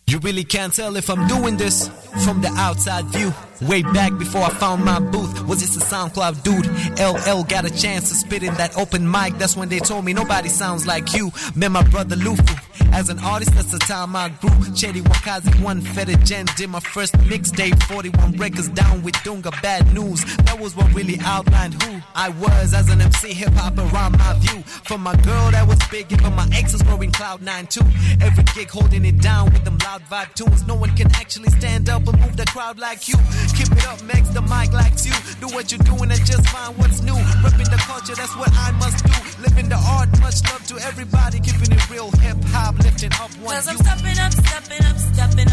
You 0.05 0.19
really 0.19 0.43
can't 0.43 0.73
tell 0.73 0.95
if 0.95 1.09
I'm 1.09 1.27
doing 1.27 1.57
this 1.57 1.89
from 2.23 2.41
the 2.41 2.49
outside 2.49 3.05
view. 3.05 3.33
Way 3.67 3.81
back 3.81 4.17
before 4.17 4.41
I 4.41 4.49
found 4.49 4.83
my 4.83 4.99
booth, 4.99 5.47
was 5.47 5.61
just 5.61 5.77
a 5.77 5.79
SoundCloud 5.79 6.43
dude. 6.43 6.67
LL 6.99 7.43
got 7.43 7.65
a 7.65 7.69
chance 7.69 8.09
to 8.09 8.15
spit 8.15 8.43
in 8.43 8.53
that 8.55 8.75
open 8.77 9.09
mic. 9.09 9.37
That's 9.37 9.55
when 9.55 9.69
they 9.69 9.79
told 9.79 10.03
me 10.03 10.13
nobody 10.13 10.49
sounds 10.49 10.85
like 10.85 11.13
you. 11.13 11.31
Met 11.55 11.71
my 11.71 11.83
brother 11.83 12.15
Lufu. 12.17 12.59
As 12.91 13.09
an 13.09 13.19
artist, 13.19 13.53
that's 13.55 13.71
the 13.71 13.79
time 13.79 14.15
I 14.15 14.29
grew. 14.29 14.49
Chedi 14.77 15.01
Wakazi, 15.01 15.63
one 15.63 15.81
Feta 15.81 16.15
Gen, 16.17 16.45
did 16.57 16.69
my 16.69 16.79
first 16.79 17.13
mixtape. 17.19 17.81
41 17.83 18.33
records 18.33 18.69
down 18.69 19.01
with 19.01 19.15
Dunga. 19.15 19.51
Bad 19.61 19.93
news. 19.93 20.23
That 20.45 20.59
was 20.59 20.75
what 20.75 20.93
really 20.93 21.17
outlined 21.21 21.81
who 21.81 22.01
I 22.15 22.29
was 22.29 22.73
as 22.73 22.89
an 22.89 23.01
MC, 23.01 23.33
hip 23.33 23.53
hop 23.53 23.77
around 23.77 24.17
my 24.17 24.33
view. 24.39 24.61
From 24.63 25.01
my 25.01 25.15
girl 25.15 25.51
that 25.51 25.67
was 25.67 25.79
big, 25.89 26.11
even 26.11 26.35
my 26.35 26.47
ex 26.53 26.73
is 26.73 26.81
growing 26.83 27.11
Cloud 27.11 27.41
9 27.41 27.67
too. 27.67 27.85
Every 28.21 28.43
gig 28.55 28.69
holding 28.69 29.05
it 29.05 29.21
down 29.21 29.51
with 29.53 29.63
them 29.63 29.77
loud 29.79 30.01
vibe 30.03 30.33
tunes. 30.33 30.67
No 30.67 30.75
one 30.75 30.95
can 30.95 31.07
actually 31.15 31.49
stand 31.49 31.89
up 31.89 32.07
and 32.07 32.19
move 32.19 32.37
the 32.37 32.45
crowd 32.45 32.77
like 32.77 33.07
you. 33.07 33.15
Keep 33.55 33.71
it 33.77 33.85
up, 33.87 34.01
Max, 34.03 34.29
the 34.29 34.41
mic 34.41 34.73
likes 34.73 35.05
you. 35.05 35.13
Do 35.39 35.47
what 35.53 35.71
you're 35.71 35.85
doing 35.85 36.09
and 36.09 36.25
just 36.25 36.47
find 36.49 36.75
what's 36.77 37.01
new. 37.01 37.17
Ripping 37.43 37.69
the 37.69 37.81
culture, 37.85 38.15
that's 38.15 38.35
what 38.35 38.51
I 38.53 38.71
must 38.81 39.05
do. 39.05 39.13
Living 39.41 39.69
the 39.69 39.77
art, 39.77 40.09
much 40.21 40.41
love 40.49 40.65
to 40.67 40.75
everybody. 40.79 41.39
Keeping 41.39 41.71
it 41.71 41.89
real, 41.89 42.09
hip 42.23 42.37
hop, 42.49 42.77
lifting 42.79 43.13
up 43.21 43.29
one 43.37 43.55
Cause 43.55 43.67
I'm 43.67 43.77
stepping 43.77 44.17
up, 44.17 44.31
stepping 44.33 44.83
up, 44.85 44.97
stepping 44.97 45.51
up, 45.51 45.52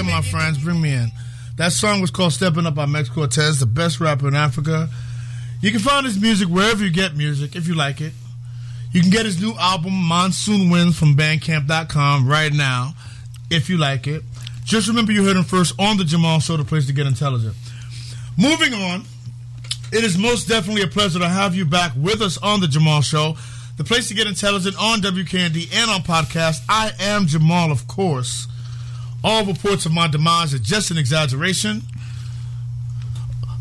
Again, 0.00 0.12
my 0.12 0.22
friends. 0.22 0.56
Bring 0.56 0.80
me 0.80 0.94
in. 0.94 1.10
That 1.56 1.72
song 1.72 2.00
was 2.00 2.10
called 2.10 2.32
Stepping 2.32 2.64
Up 2.64 2.74
by 2.74 2.86
Max 2.86 3.10
Cortez, 3.10 3.60
the 3.60 3.66
best 3.66 4.00
rapper 4.00 4.28
in 4.28 4.34
Africa. 4.34 4.88
You 5.60 5.70
can 5.70 5.80
find 5.80 6.06
his 6.06 6.18
music 6.18 6.48
wherever 6.48 6.82
you 6.82 6.90
get 6.90 7.16
music 7.16 7.54
if 7.54 7.68
you 7.68 7.74
like 7.74 8.00
it. 8.00 8.14
You 8.92 9.02
can 9.02 9.10
get 9.10 9.26
his 9.26 9.42
new 9.42 9.52
album, 9.58 9.92
Monsoon 9.92 10.70
Winds, 10.70 10.98
from 10.98 11.16
Bandcamp.com 11.16 12.26
right 12.26 12.50
now 12.50 12.94
if 13.50 13.68
you 13.68 13.76
like 13.76 14.06
it. 14.06 14.22
Just 14.64 14.88
remember 14.88 15.12
you 15.12 15.22
heard 15.22 15.36
him 15.36 15.44
first 15.44 15.78
on 15.78 15.98
The 15.98 16.04
Jamal 16.04 16.40
Show, 16.40 16.56
the 16.56 16.64
place 16.64 16.86
to 16.86 16.94
get 16.94 17.06
intelligent. 17.06 17.54
Moving 18.38 18.72
on, 18.72 19.04
it 19.92 20.02
is 20.02 20.16
most 20.16 20.48
definitely 20.48 20.82
a 20.82 20.86
pleasure 20.86 21.18
to 21.18 21.28
have 21.28 21.54
you 21.54 21.66
back 21.66 21.92
with 21.94 22.22
us 22.22 22.38
on 22.38 22.60
The 22.60 22.68
Jamal 22.68 23.02
Show, 23.02 23.36
the 23.76 23.84
place 23.84 24.08
to 24.08 24.14
get 24.14 24.26
intelligent 24.26 24.76
on 24.80 25.00
WKND 25.00 25.74
and 25.74 25.90
on 25.90 26.00
podcast. 26.00 26.62
I 26.70 26.92
am 27.00 27.26
Jamal, 27.26 27.70
of 27.70 27.86
course. 27.86 28.46
All 29.22 29.44
reports 29.44 29.86
of 29.86 29.92
my 29.92 30.08
demise 30.08 30.54
are 30.54 30.58
just 30.58 30.90
an 30.90 30.98
exaggeration. 30.98 31.82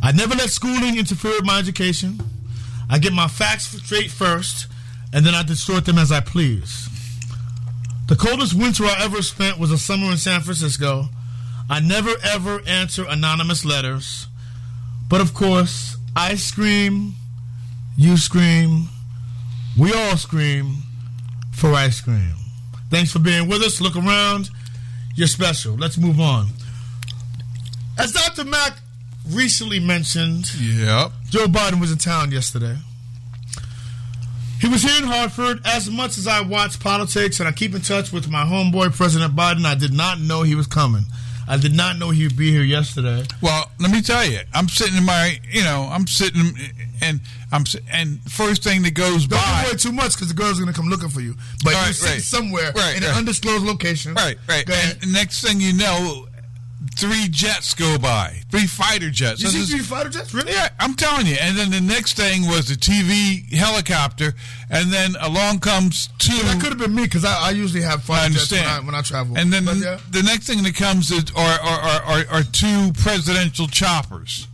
I 0.02 0.12
never 0.12 0.36
let 0.36 0.50
schooling 0.50 0.98
interfere 0.98 1.32
with 1.32 1.45
my 1.45 1.60
education. 1.60 2.19
I 2.89 3.00
get 3.00 3.13
my 3.13 3.28
facts 3.28 3.65
straight 3.65 4.10
first, 4.10 4.67
and 5.13 5.26
then 5.26 5.36
I 5.36 5.43
distort 5.43 5.86
them 5.86 5.98
as 5.98 6.12
I 6.12 6.22
please. 6.22 6.88
The 8.08 8.15
coldest 8.15 8.54
winter 8.54 8.86
I 8.86 9.04
ever 9.04 9.22
spent 9.22 9.60
was 9.60 9.72
a 9.72 9.78
summer 9.78 10.10
in 10.12 10.17
San 10.17 10.41
Francisco. 10.41 11.10
I 11.69 11.80
never 11.80 12.12
ever 12.24 12.62
answer 12.65 13.06
anonymous 13.08 13.63
letters. 13.63 14.26
But 15.08 15.22
of 15.22 15.34
course, 15.34 15.98
I 16.15 16.36
scream, 16.36 17.13
you 17.98 18.17
scream, 18.17 18.88
we 19.78 19.93
all 19.93 20.17
scream 20.17 20.78
for 21.52 21.74
ice 21.74 22.02
cream. 22.02 22.34
Thanks 22.89 23.12
for 23.12 23.19
being 23.19 23.48
with 23.48 23.62
us. 23.62 23.80
Look 23.82 23.95
around. 23.95 24.50
You're 25.20 25.28
special. 25.28 25.76
Let's 25.76 25.98
move 25.98 26.22
on. 26.22 26.48
As 27.98 28.14
Dr. 28.14 28.46
Mack 28.46 28.80
recently 29.28 29.78
mentioned, 29.82 30.50
Yep. 30.58 31.12
Joe 31.30 31.48
Biden 31.48 31.82
was 31.82 31.92
in 31.92 31.98
town 31.98 32.32
yesterday. 32.32 32.78
He 34.62 34.70
was 34.70 34.82
here 34.82 34.98
in 34.98 35.04
Hartford. 35.04 35.60
As 35.66 35.90
much 35.90 36.18
as 36.18 36.26
I 36.26 36.40
watch 36.40 36.80
politics 36.80 37.42
and 37.42 37.50
I 37.50 37.52
keep 37.52 37.76
in 37.76 37.82
touch 37.82 38.14
with 38.14 38.30
my 38.30 38.46
homeboy, 38.46 38.96
President 38.96 39.36
Biden, 39.36 39.66
I 39.66 39.76
did 39.76 39.92
not 39.92 40.22
know 40.22 40.44
he 40.44 40.56
was 40.56 40.68
coming. 40.68 41.04
I 41.50 41.58
did 41.58 41.76
not 41.76 41.98
know 41.98 42.12
he 42.12 42.24
would 42.24 42.38
be 42.38 42.52
here 42.52 42.62
yesterday. 42.64 43.24
Well, 43.42 43.70
let 43.80 43.90
me 43.92 44.02
tell 44.02 44.24
you, 44.24 44.40
I'm 44.54 44.70
sitting 44.70 44.96
in 44.98 45.04
my, 45.04 45.40
you 45.50 45.64
know, 45.64 45.90
I'm 45.92 46.06
sitting 46.06 46.54
and 47.02 47.20
I'm 47.52 47.64
and 47.92 48.20
first 48.32 48.64
thing 48.64 48.84
that 48.84 48.94
goes 48.94 49.26
Don't 49.26 49.40
by. 49.40 49.62
give 49.64 49.72
away 49.72 49.78
too 49.78 49.92
much 49.92 50.14
because 50.14 50.28
the 50.28 50.36
girl's 50.36 50.60
are 50.60 50.64
going 50.64 50.72
to 50.74 50.80
come 50.80 50.90
looking 50.90 51.10
for 51.10 51.22
you. 51.22 51.34
But 51.64 51.74
Right, 51.74 51.86
you're 51.86 51.94
sitting 51.94 52.14
right. 52.18 52.22
somewhere 52.22 52.72
Right, 52.76 52.96
in 52.98 53.04
an 53.04 53.10
undisclosed 53.16 53.66
location. 53.66 54.14
Right, 54.14 54.38
right. 54.48 54.64
Go. 54.66 54.74
And 54.76 55.12
next 55.12 55.42
thing 55.44 55.60
you 55.60 55.74
know, 55.74 56.28
three 56.96 57.28
jets 57.30 57.74
go 57.74 57.98
by, 57.98 58.42
three 58.50 58.65
fighter 58.68 59.10
jets. 59.10 59.42
You 59.42 59.48
This 59.48 59.56
see 59.56 59.62
is- 59.63 59.70
three 59.70 59.80
fighter 59.80 60.10
jets? 60.10 60.34
Really? 60.34 60.52
Yeah, 60.54 60.70
I'm 60.80 60.94
telling 60.96 61.28
you. 61.28 61.36
And 61.42 61.58
then 61.58 61.72
the 61.72 61.82
next 61.82 62.13
thing 62.13 62.48
was 62.48 62.68
the 62.70 62.76
TV 62.76 63.52
helicopter, 63.54 64.34
and 64.70 64.92
then 64.92 65.15
along 65.20 65.60
comes 65.60 66.08
two. 66.20 66.38
That 66.44 66.60
could 66.62 66.70
have 66.70 66.78
been 66.78 66.96
me 66.96 67.04
because 67.04 67.26
I, 67.26 67.48
I 67.48 67.50
usually 67.52 67.84
have 67.84 68.04
fighter 68.04 68.34
jets 68.34 68.52
when. 68.52 68.63
I, 68.65 68.80
when 68.80 68.96
I 68.96 69.02
travel. 69.02 69.38
And 69.38 69.52
then 69.52 69.65
But 69.65 69.76
the, 69.80 69.86
yeah. 69.86 70.00
the 70.12 70.24
next 70.24 70.48
thing 70.48 70.63
that 70.63 70.76
comes 70.76 71.12
is 71.12 71.26
are 71.36 71.60
are, 71.60 72.02
are, 72.02 72.26
are, 72.32 72.44
two 72.44 72.92
presidential 72.94 73.68
choppers. 73.68 74.48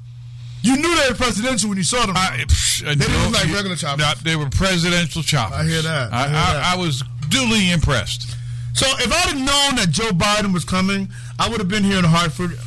you 0.64 0.76
knew 0.76 0.96
they 1.04 1.10
were 1.10 1.16
presidential 1.16 1.70
when 1.70 1.78
you 1.78 1.84
saw 1.84 2.06
them. 2.06 2.16
I, 2.18 2.44
psh, 2.48 2.82
They 2.86 2.96
didn't 2.96 3.24
look 3.24 3.34
like 3.34 3.54
regular 3.54 3.76
choppers. 3.76 4.00
No, 4.06 4.14
they 4.24 4.36
were 4.36 4.50
presidential 4.50 5.22
choppers. 5.22 5.58
I 5.60 5.64
hear 5.66 5.82
that. 5.84 6.12
I 6.12 6.24
hear 6.24 6.32
that. 6.32 6.64
I 6.64 6.76
was 6.76 7.04
duly 7.30 7.72
impressed. 7.72 8.32
So 8.74 8.86
if 9.00 9.08
I'd 9.08 9.30
have 9.30 9.38
known 9.38 9.78
that 9.78 9.88
Joe 9.92 10.10
Biden 10.10 10.54
was 10.54 10.66
coming, 10.66 11.08
I 11.40 11.50
would 11.50 11.60
have 11.60 11.68
been 11.68 11.84
here 11.84 11.98
in 12.00 12.06
Hartford, 12.06 12.58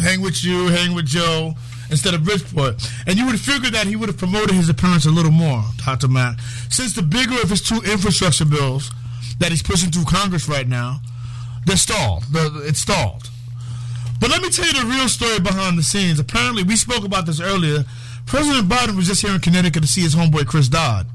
hang 0.00 0.20
with 0.20 0.42
you, 0.44 0.68
hang 0.68 0.94
with 0.94 1.06
Joe, 1.06 1.54
instead 1.90 2.14
of 2.14 2.24
Bridgeport. 2.24 2.76
And 3.06 3.18
you 3.18 3.24
would 3.24 3.32
have 3.32 3.40
figured 3.40 3.72
that 3.74 3.86
he 3.86 3.96
would 3.96 4.08
have 4.08 4.18
promoted 4.18 4.50
his 4.50 4.68
appearance 4.68 5.06
a 5.06 5.10
little 5.10 5.30
more, 5.30 5.62
Dr. 5.84 6.08
Mack. 6.08 6.38
Since 6.68 6.94
the 6.94 7.02
bigger 7.02 7.40
of 7.42 7.50
his 7.50 7.62
two 7.62 7.80
infrastructure 7.90 8.44
bills 8.44 8.90
that 9.38 9.50
he's 9.50 9.62
pushing 9.62 9.90
through 9.90 10.04
Congress 10.04 10.48
right 10.48 10.66
now, 10.68 11.00
they're 11.66 11.76
stalled. 11.76 12.24
The- 12.32 12.64
it's 12.66 12.80
stalled. 12.80 13.30
But 14.20 14.30
let 14.30 14.42
me 14.42 14.50
tell 14.50 14.66
you 14.66 14.72
the 14.72 14.86
real 14.86 15.08
story 15.08 15.38
behind 15.38 15.78
the 15.78 15.82
scenes. 15.82 16.18
Apparently, 16.18 16.64
we 16.64 16.74
spoke 16.76 17.04
about 17.04 17.24
this 17.26 17.40
earlier. 17.40 17.84
President 18.26 18.68
Biden 18.68 18.96
was 18.96 19.06
just 19.06 19.22
here 19.22 19.32
in 19.32 19.40
Connecticut 19.40 19.82
to 19.82 19.88
see 19.88 20.00
his 20.00 20.14
homeboy 20.14 20.46
Chris 20.46 20.68
Dodd. 20.68 21.06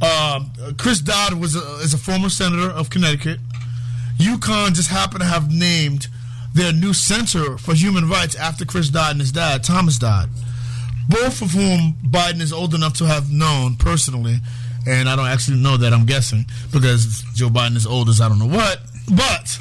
Um, 0.00 0.52
Chris 0.78 1.00
Dodd 1.00 1.34
was 1.34 1.54
a, 1.56 1.60
is 1.82 1.92
a 1.92 1.98
former 1.98 2.28
senator 2.28 2.70
of 2.70 2.88
Connecticut. 2.88 3.40
UConn 4.18 4.74
just 4.74 4.90
happened 4.90 5.20
to 5.20 5.26
have 5.26 5.52
named 5.52 6.08
their 6.54 6.72
new 6.72 6.92
center 6.92 7.56
for 7.56 7.74
human 7.74 8.08
rights 8.08 8.34
after 8.34 8.64
Chris 8.64 8.88
Dodd 8.88 9.12
and 9.12 9.20
his 9.20 9.32
dad, 9.32 9.62
Thomas 9.62 9.98
Dodd. 9.98 10.28
Both 11.08 11.40
of 11.40 11.52
whom 11.52 11.94
Biden 12.04 12.40
is 12.40 12.52
old 12.52 12.74
enough 12.74 12.94
to 12.94 13.06
have 13.06 13.30
known 13.30 13.76
personally. 13.76 14.38
And 14.86 15.08
I 15.08 15.16
don't 15.16 15.26
actually 15.26 15.58
know 15.58 15.76
that, 15.76 15.92
I'm 15.92 16.06
guessing, 16.06 16.46
because 16.72 17.22
Joe 17.34 17.48
Biden 17.48 17.76
is 17.76 17.86
old 17.86 18.08
as 18.08 18.20
I 18.20 18.28
don't 18.28 18.38
know 18.38 18.46
what. 18.46 18.80
But 19.08 19.58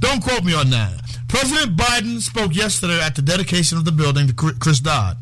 don't 0.00 0.22
quote 0.22 0.44
me 0.44 0.54
on 0.54 0.70
that. 0.70 0.94
President 1.28 1.76
Biden 1.76 2.20
spoke 2.20 2.54
yesterday 2.54 3.00
at 3.00 3.14
the 3.14 3.22
dedication 3.22 3.78
of 3.78 3.84
the 3.84 3.92
building 3.92 4.26
to 4.26 4.34
Chris 4.34 4.80
Dodd, 4.80 5.16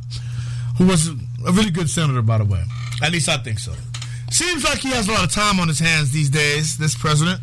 who 0.79 0.87
was 0.87 1.09
a 1.09 1.53
really 1.53 1.71
good 1.71 1.91
senator, 1.91 2.23
by 2.23 2.39
the 2.39 2.45
way. 2.45 2.63
At 3.03 3.13
least 3.13 3.29
I 3.29 3.37
think 3.39 3.59
so. 3.59 3.73
Seems 4.31 4.65
like 4.65 4.79
he 4.79 4.91
has 4.91 5.09
a 5.09 5.13
lot 5.13 5.25
of 5.25 5.33
time 5.33 5.61
on 5.61 5.69
his 5.69 5.79
hands 5.79 6.13
these 6.13 6.31
days, 6.31 6.79
this 6.79 6.97
president. 6.97 7.41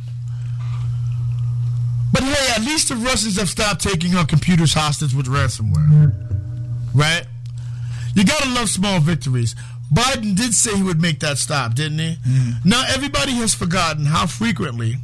But 2.13 2.23
hey, 2.23 2.53
at 2.55 2.61
least 2.61 2.89
the 2.89 2.95
Russians 2.95 3.37
have 3.37 3.49
stopped 3.49 3.81
taking 3.81 4.15
our 4.15 4.25
computers 4.25 4.73
hostage 4.73 5.13
with 5.13 5.25
ransomware. 5.25 6.13
Right? 6.93 7.25
You 8.15 8.23
gotta 8.23 8.49
love 8.51 8.69
small 8.69 8.99
victories. 8.99 9.55
Biden 9.91 10.35
did 10.35 10.53
say 10.53 10.75
he 10.77 10.83
would 10.83 11.01
make 11.01 11.19
that 11.19 11.37
stop, 11.39 11.73
didn't 11.73 11.99
he? 11.99 12.17
Now 12.63 12.83
everybody 12.87 13.31
has 13.33 13.53
forgotten 13.53 14.05
how 14.05 14.27
frequently 14.27 14.95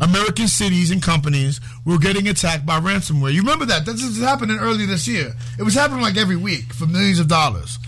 American 0.00 0.48
cities 0.48 0.90
and 0.90 1.02
companies 1.02 1.60
were 1.84 1.98
getting 1.98 2.28
attacked 2.28 2.64
by 2.64 2.78
ransomware. 2.80 3.32
You 3.32 3.40
remember 3.40 3.64
that? 3.66 3.84
This 3.84 4.02
is 4.02 4.18
happening 4.20 4.58
earlier 4.58 4.86
this 4.86 5.06
year. 5.08 5.34
It 5.58 5.62
was 5.62 5.74
happening 5.74 6.02
like 6.02 6.16
every 6.16 6.36
week 6.36 6.72
for 6.72 6.86
millions 6.86 7.18
of 7.18 7.28
dollars. 7.28 7.78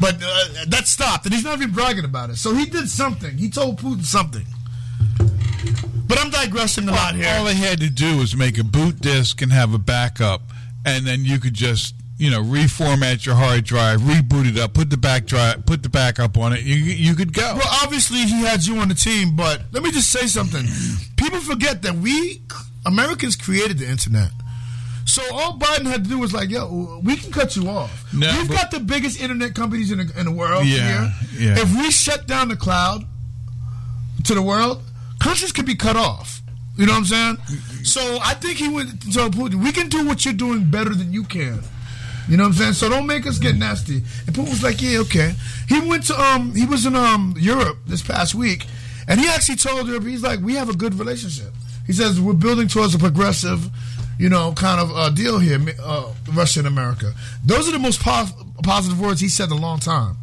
But 0.00 0.14
uh, 0.22 0.64
that 0.68 0.86
stopped, 0.86 1.26
and 1.26 1.34
he's 1.34 1.44
not 1.44 1.58
even 1.58 1.72
bragging 1.72 2.06
about 2.06 2.30
it. 2.30 2.36
So 2.36 2.54
he 2.54 2.64
did 2.64 2.88
something. 2.88 3.36
He 3.36 3.50
told 3.50 3.78
Putin 3.78 4.04
something. 4.04 4.46
But 6.06 6.18
I'm 6.18 6.30
digressing 6.30 6.88
a 6.88 6.92
lot 6.92 7.14
here. 7.14 7.32
All 7.38 7.44
they 7.44 7.54
had 7.54 7.80
to 7.80 7.90
do 7.90 8.18
was 8.18 8.36
make 8.36 8.58
a 8.58 8.64
boot 8.64 9.00
disk 9.00 9.42
and 9.42 9.52
have 9.52 9.74
a 9.74 9.78
backup, 9.78 10.42
and 10.84 11.06
then 11.06 11.24
you 11.24 11.38
could 11.38 11.54
just 11.54 11.94
you 12.18 12.30
know 12.30 12.42
reformat 12.42 13.24
your 13.24 13.34
hard 13.34 13.64
drive, 13.64 14.00
reboot 14.00 14.46
it 14.48 14.58
up, 14.58 14.74
put 14.74 14.90
the 14.90 14.96
back 14.96 15.26
drive, 15.26 15.64
put 15.66 15.82
the 15.82 15.88
backup 15.88 16.36
on 16.36 16.52
it. 16.52 16.62
You 16.62 16.74
you 16.76 17.14
could 17.14 17.32
go. 17.32 17.54
Well, 17.56 17.68
obviously 17.82 18.18
he 18.18 18.40
had 18.42 18.66
you 18.66 18.78
on 18.78 18.88
the 18.88 18.94
team, 18.94 19.36
but 19.36 19.62
let 19.72 19.82
me 19.82 19.90
just 19.90 20.10
say 20.10 20.26
something. 20.26 20.64
People 21.16 21.40
forget 21.40 21.82
that 21.82 21.94
we 21.94 22.42
Americans 22.86 23.36
created 23.36 23.78
the 23.78 23.88
internet. 23.88 24.30
So 25.06 25.22
all 25.32 25.58
Biden 25.58 25.86
had 25.86 26.04
to 26.04 26.10
do 26.10 26.18
was 26.18 26.32
like, 26.32 26.50
yo, 26.50 27.00
we 27.02 27.16
can 27.16 27.32
cut 27.32 27.56
you 27.56 27.68
off. 27.68 28.12
No, 28.14 28.32
We've 28.38 28.48
got 28.50 28.70
the 28.70 28.78
biggest 28.78 29.20
internet 29.20 29.54
companies 29.54 29.90
in 29.90 29.98
the, 29.98 30.12
in 30.20 30.26
the 30.26 30.30
world 30.30 30.66
Yeah, 30.66 31.10
here. 31.32 31.48
yeah. 31.56 31.58
If 31.62 31.74
we 31.76 31.90
shut 31.90 32.28
down 32.28 32.48
the 32.48 32.56
cloud 32.56 33.04
to 34.24 34.34
the 34.34 34.42
world, 34.42 34.82
countries 35.20 35.52
could 35.52 35.66
be 35.66 35.74
cut 35.76 35.96
off. 35.96 36.40
You 36.76 36.86
know 36.86 36.92
what 36.92 36.98
I'm 36.98 37.04
saying? 37.04 37.36
So 37.84 38.00
I 38.22 38.34
think 38.34 38.56
he 38.58 38.68
went 38.68 39.02
to 39.02 39.06
Putin, 39.30 39.62
we 39.62 39.70
can 39.72 39.88
do 39.88 40.06
what 40.06 40.24
you're 40.24 40.34
doing 40.34 40.70
better 40.70 40.94
than 40.94 41.12
you 41.12 41.24
can. 41.24 41.60
You 42.28 42.36
know 42.36 42.44
what 42.44 42.50
I'm 42.50 42.54
saying? 42.54 42.72
So 42.74 42.88
don't 42.88 43.06
make 43.06 43.26
us 43.26 43.38
get 43.38 43.56
nasty. 43.56 43.96
And 43.96 44.34
Putin 44.34 44.50
was 44.50 44.62
like, 44.62 44.80
yeah, 44.80 44.98
okay. 45.00 45.34
He 45.68 45.80
went 45.80 46.06
to 46.06 46.18
um 46.20 46.54
he 46.54 46.64
was 46.64 46.86
in 46.86 46.94
um 46.94 47.34
Europe 47.38 47.78
this 47.86 48.02
past 48.02 48.34
week, 48.34 48.66
and 49.08 49.20
he 49.20 49.28
actually 49.28 49.56
told 49.56 49.88
Europe 49.88 50.04
he's 50.04 50.22
like, 50.22 50.40
we 50.40 50.54
have 50.54 50.68
a 50.68 50.76
good 50.76 50.94
relationship. 50.94 51.52
He 51.86 51.92
says 51.92 52.20
we're 52.20 52.34
building 52.34 52.68
towards 52.68 52.94
a 52.94 52.98
progressive, 52.98 53.68
you 54.18 54.28
know, 54.28 54.52
kind 54.52 54.80
of 54.80 54.90
uh, 54.96 55.10
deal 55.10 55.38
here, 55.38 55.58
uh, 55.82 56.12
Russia 56.32 56.60
and 56.60 56.68
America. 56.68 57.12
Those 57.44 57.68
are 57.68 57.72
the 57.72 57.78
most 57.80 58.00
pos- 58.00 58.32
positive 58.62 59.00
words 59.00 59.20
he 59.20 59.28
said 59.28 59.50
in 59.50 59.58
a 59.58 59.60
long 59.60 59.80
time. 59.80 60.16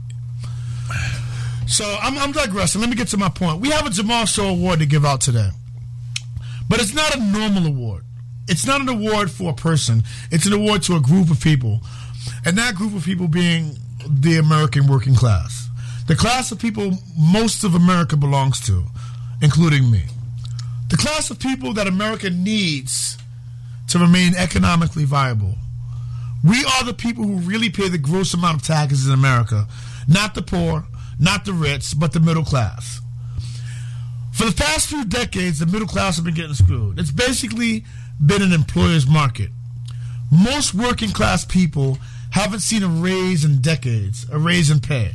So 1.67 1.97
I'm, 2.01 2.17
I'm 2.17 2.32
digressing. 2.32 2.82
Let 2.82 2.89
me 2.89 2.95
get 2.95 3.10
to 3.10 3.17
my 3.17 3.30
point. 3.30 3.60
We 3.60 3.69
have 3.69 3.86
a 3.86 3.89
Jamal 3.89 4.25
Show 4.25 4.47
award 4.47 4.80
to 4.80 4.86
give 4.86 5.06
out 5.06 5.21
today, 5.21 5.49
but 6.69 6.80
it's 6.80 6.93
not 6.93 7.15
a 7.15 7.19
normal 7.19 7.67
award. 7.67 8.03
It's 8.47 8.65
not 8.65 8.80
an 8.80 8.88
award 8.88 9.30
for 9.30 9.51
a 9.51 9.53
person. 9.53 10.03
It's 10.32 10.45
an 10.45 10.53
award 10.53 10.84
to 10.84 10.95
a 10.95 11.01
group 11.01 11.30
of 11.30 11.41
people, 11.41 11.82
and 12.45 12.58
that 12.58 12.75
group 12.75 12.95
of 12.95 13.03
people 13.03 13.27
being 13.27 13.77
the 14.08 14.38
American 14.38 14.88
working 14.88 15.13
class, 15.13 15.67
the 16.08 16.15
class 16.15 16.51
of 16.53 16.60
people 16.60 16.97
most 17.17 17.65
of 17.65 17.75
America 17.75 18.15
belongs 18.15 18.62
to, 18.62 18.86
including 19.41 19.91
me, 19.91 20.03
the 20.89 20.97
class 20.97 21.30
of 21.30 21.39
people 21.39 21.73
that 21.73 21.88
America 21.88 22.30
needs 22.30 23.17
to 23.89 23.99
remain 23.99 24.34
economically 24.36 25.03
viable. 25.03 25.56
We 26.47 26.63
are 26.63 26.86
the 26.86 26.93
people 26.93 27.25
who 27.25 27.39
really 27.39 27.69
pay 27.69 27.89
the 27.89 27.97
gross 27.97 28.34
amount 28.34 28.62
of 28.62 28.63
taxes 28.63 29.08
in 29.08 29.13
America, 29.13 29.67
not 30.08 30.34
the 30.34 30.41
poor, 30.41 30.86
not 31.19 31.45
the 31.45 31.53
rich, 31.53 31.93
but 31.97 32.13
the 32.13 32.19
middle 32.19 32.43
class. 32.43 33.01
For 34.34 34.45
the 34.45 34.53
past 34.53 34.88
few 34.88 35.03
decades, 35.03 35.60
the 35.60 35.65
middle 35.65 35.88
class 35.88 36.17
have 36.17 36.25
been 36.25 36.36
getting 36.36 36.53
screwed. 36.53 36.99
It's 36.99 37.12
basically 37.12 37.86
been 38.23 38.41
an 38.41 38.53
employer's 38.53 39.08
market. 39.08 39.49
Most 40.32 40.73
working 40.73 41.12
class 41.12 41.43
people 41.43 41.97
haven't 42.32 42.60
seen 42.60 42.84
a 42.84 42.88
raise 42.88 43.43
in 43.43 43.62
decades, 43.62 44.27
a 44.32 44.38
raise 44.38 44.69
in 44.69 44.80
pay. 44.80 45.13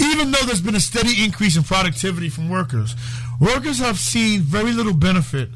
Even 0.00 0.32
though 0.32 0.44
there's 0.46 0.60
been 0.60 0.74
a 0.74 0.80
steady 0.80 1.22
increase 1.24 1.56
in 1.56 1.62
productivity 1.62 2.28
from 2.28 2.48
workers, 2.48 2.96
workers 3.38 3.78
have 3.78 3.98
seen 3.98 4.40
very 4.40 4.72
little 4.72 4.94
benefit 4.94 5.50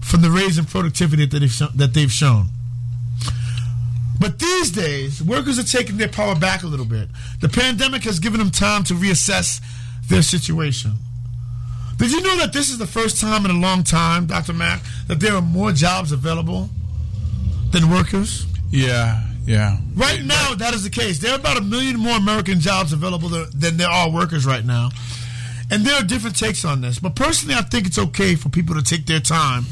from 0.00 0.22
the 0.22 0.30
raise 0.30 0.58
in 0.58 0.64
productivity 0.64 1.26
that 1.26 1.90
they've 1.92 2.12
shown. 2.12 2.48
But 4.18 4.38
these 4.38 4.70
days, 4.70 5.22
workers 5.22 5.58
are 5.58 5.64
taking 5.64 5.96
their 5.96 6.08
power 6.08 6.34
back 6.34 6.62
a 6.62 6.66
little 6.66 6.86
bit. 6.86 7.08
The 7.40 7.48
pandemic 7.48 8.04
has 8.04 8.18
given 8.18 8.38
them 8.38 8.50
time 8.50 8.84
to 8.84 8.94
reassess 8.94 9.60
their 10.08 10.22
situation. 10.22 10.92
Did 11.98 12.12
you 12.12 12.20
know 12.22 12.36
that 12.38 12.52
this 12.52 12.70
is 12.70 12.78
the 12.78 12.86
first 12.86 13.20
time 13.20 13.44
in 13.44 13.50
a 13.50 13.58
long 13.58 13.82
time, 13.82 14.26
Dr. 14.26 14.52
Mack, 14.52 14.82
that 15.08 15.20
there 15.20 15.34
are 15.34 15.42
more 15.42 15.72
jobs 15.72 16.12
available 16.12 16.68
than 17.72 17.90
workers? 17.90 18.46
Yeah, 18.70 19.22
yeah. 19.46 19.78
Right 19.94 20.22
now, 20.22 20.54
that 20.54 20.74
is 20.74 20.84
the 20.84 20.90
case. 20.90 21.18
There 21.18 21.32
are 21.32 21.38
about 21.38 21.56
a 21.56 21.62
million 21.62 21.98
more 21.98 22.16
American 22.16 22.60
jobs 22.60 22.92
available 22.92 23.28
than, 23.28 23.46
than 23.54 23.76
there 23.76 23.88
are 23.88 24.10
workers 24.10 24.44
right 24.44 24.64
now. 24.64 24.90
And 25.70 25.84
there 25.84 25.96
are 25.96 26.02
different 26.02 26.38
takes 26.38 26.64
on 26.64 26.80
this. 26.80 26.98
But 26.98 27.16
personally, 27.16 27.54
I 27.54 27.62
think 27.62 27.86
it's 27.86 27.98
okay 27.98 28.34
for 28.34 28.50
people 28.50 28.74
to 28.76 28.82
take 28.82 29.06
their 29.06 29.20
time 29.20 29.64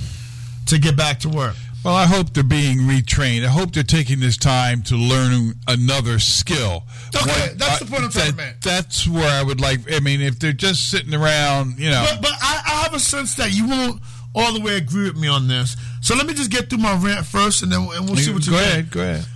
to 0.67 0.79
get 0.79 0.97
back 0.97 1.21
to 1.21 1.29
work. 1.29 1.57
Well, 1.85 1.95
I 1.95 2.07
hope 2.07 2.33
they're 2.33 2.43
being 2.43 2.79
retrained. 2.79 3.45
I 3.45 3.49
hope 3.49 3.73
they're 3.73 3.83
taking 3.83 4.19
this 4.19 4.39
time 4.39 4.83
to 4.85 4.97
learn 4.97 5.53
another 5.69 6.19
skill. 6.19 6.85
Okay, 7.15 7.53
that's 7.57 7.81
the 7.81 7.85
point 7.87 8.05
I'm 8.05 8.11
trying 8.11 8.31
to 8.31 8.37
that- 8.37 8.37
make. 8.37 8.61
That's 8.63 9.07
where 9.07 9.29
I 9.31 9.43
would 9.43 9.61
like. 9.61 9.81
I 9.93 10.01
mean, 10.01 10.23
if 10.23 10.39
they're 10.39 10.53
just 10.55 10.89
sitting 10.89 11.13
around, 11.13 11.79
you 11.79 11.91
know, 11.91 12.07
But, 12.11 12.23
but 12.23 12.33
I, 12.41 12.63
I 12.67 12.83
have 12.85 12.95
a 12.95 12.99
sense 13.01 13.35
that 13.35 13.53
you 13.55 13.69
won't 13.69 14.01
all 14.35 14.55
the 14.55 14.61
way 14.61 14.77
agree 14.79 15.05
with 15.11 15.17
me 15.21 15.29
on 15.29 15.47
this. 15.47 15.77
So 16.01 16.15
let 16.17 16.27
me 16.27 16.33
just 16.33 16.51
get 16.51 16.71
through 16.71 16.79
my 16.79 16.95
rant 16.97 17.27
first, 17.27 17.63
and 17.63 17.71
then 17.71 17.81
and 17.93 18.07
we'll 18.07 18.17
see 18.17 18.33
what 18.33 18.47
you 18.47 18.53
go 18.53 18.59
think. 18.59 18.71
ahead, 18.73 18.91
go 18.91 19.01
ahead. 19.03 19.27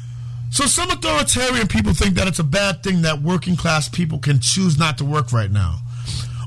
So 0.51 0.65
some 0.65 0.91
authoritarian 0.91 1.69
people 1.69 1.93
think 1.93 2.15
that 2.15 2.27
it's 2.27 2.39
a 2.39 2.45
bad 2.45 2.83
thing 2.83 3.03
that 3.03 3.21
working 3.21 3.57
class 3.57 3.91
people 3.91 4.19
can 4.19 4.41
choose 4.41 4.79
not 4.79 4.97
to 4.99 5.05
work 5.05 5.33
right 5.35 5.51
now, 5.51 5.81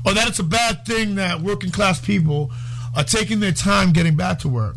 or 0.04 0.12
that 0.14 0.26
it's 0.26 0.40
a 0.40 0.44
bad 0.44 0.84
thing 0.84 1.14
that 1.14 1.40
working 1.40 1.70
class 1.70 2.00
people 2.00 2.50
are 2.96 3.04
taking 3.04 3.38
their 3.38 3.52
time 3.52 3.92
getting 3.92 4.16
back 4.16 4.40
to 4.40 4.48
work. 4.48 4.76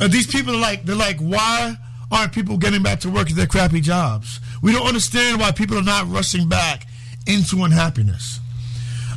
Uh, 0.00 0.08
these 0.08 0.26
people 0.26 0.54
are 0.54 0.60
like 0.60 0.84
they're 0.84 0.96
like, 0.96 1.18
why 1.18 1.76
aren't 2.10 2.32
people 2.32 2.56
getting 2.58 2.82
back 2.82 3.00
to 3.00 3.10
work 3.10 3.30
at 3.30 3.36
their 3.36 3.46
crappy 3.46 3.80
jobs? 3.80 4.40
We 4.62 4.72
don't 4.72 4.86
understand 4.86 5.40
why 5.40 5.52
people 5.52 5.78
are 5.78 5.82
not 5.82 6.08
rushing 6.08 6.48
back 6.48 6.86
into 7.26 7.64
unhappiness. 7.64 8.40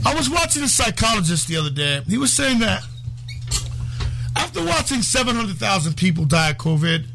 I 0.05 0.13
was 0.13 0.29
watching 0.29 0.63
a 0.63 0.67
psychologist 0.67 1.47
the 1.47 1.57
other 1.57 1.69
day. 1.69 2.01
He 2.07 2.17
was 2.17 2.31
saying 2.31 2.59
that 2.59 2.83
after 4.35 4.63
watching 4.63 5.01
700,000 5.01 5.97
people 5.97 6.25
die 6.25 6.51
of 6.51 6.57
COVID 6.57 7.05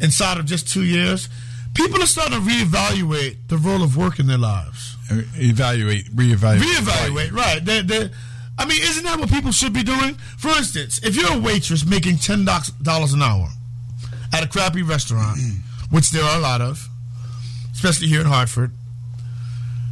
inside 0.00 0.38
of 0.38 0.44
just 0.44 0.68
two 0.68 0.84
years, 0.84 1.28
people 1.74 2.02
are 2.02 2.06
starting 2.06 2.34
to 2.34 2.40
reevaluate 2.40 3.36
the 3.48 3.56
role 3.56 3.82
of 3.82 3.96
work 3.96 4.18
in 4.18 4.26
their 4.26 4.38
lives. 4.38 4.96
Evaluate, 5.36 6.14
reevaluate. 6.14 6.58
Reevaluate, 6.58 7.32
right. 7.32 7.64
They're, 7.64 7.82
they're, 7.82 8.10
I 8.58 8.64
mean, 8.64 8.80
isn't 8.80 9.04
that 9.04 9.18
what 9.18 9.28
people 9.28 9.52
should 9.52 9.72
be 9.72 9.82
doing? 9.82 10.14
For 10.38 10.48
instance, 10.48 11.00
if 11.02 11.14
you're 11.14 11.32
a 11.32 11.38
waitress 11.38 11.84
making 11.84 12.16
$10 12.16 13.14
an 13.14 13.22
hour 13.22 13.48
at 14.32 14.42
a 14.42 14.48
crappy 14.48 14.82
restaurant, 14.82 15.38
mm. 15.38 15.56
which 15.90 16.10
there 16.10 16.24
are 16.24 16.38
a 16.38 16.40
lot 16.40 16.60
of, 16.60 16.88
especially 17.72 18.08
here 18.08 18.20
in 18.20 18.26
Hartford, 18.26 18.72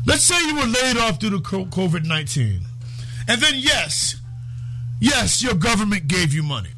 let's 0.07 0.23
say 0.23 0.47
you 0.47 0.57
were 0.57 0.67
laid 0.67 0.97
off 0.97 1.19
due 1.19 1.31
to 1.31 1.39
COVID 1.41 2.07
19. 2.07 2.61
And 3.29 3.41
then, 3.41 3.55
yes, 3.57 4.17
yes, 5.01 5.43
your 5.43 5.55
government 5.55 6.09
gave 6.09 6.33
you 6.33 6.43
money 6.43 6.71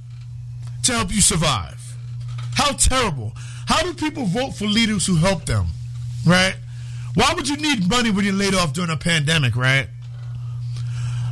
to 0.82 0.92
help 0.92 1.14
you 1.14 1.20
survive. 1.20 1.96
How 2.54 2.72
terrible. 2.72 3.32
How 3.66 3.82
do 3.82 3.94
people 3.94 4.24
vote 4.24 4.52
for 4.52 4.64
leaders 4.64 5.06
who 5.06 5.16
help 5.16 5.44
them, 5.44 5.66
right? 6.24 6.56
Why 7.14 7.32
would 7.34 7.48
you 7.48 7.56
need 7.56 7.88
money 7.88 8.10
when 8.10 8.24
you're 8.24 8.34
laid 8.34 8.54
off 8.54 8.72
during 8.72 8.90
a 8.90 8.96
pandemic, 8.96 9.56
right? 9.56 9.88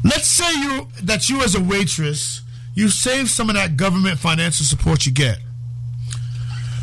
Let's 0.04 0.28
say 0.28 0.52
you 0.52 0.86
that 1.02 1.30
you 1.30 1.42
as 1.42 1.54
a 1.54 1.62
waitress, 1.62 2.42
you 2.74 2.88
save 2.90 3.30
some 3.30 3.48
of 3.48 3.56
that 3.56 3.76
government 3.76 4.18
financial 4.18 4.66
support 4.66 5.06
you 5.06 5.12
get. 5.12 5.38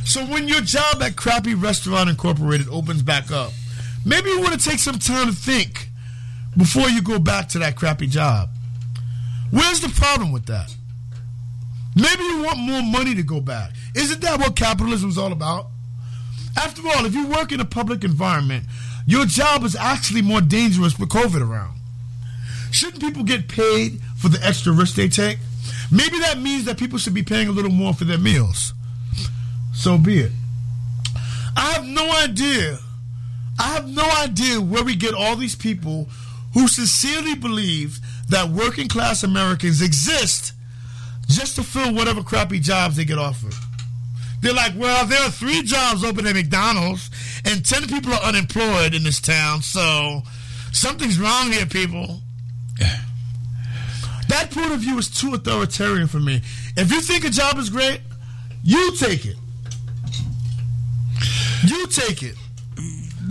So 0.04 0.26
when 0.26 0.48
your 0.48 0.62
job 0.62 1.02
at 1.04 1.16
Crappy 1.16 1.54
Restaurant 1.54 2.10
Incorporated 2.10 2.68
opens 2.70 3.04
back 3.04 3.32
up, 3.32 3.52
maybe 4.04 4.30
you 4.30 4.42
want 4.42 4.60
to 4.60 4.70
take 4.70 4.80
some 4.80 4.98
time 4.98 5.28
to 5.28 5.34
think 5.34 5.90
before 6.58 6.90
you 6.90 7.02
go 7.04 7.20
back 7.20 7.48
to 7.50 7.60
that 7.60 7.76
crappy 7.76 8.08
job. 8.08 8.50
Where's 9.52 9.80
the 9.80 9.90
problem 9.90 10.32
with 10.32 10.48
that? 10.48 10.76
Maybe 11.96 12.24
you 12.24 12.42
want 12.42 12.58
more 12.58 12.82
money 12.82 13.14
to 13.16 13.24
go 13.24 13.40
back. 13.40 13.74
Isn't 13.96 14.22
that 14.22 14.40
what 14.40 14.56
capitalism 14.56 15.10
is 15.10 15.18
all 15.18 15.32
about? 15.32 15.68
After 16.58 16.82
all, 16.88 17.06
if 17.06 17.14
you 17.14 17.28
work 17.28 17.52
in 17.52 17.60
a 17.60 17.66
public 17.66 18.04
environment, 18.04 18.66
your 19.06 19.26
job 19.26 19.64
is 19.64 19.76
actually 19.76 20.22
more 20.22 20.42
dangerous 20.42 20.98
with 20.98 21.10
COVID 21.10 21.48
around. 21.48 21.81
Shouldn't 22.72 23.02
people 23.02 23.24
get 23.24 23.48
paid 23.48 24.02
for 24.18 24.30
the 24.30 24.40
extra 24.46 24.72
risk 24.72 24.96
they 24.96 25.10
take? 25.10 25.38
Maybe 25.92 26.20
that 26.20 26.40
means 26.40 26.66
that 26.66 26.78
people 26.78 26.98
should 26.98 27.14
be 27.14 27.24
paying 27.24 27.48
a 27.48 27.52
little 27.52 27.72
more 27.72 27.94
for 27.94 28.06
their 28.06 28.18
meals. 28.18 28.74
So 29.74 29.98
be 29.98 30.20
it. 30.20 30.32
I 31.56 31.74
have 31.74 31.86
no 31.86 32.10
idea. 32.12 32.80
I 33.60 33.74
have 33.74 33.88
no 33.88 34.10
idea 34.24 34.62
where 34.62 34.84
we 34.84 34.96
get 34.96 35.14
all 35.14 35.36
these 35.36 35.56
people 35.56 36.08
who 36.54 36.68
sincerely 36.68 37.36
believe 37.36 38.00
that 38.30 38.50
working 38.50 38.88
class 38.88 39.24
Americans 39.24 39.82
exist 39.82 40.54
just 41.28 41.56
to 41.56 41.64
fill 41.64 41.94
whatever 41.94 42.24
crappy 42.24 42.60
jobs 42.60 42.96
they 42.96 43.06
get 43.06 43.18
offered. 43.18 43.54
They're 44.42 44.54
like, 44.54 44.74
well, 44.76 45.06
there 45.06 45.22
are 45.22 45.30
three 45.30 45.62
jobs 45.62 46.04
open 46.04 46.26
at 46.26 46.34
McDonald's 46.34 47.10
and 47.46 47.66
10 47.66 47.88
people 47.88 48.14
are 48.14 48.24
unemployed 48.24 48.94
in 48.94 49.04
this 49.04 49.22
town, 49.22 49.62
so 49.62 50.24
something's 50.72 51.20
wrong 51.20 51.52
here, 51.52 51.66
people. 51.66 52.22
That 54.28 54.50
point 54.52 54.72
of 54.72 54.80
view 54.80 54.98
is 54.98 55.10
too 55.10 55.34
authoritarian 55.34 56.08
for 56.08 56.20
me. 56.20 56.42
If 56.78 56.92
you 56.92 57.02
think 57.02 57.26
a 57.26 57.30
job 57.30 57.58
is 57.58 57.70
great, 57.70 58.02
you 58.64 58.96
take 58.96 59.26
it. 59.26 59.36
You 61.66 61.88
take 61.88 62.24
it. 62.24 62.36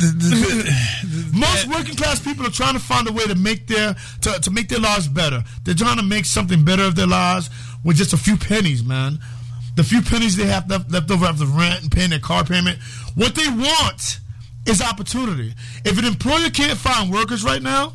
Most 1.33 1.69
working 1.69 1.95
class 1.95 2.21
people 2.21 2.47
are 2.47 2.51
trying 2.51 2.75
to 2.75 2.81
find 2.81 3.09
a 3.09 3.13
way 3.13 3.25
to 3.25 3.35
make 3.35 3.67
their 3.67 3.95
to, 4.23 4.41
to 4.41 4.51
make 4.51 4.69
their 4.69 4.79
lives 4.79 5.09
better. 5.09 5.43
They're 5.65 5.75
trying 5.75 5.97
to 5.97 6.03
make 6.03 6.25
something 6.25 6.65
better 6.65 6.85
of 6.85 6.95
their 6.95 7.07
lives 7.07 7.51
with 7.85 7.97
just 7.97 8.13
a 8.13 8.17
few 8.17 8.37
pennies, 8.37 8.85
man. 8.85 9.19
The 9.77 9.85
few 9.85 10.03
pennies 10.03 10.37
they 10.37 10.47
have 10.47 10.69
left, 10.69 10.91
left 10.91 11.11
over 11.11 11.27
after 11.27 11.45
rent 11.45 11.83
and 11.83 11.91
paying 11.91 12.11
their 12.11 12.19
car 12.19 12.45
payment. 12.45 12.79
What 13.15 13.35
they 13.35 13.49
want 13.49 14.21
is 14.67 14.83
opportunity. 14.83 15.55
If 15.85 15.99
an 15.99 16.05
employer 16.05 16.51
can't 16.51 16.79
find 16.79 17.11
workers 17.11 17.45
right 17.45 17.63
now, 17.63 17.95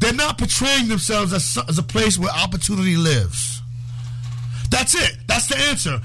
they're 0.00 0.12
not 0.14 0.38
portraying 0.38 0.88
themselves 0.88 1.32
as, 1.32 1.58
as 1.68 1.78
a 1.78 1.82
place 1.82 2.18
where 2.18 2.30
opportunity 2.30 2.96
lives. 2.96 3.62
That's 4.70 4.94
it. 4.94 5.18
That's 5.26 5.46
the 5.46 5.58
answer. 5.58 6.00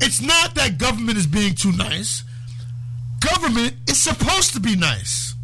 It's 0.00 0.20
not 0.20 0.54
that 0.54 0.78
government 0.78 1.18
is 1.18 1.26
being 1.26 1.54
too 1.54 1.72
nice. 1.72 2.24
Government 3.20 3.74
is 3.88 4.02
supposed 4.02 4.54
to 4.54 4.60
be 4.60 4.76
nice. 4.76 5.34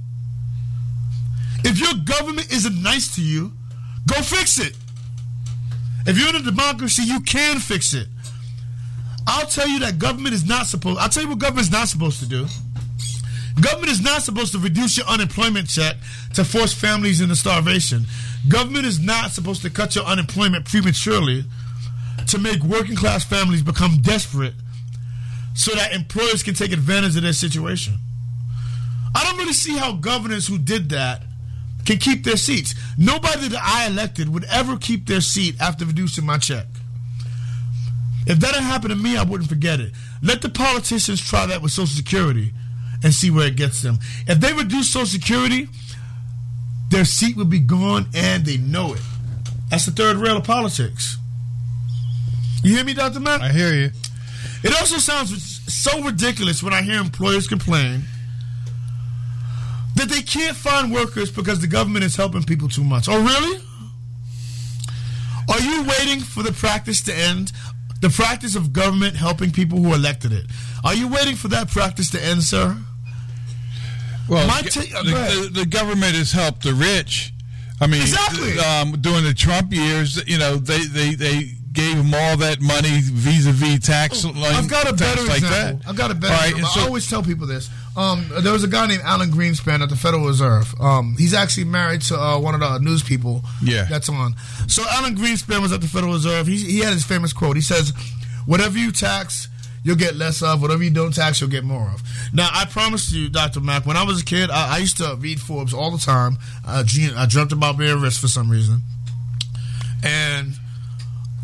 If 1.63 1.79
your 1.79 1.93
government 2.05 2.53
isn't 2.53 2.83
nice 2.83 3.15
to 3.17 3.23
you, 3.23 3.53
go 4.07 4.17
fix 4.23 4.59
it. 4.59 4.77
If 6.07 6.19
you're 6.19 6.31
in 6.31 6.37
a 6.37 6.43
democracy, 6.43 7.03
you 7.03 7.21
can 7.21 7.59
fix 7.59 7.93
it. 7.93 8.09
I'll 9.27 9.47
tell 9.47 9.69
you 9.69 9.81
that 9.81 9.99
government 9.99 10.35
is 10.35 10.47
not 10.47 10.67
supposed. 10.67 10.99
I'll 10.99 11.09
tell 11.09 11.23
you 11.23 11.29
what 11.29 11.39
government 11.39 11.67
is 11.67 11.73
not 11.73 11.89
supposed 11.89 12.21
to 12.21 12.27
do. 12.27 12.47
Government 13.61 13.91
is 13.91 14.01
not 14.01 14.23
supposed 14.23 14.53
to 14.53 14.59
reduce 14.59 14.97
your 14.97 15.07
unemployment 15.07 15.69
check 15.69 15.97
to 16.35 16.45
force 16.45 16.73
families 16.73 17.21
into 17.21 17.37
starvation. 17.37 18.05
Government 18.49 18.87
is 18.87 18.99
not 19.01 19.33
supposed 19.33 19.63
to 19.63 19.71
cut 19.71 19.95
your 19.95 20.05
unemployment 20.05 20.65
prematurely 20.65 21.45
to 22.29 22.39
make 22.39 22.63
working 22.63 22.97
class 22.97 23.25
families 23.25 23.63
become 23.63 23.99
desperate 24.01 24.55
so 25.55 25.75
that 25.75 25.93
employers 25.93 26.43
can 26.43 26.55
take 26.55 26.73
advantage 26.73 27.17
of 27.17 27.23
their 27.23 27.33
situation. 27.33 27.95
I 29.15 29.25
don't 29.25 29.39
really 29.39 29.53
see 29.53 29.77
how 29.77 29.93
governors 29.93 30.47
who 30.47 30.59
did 30.59 30.91
that 30.91 31.23
can 31.85 31.99
keep 31.99 32.25
their 32.25 32.37
seats. 32.37 32.75
Nobody 32.97 33.49
that 33.49 33.61
I 33.63 33.89
elected 33.89 34.29
would 34.29 34.45
ever 34.45 34.77
keep 34.77 35.07
their 35.07 35.21
seat 35.21 35.61
after 35.61 35.85
reducing 35.85 36.25
my 36.25 36.39
check. 36.39 36.67
If 38.27 38.39
that 38.41 38.55
had 38.55 38.63
happened 38.63 38.91
to 38.91 38.97
me, 38.97 39.17
I 39.17 39.25
wouldn't 39.25 39.49
forget 39.49 39.81
it. 39.81 39.93
Let 40.23 40.41
the 40.41 40.51
politicians 40.51 41.21
try 41.21 41.47
that 41.47 41.63
with 41.63 41.73
Social 41.73 41.97
Security 41.97 42.53
and 43.03 43.15
see 43.15 43.31
where 43.31 43.47
it 43.47 43.57
gets 43.57 43.83
them. 43.83 43.99
If 44.27 44.41
they 44.41 44.53
reduce 44.53 44.91
Social 44.91 45.07
Security, 45.07 45.69
their 46.91 47.05
seat 47.05 47.37
would 47.37 47.51
be 47.51 47.61
gone 47.61 48.07
and 48.15 48.45
they 48.45 48.59
know 48.59 48.95
it. 48.95 49.01
That's 49.71 49.87
the 49.87 49.93
third 49.93 50.17
rail 50.17 50.37
of 50.37 50.45
politics. 50.45 51.17
You 52.63 52.75
hear 52.75 52.85
me, 52.85 52.95
Dr. 52.95 53.21
Mack? 53.21 53.41
I 53.41 53.53
hear 53.53 53.73
you. 53.73 53.91
It 54.63 54.75
also 54.79 54.99
sounds 54.99 55.73
so 55.73 56.03
ridiculous 56.03 56.63
when 56.63 56.75
I 56.75 56.83
hear 56.83 57.01
employers 57.01 57.47
complain 57.47 58.03
that 59.95 60.09
they 60.09 60.23
can't 60.23 60.57
find 60.57 60.93
workers 60.93 61.31
because 61.31 61.61
the 61.61 61.67
government 61.67 62.05
is 62.05 62.17
helping 62.17 62.43
people 62.43 62.69
too 62.69 62.85
much. 62.85 63.09
Oh, 63.09 63.23
really? 63.23 63.63
Are 65.49 65.61
you 65.61 65.85
waiting 65.85 66.21
for 66.21 66.43
the 66.43 66.53
practice 66.53 67.01
to 67.03 67.15
end? 67.15 67.53
The 68.01 68.11
practice 68.11 68.57
of 68.57 68.73
government 68.73 69.17
helping 69.17 69.51
people 69.51 69.79
who 69.79 69.95
elected 69.95 70.33
it. 70.33 70.47
Are 70.85 70.95
you 70.95 71.09
waiting 71.09 71.37
for 71.37 71.49
that 71.49 71.71
practice 71.71 72.11
to 72.11 72.23
end, 72.23 72.43
sir? 72.43 72.77
Well, 74.31 74.47
My 74.47 74.63
the, 74.63 74.71
ta- 74.71 75.03
the, 75.03 75.11
the, 75.11 75.61
the 75.61 75.67
government 75.67 76.15
has 76.15 76.33
helped 76.33 76.63
the 76.63 76.73
rich. 76.75 77.33
I 77.81 77.87
mean, 77.87 78.03
Exactly. 78.03 78.59
um, 78.59 78.93
during 79.01 79.25
the 79.25 79.35
Trump 79.35 79.73
years, 79.73 80.23
you 80.29 80.39
know, 80.39 80.57
they, 80.57 80.85
they, 80.87 81.15
they 81.15 81.51
gave 81.73 81.97
them 81.97 82.13
all 82.15 82.37
that 82.37 82.61
money 82.61 83.01
vis-a-vis 83.01 83.79
tax. 83.87 84.25
like, 84.25 84.35
Oh, 84.37 84.43
I've 84.45 84.69
got 84.69 84.89
a 84.89 84.93
better 84.93 85.23
like 85.23 85.39
example. 85.39 85.79
that. 85.83 85.89
I've 85.89 85.97
got 85.97 86.11
a 86.11 86.15
better 86.15 86.35
right, 86.35 86.51
example. 86.51 86.69
so- 86.71 86.81
I 86.81 86.85
always 86.85 87.09
tell 87.09 87.23
people 87.23 87.47
this. 87.47 87.71
Um, 87.97 88.27
there 88.43 88.53
was 88.53 88.63
a 88.65 88.69
guy 88.69 88.87
named 88.87 89.03
Alan 89.05 89.31
Greenspan 89.33 89.81
at 89.83 89.89
the 89.89 89.97
Federal 89.97 90.27
Reserve. 90.27 90.75
Um, 90.81 91.17
he's 91.19 91.35
actually 91.35 91.65
married 91.65 92.03
to 92.03 92.17
uh, 92.21 92.39
one 92.39 92.55
of 92.55 92.61
the 92.61 92.79
news 92.79 93.03
people 93.03 93.43
Yeah. 93.63 93.85
that's 93.85 94.09
on. 94.09 94.37
So 94.69 94.85
Alan 94.93 95.17
Greenspan 95.17 95.61
was 95.61 95.73
at 95.73 95.81
the 95.81 95.89
Federal 95.89 96.13
Reserve. 96.13 96.47
He, 96.47 96.57
he 96.57 96.79
had 96.81 96.93
his 96.93 97.05
famous 97.05 97.33
quote. 97.33 97.57
He 97.57 97.63
says, 97.63 97.93
whatever 98.47 98.79
you 98.79 98.93
tax, 98.93 99.49
you'll 99.83 99.97
get 99.97 100.15
less 100.17 100.43
of. 100.43 100.61
Whatever 100.63 100.83
you 100.83 100.91
don't 100.91 101.15
tax, 101.15 101.41
you'll 101.41 101.51
get 101.51 101.65
more 101.65 101.89
of. 101.91 102.03
Now, 102.33 102.49
I 102.53 102.65
promise 102.67 103.13
you, 103.13 103.29
Dr. 103.29 103.61
Mack, 103.61 103.87
when 103.87 103.97
I 103.97 104.03
was 104.05 104.21
a 104.23 104.25
kid, 104.25 104.51
I, 104.51 104.77
I 104.77 104.79
used 104.79 104.97
to 104.99 105.17
read 105.19 105.41
Forbes 105.41 105.73
all 105.75 105.91
the 105.91 105.99
time. 105.99 106.39
Uh, 106.67 106.83
dream- 106.87 107.15
I 107.17 107.27
dreamt 107.27 107.53
about 107.53 107.79
being 107.79 108.01
rich 108.01 108.19
for 108.19 108.29
some 108.29 108.51
reason. 108.51 108.83
And 110.03 110.55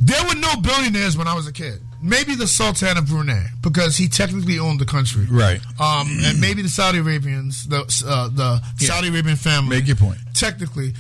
there 0.01 0.23
were 0.27 0.35
no 0.35 0.57
billionaires 0.61 1.17
when 1.17 1.29
I 1.29 1.35
was 1.35 1.47
a 1.47 1.53
kid. 1.53 1.81
Maybe 2.03 2.35
the 2.35 2.47
Sultan 2.47 2.99
of 2.99 3.07
Brunei 3.07 3.47
because 3.63 3.97
he 3.97 4.07
technically 4.07 4.59
owned 4.59 4.79
the 4.81 4.85
country, 4.85 5.27
Right. 5.31 5.61
Um, 5.81 6.07
and 6.23 6.41
maybe 6.41 6.63
the 6.63 6.69
Saudi 6.69 6.99
Arabians, 6.99 7.67
the 7.67 7.81
uh, 8.07 8.29
the 8.29 8.61
Saudi 8.79 9.09
Arabian 9.09 9.37
family. 9.37 9.77
Make 9.79 9.87
your 9.87 9.97
point. 9.97 10.19
Technically, 10.35 10.93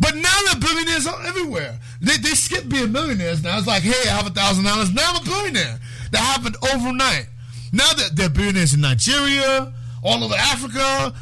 but 0.00 0.14
now 0.14 0.34
they're 0.46 0.60
billionaires 0.60 1.06
are 1.06 1.26
everywhere. 1.26 1.78
They 2.00 2.16
they 2.16 2.30
skip 2.30 2.68
being 2.68 2.90
millionaires 2.90 3.44
now. 3.44 3.58
It's 3.58 3.66
like, 3.66 3.82
hey, 3.82 4.08
I 4.10 4.14
have 4.16 4.26
a 4.26 4.30
thousand 4.30 4.64
dollars. 4.64 4.92
Now 4.92 5.10
I'm 5.12 5.22
a 5.22 5.24
billionaire. 5.24 5.78
That 6.10 6.20
happened 6.20 6.56
overnight. 6.72 7.26
Now 7.72 7.92
that 7.92 8.10
they're 8.14 8.28
billionaires 8.30 8.74
in 8.74 8.80
Nigeria, 8.80 9.72
all 10.02 10.24
over 10.24 10.34
Africa. 10.34 11.12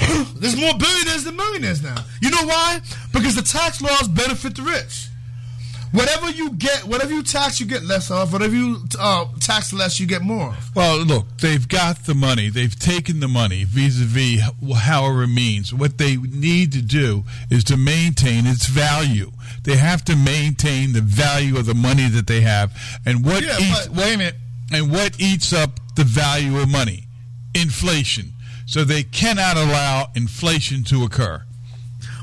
There's 0.36 0.56
more 0.56 0.74
billionaires 0.76 1.24
than 1.24 1.36
millionaires 1.36 1.82
now. 1.82 1.96
You 2.20 2.30
know 2.30 2.44
why? 2.44 2.80
Because 3.12 3.36
the 3.36 3.42
tax 3.42 3.80
laws 3.80 4.08
benefit 4.08 4.56
the 4.56 4.62
rich. 4.62 5.08
Whatever 5.94 6.28
you 6.30 6.50
get, 6.54 6.82
whatever 6.84 7.12
you 7.12 7.22
tax, 7.22 7.60
you 7.60 7.66
get 7.66 7.84
less 7.84 8.10
of. 8.10 8.32
Whatever 8.32 8.56
you 8.56 8.78
uh, 8.98 9.26
tax 9.38 9.72
less, 9.72 10.00
you 10.00 10.08
get 10.08 10.22
more. 10.22 10.52
Well, 10.74 10.98
look, 10.98 11.38
they've 11.38 11.68
got 11.68 12.04
the 12.04 12.14
money. 12.16 12.48
They've 12.48 12.76
taken 12.76 13.20
the 13.20 13.28
money 13.28 13.62
vis-a-vis 13.62 14.42
however 14.76 15.22
it 15.22 15.28
means. 15.28 15.72
What 15.72 15.98
they 15.98 16.16
need 16.16 16.72
to 16.72 16.82
do 16.82 17.22
is 17.48 17.62
to 17.64 17.76
maintain 17.76 18.44
its 18.44 18.66
value. 18.66 19.30
They 19.62 19.76
have 19.76 20.04
to 20.06 20.16
maintain 20.16 20.94
the 20.94 21.00
value 21.00 21.56
of 21.58 21.66
the 21.66 21.74
money 21.74 22.08
that 22.08 22.26
they 22.26 22.40
have. 22.40 22.76
And 23.06 23.24
what 23.24 23.44
Yeah, 23.44 23.56
eats, 23.60 23.86
but- 23.86 23.96
wait 23.96 24.14
a 24.14 24.18
minute, 24.18 24.36
and 24.72 24.90
what 24.90 25.14
eats 25.20 25.52
up 25.52 25.78
the 25.94 26.02
value 26.04 26.58
of 26.58 26.68
money? 26.68 27.06
Inflation. 27.54 28.32
So 28.66 28.82
they 28.82 29.04
cannot 29.04 29.56
allow 29.56 30.10
inflation 30.16 30.82
to 30.84 31.04
occur. 31.04 31.44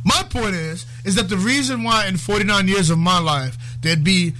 My 0.03 0.23
point 0.29 0.55
is, 0.55 0.85
is 1.05 1.15
that 1.15 1.29
the 1.29 1.37
reason 1.37 1.83
why 1.83 2.07
in 2.07 2.17
49 2.17 2.67
years 2.67 2.89
of 2.89 2.97
my 2.97 3.19
life 3.19 3.57
there'd 3.81 4.03
be, 4.03 4.33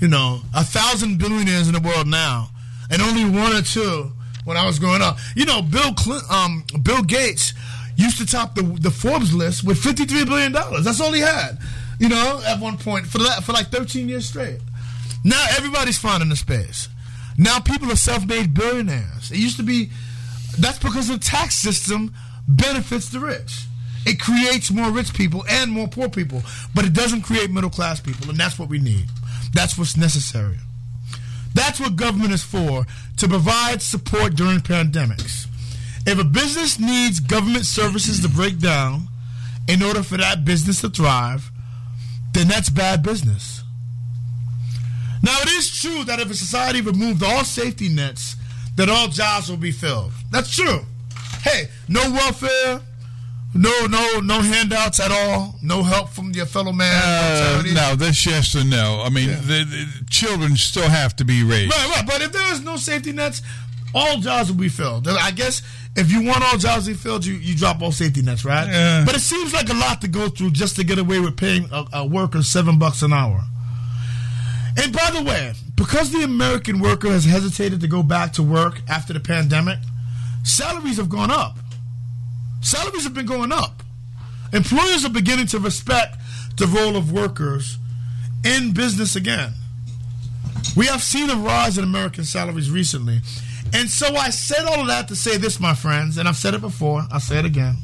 you 0.00 0.08
know, 0.08 0.40
a 0.54 0.64
thousand 0.64 1.18
billionaires 1.18 1.68
in 1.68 1.74
the 1.74 1.80
world 1.80 2.06
now, 2.06 2.50
and 2.90 3.00
only 3.00 3.24
one 3.24 3.52
or 3.52 3.62
two 3.62 4.12
when 4.44 4.56
I 4.56 4.66
was 4.66 4.78
growing 4.78 5.02
up. 5.02 5.18
You 5.34 5.46
know, 5.46 5.62
Bill 5.62 5.94
Clinton, 5.94 6.28
um, 6.30 6.64
Bill 6.82 7.02
Gates 7.02 7.54
used 7.96 8.18
to 8.18 8.26
top 8.26 8.54
the 8.54 8.62
the 8.62 8.90
Forbes 8.90 9.34
list 9.34 9.64
with 9.64 9.78
53 9.78 10.24
billion 10.24 10.52
dollars. 10.52 10.84
That's 10.84 11.00
all 11.00 11.12
he 11.12 11.20
had. 11.20 11.58
You 11.98 12.08
know, 12.08 12.42
at 12.46 12.58
one 12.60 12.78
point 12.78 13.06
for 13.06 13.18
that 13.18 13.44
for 13.44 13.52
like 13.52 13.68
13 13.68 14.08
years 14.08 14.26
straight. 14.26 14.60
Now 15.24 15.44
everybody's 15.56 15.98
finding 15.98 16.28
the 16.28 16.36
space. 16.36 16.88
Now 17.38 17.60
people 17.60 17.90
are 17.90 17.96
self-made 17.96 18.54
billionaires. 18.54 19.30
It 19.30 19.38
used 19.38 19.56
to 19.58 19.62
be 19.62 19.90
that's 20.58 20.78
because 20.78 21.08
the 21.08 21.18
tax 21.18 21.54
system 21.54 22.12
benefits 22.48 23.08
the 23.08 23.20
rich. 23.20 23.66
It 24.04 24.20
creates 24.20 24.70
more 24.70 24.90
rich 24.90 25.14
people 25.14 25.44
and 25.48 25.70
more 25.70 25.88
poor 25.88 26.08
people, 26.08 26.42
but 26.74 26.84
it 26.84 26.92
doesn't 26.92 27.22
create 27.22 27.50
middle 27.50 27.70
class 27.70 28.00
people, 28.00 28.28
and 28.30 28.38
that's 28.38 28.58
what 28.58 28.68
we 28.68 28.78
need. 28.78 29.06
That's 29.52 29.78
what's 29.78 29.96
necessary. 29.96 30.58
That's 31.54 31.78
what 31.78 31.96
government 31.96 32.32
is 32.32 32.42
for 32.42 32.86
to 33.18 33.28
provide 33.28 33.82
support 33.82 34.34
during 34.34 34.58
pandemics. 34.58 35.46
If 36.06 36.18
a 36.18 36.24
business 36.24 36.80
needs 36.80 37.20
government 37.20 37.66
services 37.66 38.20
to 38.22 38.28
break 38.28 38.58
down 38.58 39.08
in 39.68 39.82
order 39.82 40.02
for 40.02 40.16
that 40.16 40.44
business 40.44 40.80
to 40.80 40.88
thrive, 40.88 41.50
then 42.32 42.48
that's 42.48 42.70
bad 42.70 43.02
business. 43.02 43.62
Now, 45.22 45.38
it 45.40 45.48
is 45.50 45.80
true 45.80 46.02
that 46.04 46.18
if 46.18 46.30
a 46.30 46.34
society 46.34 46.80
removed 46.80 47.22
all 47.22 47.44
safety 47.44 47.88
nets, 47.88 48.34
that 48.76 48.88
all 48.88 49.08
jobs 49.08 49.48
will 49.48 49.58
be 49.58 49.70
filled. 49.70 50.12
That's 50.30 50.54
true. 50.54 50.80
Hey, 51.42 51.68
no 51.88 52.00
welfare, 52.10 52.80
no 53.54 53.86
no 53.86 54.20
no 54.20 54.40
handouts 54.40 54.98
at 55.00 55.10
all, 55.10 55.54
no 55.62 55.82
help 55.82 56.08
from 56.10 56.30
your 56.32 56.46
fellow 56.46 56.72
man. 56.72 56.92
no 57.64 57.70
Uh, 57.70 57.74
no, 57.74 57.96
that's 57.96 58.24
yes 58.24 58.54
or 58.54 58.64
no. 58.64 59.02
I 59.04 59.08
mean, 59.10 59.28
Yeah. 59.28 59.36
the, 59.36 59.64
the 59.64 60.04
children 60.10 60.56
still 60.56 60.88
have 60.88 61.14
to 61.16 61.24
be 61.24 61.42
raised. 61.44 61.72
Right, 61.72 61.96
right. 61.96 62.06
But 62.06 62.22
if 62.22 62.32
there 62.32 62.52
is 62.52 62.62
no 62.62 62.76
safety 62.76 63.12
nets, 63.12 63.42
all 63.94 64.18
jobs 64.18 64.50
will 64.50 64.58
be 64.58 64.70
filled. 64.70 65.06
I 65.08 65.30
guess 65.32 65.60
if 65.96 66.10
you 66.10 66.22
want 66.22 66.42
all 66.42 66.56
jobs 66.56 66.86
to 66.86 66.92
be 66.92 66.96
filled, 66.96 67.26
you, 67.26 67.34
you 67.34 67.54
drop 67.54 67.82
all 67.82 67.92
safety 67.92 68.22
nets, 68.22 68.42
right? 68.44 68.66
Yeah. 68.66 69.04
But 69.04 69.14
it 69.16 69.20
seems 69.20 69.52
like 69.52 69.68
a 69.68 69.74
lot 69.74 70.00
to 70.00 70.08
go 70.08 70.28
through 70.30 70.52
just 70.52 70.76
to 70.76 70.84
get 70.84 70.98
away 70.98 71.20
with 71.20 71.36
paying 71.36 71.68
a, 71.70 71.84
a 71.92 72.06
worker 72.06 72.42
seven 72.42 72.78
bucks 72.78 73.02
an 73.02 73.12
hour. 73.12 73.42
And 74.82 74.90
by 74.94 75.10
the 75.10 75.22
way, 75.22 75.52
because 75.76 76.10
the 76.10 76.22
American 76.22 76.80
worker 76.80 77.08
has 77.10 77.26
hesitated 77.26 77.82
to 77.82 77.88
go 77.88 78.02
back 78.02 78.32
to 78.34 78.42
work 78.42 78.80
after 78.88 79.12
the 79.12 79.20
pandemic, 79.20 79.78
salaries 80.44 80.96
have 80.96 81.10
gone 81.10 81.30
up. 81.30 81.58
Salaries 82.62 83.04
have 83.04 83.14
been 83.14 83.26
going 83.26 83.52
up. 83.52 83.82
Employers 84.52 85.04
are 85.04 85.10
beginning 85.10 85.46
to 85.48 85.58
respect 85.58 86.16
the 86.56 86.66
role 86.66 86.96
of 86.96 87.12
workers 87.12 87.78
in 88.44 88.72
business 88.72 89.16
again. 89.16 89.52
We 90.76 90.86
have 90.86 91.02
seen 91.02 91.28
a 91.28 91.36
rise 91.36 91.76
in 91.76 91.84
American 91.84 92.24
salaries 92.24 92.70
recently. 92.70 93.20
And 93.74 93.88
so 93.90 94.14
I 94.14 94.30
said 94.30 94.64
all 94.64 94.80
of 94.80 94.86
that 94.86 95.08
to 95.08 95.16
say 95.16 95.36
this, 95.36 95.58
my 95.58 95.74
friends, 95.74 96.18
and 96.18 96.28
I've 96.28 96.36
said 96.36 96.54
it 96.54 96.60
before, 96.60 97.04
I'll 97.10 97.20
say 97.20 97.38
it 97.38 97.44
again. 97.44 97.76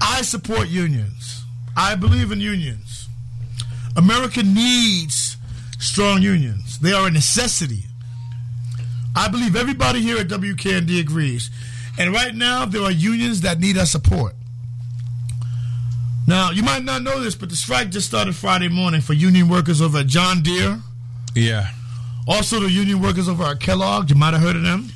I 0.00 0.22
support 0.22 0.68
unions. 0.68 1.44
I 1.76 1.94
believe 1.94 2.32
in 2.32 2.40
unions. 2.40 3.08
America 3.96 4.42
needs 4.42 5.36
strong 5.78 6.22
unions. 6.22 6.78
They 6.78 6.92
are 6.92 7.08
a 7.08 7.10
necessity. 7.10 7.84
I 9.14 9.28
believe 9.28 9.56
everybody 9.56 10.00
here 10.00 10.18
at 10.18 10.28
WKND 10.28 11.00
agrees. 11.00 11.50
And 11.98 12.12
right 12.12 12.34
now, 12.34 12.64
there 12.66 12.82
are 12.82 12.90
unions 12.90 13.40
that 13.42 13.58
need 13.60 13.78
our 13.78 13.86
support. 13.86 14.34
Now, 16.26 16.50
you 16.50 16.62
might 16.62 16.82
not 16.82 17.02
know 17.02 17.20
this, 17.20 17.34
but 17.36 17.50
the 17.50 17.56
strike 17.56 17.90
just 17.90 18.08
started 18.08 18.34
Friday 18.34 18.68
morning 18.68 19.00
for 19.00 19.12
union 19.12 19.48
workers 19.48 19.80
over 19.80 19.98
at 19.98 20.06
John 20.06 20.42
Deere, 20.42 20.80
Yeah. 21.34 21.68
Also, 22.28 22.58
the 22.58 22.68
union 22.68 23.00
workers 23.00 23.28
over 23.28 23.44
at 23.44 23.60
Kellogg, 23.60 24.10
you 24.10 24.16
might 24.16 24.32
have 24.34 24.42
heard 24.42 24.56
of 24.56 24.62
them. 24.62 24.88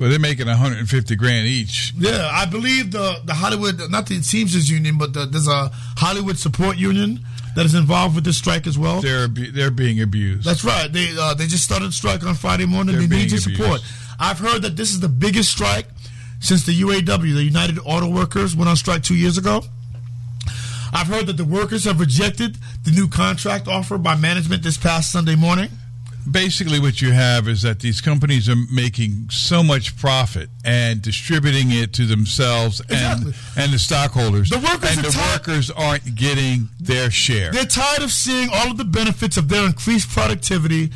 Well, 0.00 0.10
they're 0.10 0.18
making 0.18 0.48
150 0.48 1.14
grand 1.14 1.46
each. 1.46 1.94
Yeah, 1.96 2.28
I 2.32 2.44
believe 2.44 2.90
the 2.90 3.20
the 3.24 3.34
Hollywood, 3.34 3.80
not 3.88 4.06
the 4.06 4.20
Teamsters 4.20 4.68
union, 4.68 4.98
but 4.98 5.12
the, 5.12 5.26
there's 5.26 5.46
a 5.46 5.70
Hollywood 5.96 6.38
support 6.38 6.76
union 6.76 7.20
that 7.54 7.64
is 7.66 7.74
involved 7.76 8.16
with 8.16 8.24
this 8.24 8.36
strike 8.36 8.66
as 8.66 8.76
well. 8.76 9.00
They're 9.00 9.28
they're 9.28 9.70
being 9.70 10.02
abused. 10.02 10.44
That's 10.44 10.64
right. 10.64 10.92
They 10.92 11.14
uh, 11.16 11.34
they 11.34 11.46
just 11.46 11.62
started 11.62 11.94
strike 11.94 12.26
on 12.26 12.34
Friday 12.34 12.66
morning. 12.66 12.96
They're 12.98 13.06
they 13.06 13.16
need 13.16 13.30
your 13.30 13.38
support. 13.38 13.80
I've 14.18 14.40
heard 14.40 14.62
that 14.62 14.74
this 14.76 14.90
is 14.90 14.98
the 14.98 15.08
biggest 15.08 15.52
strike 15.52 15.86
since 16.42 16.66
the 16.66 16.78
UAW, 16.82 17.34
the 17.34 17.42
United 17.42 17.78
Auto 17.84 18.08
Workers, 18.10 18.54
went 18.54 18.68
on 18.68 18.76
strike 18.76 19.02
two 19.02 19.14
years 19.14 19.38
ago. 19.38 19.62
I've 20.92 21.06
heard 21.06 21.26
that 21.28 21.38
the 21.38 21.44
workers 21.44 21.84
have 21.84 21.98
rejected 22.00 22.58
the 22.84 22.90
new 22.90 23.08
contract 23.08 23.66
offer 23.68 23.96
by 23.96 24.14
management 24.16 24.62
this 24.62 24.76
past 24.76 25.10
Sunday 25.10 25.36
morning. 25.36 25.70
Basically, 26.30 26.78
what 26.78 27.00
you 27.02 27.10
have 27.12 27.48
is 27.48 27.62
that 27.62 27.80
these 27.80 28.00
companies 28.00 28.48
are 28.48 28.54
making 28.70 29.28
so 29.30 29.62
much 29.62 29.96
profit 29.96 30.50
and 30.64 31.00
distributing 31.02 31.70
it 31.72 31.92
to 31.94 32.06
themselves 32.06 32.80
and 32.80 32.90
Exactly. 33.26 33.32
and 33.56 33.72
the 33.72 33.78
stockholders. 33.78 34.50
The 34.50 34.58
workers 34.58 34.96
and 34.96 35.04
the 35.04 35.10
tired- 35.10 35.32
workers 35.40 35.70
aren't 35.70 36.14
getting 36.14 36.68
their 36.78 37.10
share. 37.10 37.50
They're 37.52 37.64
tired 37.64 38.02
of 38.02 38.12
seeing 38.12 38.50
all 38.52 38.70
of 38.70 38.76
the 38.76 38.84
benefits 38.84 39.36
of 39.36 39.48
their 39.48 39.64
increased 39.66 40.10
productivity 40.10 40.92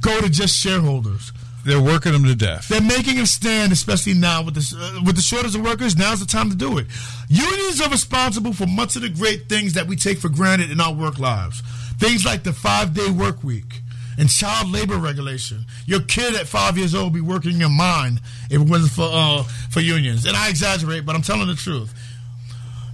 go 0.00 0.20
to 0.20 0.28
just 0.28 0.56
shareholders. 0.58 1.32
They're 1.64 1.80
working 1.82 2.12
them 2.12 2.24
to 2.24 2.34
death. 2.34 2.68
They're 2.68 2.80
making 2.80 3.16
them 3.16 3.26
stand, 3.26 3.72
especially 3.72 4.14
now 4.14 4.42
with 4.42 4.54
the 4.54 4.76
uh, 4.76 5.00
with 5.04 5.16
the 5.16 5.22
shortage 5.22 5.54
of 5.54 5.62
workers. 5.62 5.96
Now's 5.96 6.20
the 6.20 6.26
time 6.26 6.50
to 6.50 6.56
do 6.56 6.78
it. 6.78 6.86
Unions 7.28 7.80
are 7.80 7.88
responsible 7.88 8.52
for 8.52 8.66
much 8.66 8.96
of 8.96 9.02
the 9.02 9.08
great 9.08 9.48
things 9.48 9.72
that 9.72 9.86
we 9.86 9.96
take 9.96 10.18
for 10.18 10.28
granted 10.28 10.70
in 10.70 10.80
our 10.80 10.92
work 10.92 11.18
lives. 11.18 11.62
Things 11.98 12.24
like 12.24 12.42
the 12.42 12.52
five 12.52 12.92
day 12.92 13.10
work 13.10 13.42
week 13.42 13.80
and 14.18 14.28
child 14.28 14.70
labor 14.70 14.96
regulation. 14.96 15.64
Your 15.86 16.00
kid 16.00 16.34
at 16.34 16.46
five 16.46 16.76
years 16.76 16.94
old 16.94 17.12
be 17.14 17.20
working 17.20 17.52
in 17.52 17.60
your 17.60 17.70
mine 17.70 18.20
if 18.50 18.60
it 18.60 18.68
wasn't 18.68 18.92
for 18.92 19.08
uh, 19.10 19.42
for 19.70 19.80
unions. 19.80 20.26
And 20.26 20.36
I 20.36 20.50
exaggerate, 20.50 21.06
but 21.06 21.14
I'm 21.14 21.22
telling 21.22 21.46
the 21.48 21.54
truth. 21.54 21.94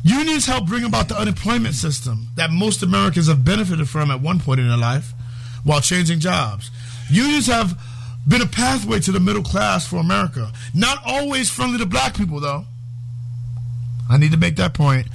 Unions 0.03 0.47
help 0.47 0.67
bring 0.67 0.85
about 0.85 1.09
the 1.09 1.19
unemployment 1.19 1.75
system 1.75 2.29
that 2.37 2.51
most 2.51 2.83
Americans 2.83 3.27
have 3.27 3.45
benefited 3.45 3.89
from 3.89 4.11
at 4.11 4.21
one 4.21 4.41
point 4.41 4.61
in 4.61 4.69
their 4.69 4.79
life 4.79 5.13
while 5.63 5.81
changing 5.81 6.21
jobs. 6.21 6.71
Unions 7.11 7.49
have 7.49 7.79
been 8.27 8.43
a 8.43 8.47
pathway 8.47 9.01
to 9.01 9.13
the 9.13 9.21
middle 9.21 9.43
class 9.43 9.87
for 9.87 9.97
America. 9.97 10.53
Not 10.75 10.99
always 11.05 11.51
friendly 11.51 11.79
to 11.79 11.87
black 11.87 12.17
people, 12.17 12.41
though. 12.41 12.65
I 14.09 14.17
need 14.17 14.33
to 14.33 14.39
make 14.39 14.57
that 14.57 14.75
point. 14.75 15.09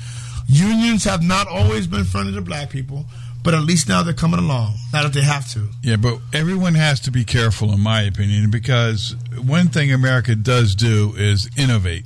Unions 0.47 1.03
have 1.03 1.23
not 1.23 1.47
always 1.47 1.87
been 1.87 2.03
friendly 2.03 2.33
to 2.33 2.41
black 2.41 2.69
people, 2.69 3.05
but 3.43 3.53
at 3.53 3.61
least 3.61 3.87
now 3.87 4.03
they're 4.03 4.13
coming 4.13 4.39
along, 4.39 4.75
now 4.93 5.03
that 5.03 5.13
they 5.13 5.21
have 5.21 5.49
to. 5.51 5.67
Yeah, 5.83 5.97
but 5.97 6.19
everyone 6.33 6.75
has 6.75 6.99
to 7.01 7.11
be 7.11 7.23
careful, 7.23 7.71
in 7.71 7.79
my 7.79 8.01
opinion, 8.01 8.51
because 8.51 9.15
one 9.45 9.67
thing 9.67 9.91
America 9.91 10.35
does 10.35 10.75
do 10.75 11.13
is 11.17 11.49
innovate. 11.57 12.05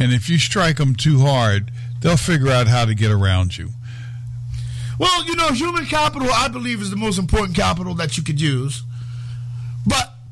And 0.00 0.12
if 0.12 0.28
you 0.28 0.38
strike 0.38 0.76
them 0.76 0.94
too 0.94 1.20
hard, 1.20 1.70
they'll 2.00 2.16
figure 2.16 2.50
out 2.50 2.68
how 2.68 2.84
to 2.84 2.94
get 2.94 3.10
around 3.10 3.56
you. 3.56 3.70
Well, 4.98 5.24
you 5.24 5.36
know, 5.36 5.48
human 5.48 5.86
capital, 5.86 6.28
I 6.32 6.48
believe, 6.48 6.82
is 6.82 6.90
the 6.90 6.96
most 6.96 7.18
important 7.18 7.56
capital 7.56 7.94
that 7.94 8.16
you 8.16 8.22
could 8.22 8.40
use. 8.40 8.82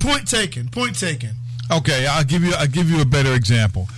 Point 0.07 0.29
taken, 0.29 0.69
point 0.69 0.99
taken. 0.99 1.31
Okay, 1.71 2.07
I'll 2.07 2.23
give 2.23 2.45
you 2.45 2.53
I'll 2.57 2.69
give 2.69 2.89
you 2.89 3.01
a 3.01 3.05
better 3.05 3.35
example. 3.35 3.89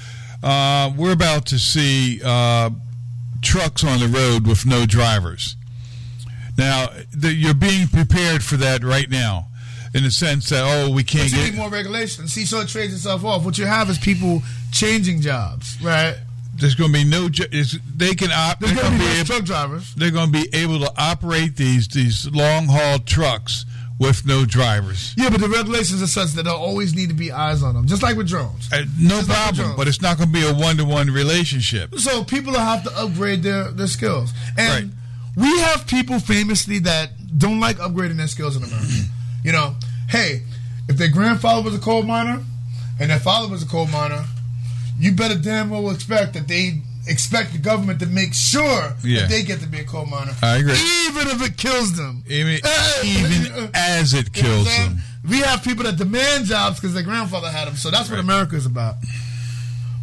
Uh, 0.43 0.91
we're 0.97 1.13
about 1.13 1.45
to 1.47 1.59
see 1.59 2.23
uh, 2.25 2.71
trucks 3.43 3.85
on 3.85 4.01
the 4.01 4.09
road 4.09 4.47
with 4.47 4.65
no 4.65 4.87
drivers. 4.87 5.57
Now, 6.57 6.89
the, 7.13 7.33
you're 7.35 7.53
being 7.53 7.89
prepared 7.89 8.43
for 8.43 8.57
that 8.57 8.83
right 8.83 9.11
now, 9.11 9.49
in 9.93 10.03
the 10.03 10.11
sense 10.11 10.49
that 10.49 10.65
oh, 10.65 10.91
we 10.91 11.05
can't 11.05 11.31
But 11.31 11.39
you 11.39 11.45
get 11.45 11.53
need 11.53 11.59
more 11.59 11.71
regulation. 11.71 12.27
See, 12.27 12.47
so 12.47 12.61
it 12.61 12.69
trades 12.69 12.95
itself 12.95 13.23
off. 13.25 13.45
What 13.45 13.59
you 13.59 13.67
have 13.67 13.91
is 13.91 13.99
people 13.99 14.43
changing 14.73 15.21
jobs, 15.21 15.77
right? 15.83 16.17
there's 16.55 16.75
going 16.75 16.93
to 16.93 16.99
be 16.99 17.05
no. 17.05 17.29
They 17.29 18.15
can 18.15 18.31
op- 18.33 18.61
There's 18.61 18.73
they're 18.73 18.83
going 18.83 18.95
to 18.95 18.99
be 18.99 19.05
be 19.05 19.17
able, 19.17 19.27
truck 19.27 19.45
drivers. 19.45 19.95
they're 19.95 20.11
going 20.11 20.33
to 20.33 20.33
be 20.33 20.49
able 20.55 20.81
to 20.81 20.93
operate 20.97 21.57
these 21.57 21.87
these 21.89 22.29
long 22.31 22.67
haul 22.67 22.99
trucks 22.99 23.65
with 23.99 24.25
no 24.27 24.45
drivers. 24.45 25.15
Yeah, 25.17 25.29
but 25.31 25.41
the 25.41 25.49
regulations 25.49 26.03
are 26.03 26.07
such 26.07 26.33
that 26.33 26.45
there'll 26.45 26.61
always 26.61 26.95
need 26.95 27.09
to 27.09 27.15
be 27.15 27.33
eyes 27.33 27.63
on 27.63 27.75
them, 27.75 27.87
just 27.87 28.03
like 28.03 28.17
with 28.17 28.29
drones. 28.29 28.69
Uh, 28.73 28.85
no 28.99 29.17
Just 29.17 29.29
like 29.29 29.39
problem, 29.39 29.57
drones. 29.67 29.77
but 29.77 29.89
it's 29.89 30.01
not 30.03 30.17
going 30.19 30.29
to 30.29 30.33
be 30.33 30.47
a 30.47 30.55
one 30.55 30.77
to 30.77 30.85
one 30.85 31.09
relationship. 31.11 31.95
So 31.97 32.23
people 32.25 32.53
will 32.53 32.61
have 32.61 32.85
to 32.85 32.91
upgrade 32.97 33.43
their, 33.43 33.71
their 33.73 33.89
skills. 33.89 34.33
And 34.57 34.93
Right. 34.93 34.95
we 35.37 35.59
have 35.63 35.87
people 35.87 36.21
famously 36.21 36.79
that 36.81 37.11
don't 37.39 37.59
like 37.61 37.79
upgrading 37.79 38.17
their 38.19 38.29
skills 38.29 38.57
in 38.57 38.63
America. 38.63 38.87
you 39.45 39.53
know, 39.53 39.75
hey, 40.09 40.43
if 40.89 40.97
their 40.97 41.11
grandfather 41.11 41.63
was 41.63 41.75
a 41.75 41.79
coal 41.81 42.03
miner 42.05 42.43
and 43.01 43.11
their 43.11 43.19
father 43.21 43.49
was 43.49 43.63
a 43.63 43.67
coal 43.67 43.87
miner, 43.89 44.25
you 44.99 45.13
better 45.13 45.37
damn 45.37 45.71
well 45.71 45.91
expect 45.91 46.35
that 46.35 46.47
they 46.49 46.83
expect 47.09 47.53
the 47.53 47.59
government 47.59 48.01
to 48.01 48.07
make 48.07 48.35
sure 48.35 48.95
Yeah. 49.03 49.21
that 49.23 49.31
they 49.31 49.43
get 49.43 49.61
to 49.61 49.67
be 49.67 49.79
a 49.81 49.85
coal 49.85 50.07
miner. 50.07 50.35
I 50.43 50.57
agree. 50.57 50.73
Even 51.09 51.29
if 51.29 51.43
it 51.43 51.57
kills 51.57 51.97
them. 51.97 52.23
Even, 52.29 52.61
Uh, 52.65 52.93
even 53.05 53.71
as 53.75 54.15
it 54.15 54.29
You 54.37 54.43
know 54.43 54.49
kills 54.49 54.77
them. 54.77 55.03
We 55.29 55.41
have 55.41 55.63
people 55.63 55.85
that 55.85 55.97
demand 55.97 56.47
jobs 56.47 56.81
because 56.81 56.95
their 56.95 57.03
grandfather 57.03 57.51
had 57.51 57.67
them. 57.69 57.77
So 57.77 57.91
that's 57.91 58.09
what 58.11 58.19
America 58.19 58.57
is 58.57 58.67
about. 58.67 58.97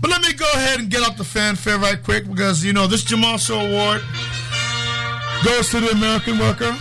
But 0.01 0.12
let 0.12 0.22
me 0.22 0.34
go 0.34 0.45
ahead 0.53 0.80
and 0.80 0.89
get 0.89 1.01
off 1.01 1.18
the 1.18 1.24
fanfare 1.24 1.78
right 1.80 2.01
quick 2.03 2.28
because, 2.30 2.64
you 2.64 2.74
know, 2.74 2.86
this 2.86 3.03
Jamal 3.03 3.38
Show 3.38 3.60
Award 3.60 4.03
goes 5.43 5.70
to 5.70 5.80
the 5.80 5.89
American 5.91 6.38
worker. 6.38 6.76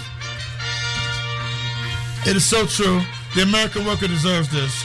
It 2.27 2.37
is 2.37 2.45
so 2.45 2.67
true. 2.67 3.03
The 3.35 3.43
American 3.43 3.85
worker 3.85 4.09
deserves 4.09 4.49
this. 4.49 4.85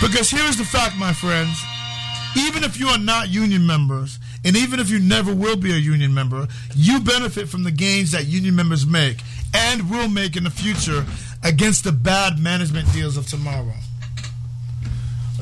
Because 0.00 0.30
here's 0.30 0.56
the 0.56 0.64
fact, 0.64 0.96
my 0.96 1.12
friends. 1.12 1.62
Even 2.36 2.62
if 2.62 2.78
you 2.78 2.88
are 2.88 2.98
not 2.98 3.28
union 3.28 3.66
members, 3.66 4.18
and 4.44 4.56
even 4.56 4.78
if 4.78 4.90
you 4.90 5.00
never 5.00 5.34
will 5.34 5.56
be 5.56 5.72
a 5.72 5.76
union 5.76 6.14
member, 6.14 6.46
you 6.74 7.00
benefit 7.00 7.48
from 7.48 7.64
the 7.64 7.70
gains 7.70 8.12
that 8.12 8.26
union 8.26 8.54
members 8.54 8.86
make 8.86 9.18
and 9.54 9.90
will 9.90 10.08
make 10.08 10.36
in 10.36 10.44
the 10.44 10.50
future 10.50 11.04
against 11.42 11.84
the 11.84 11.92
bad 11.92 12.38
management 12.38 12.92
deals 12.92 13.16
of 13.16 13.26
tomorrow. 13.26 13.74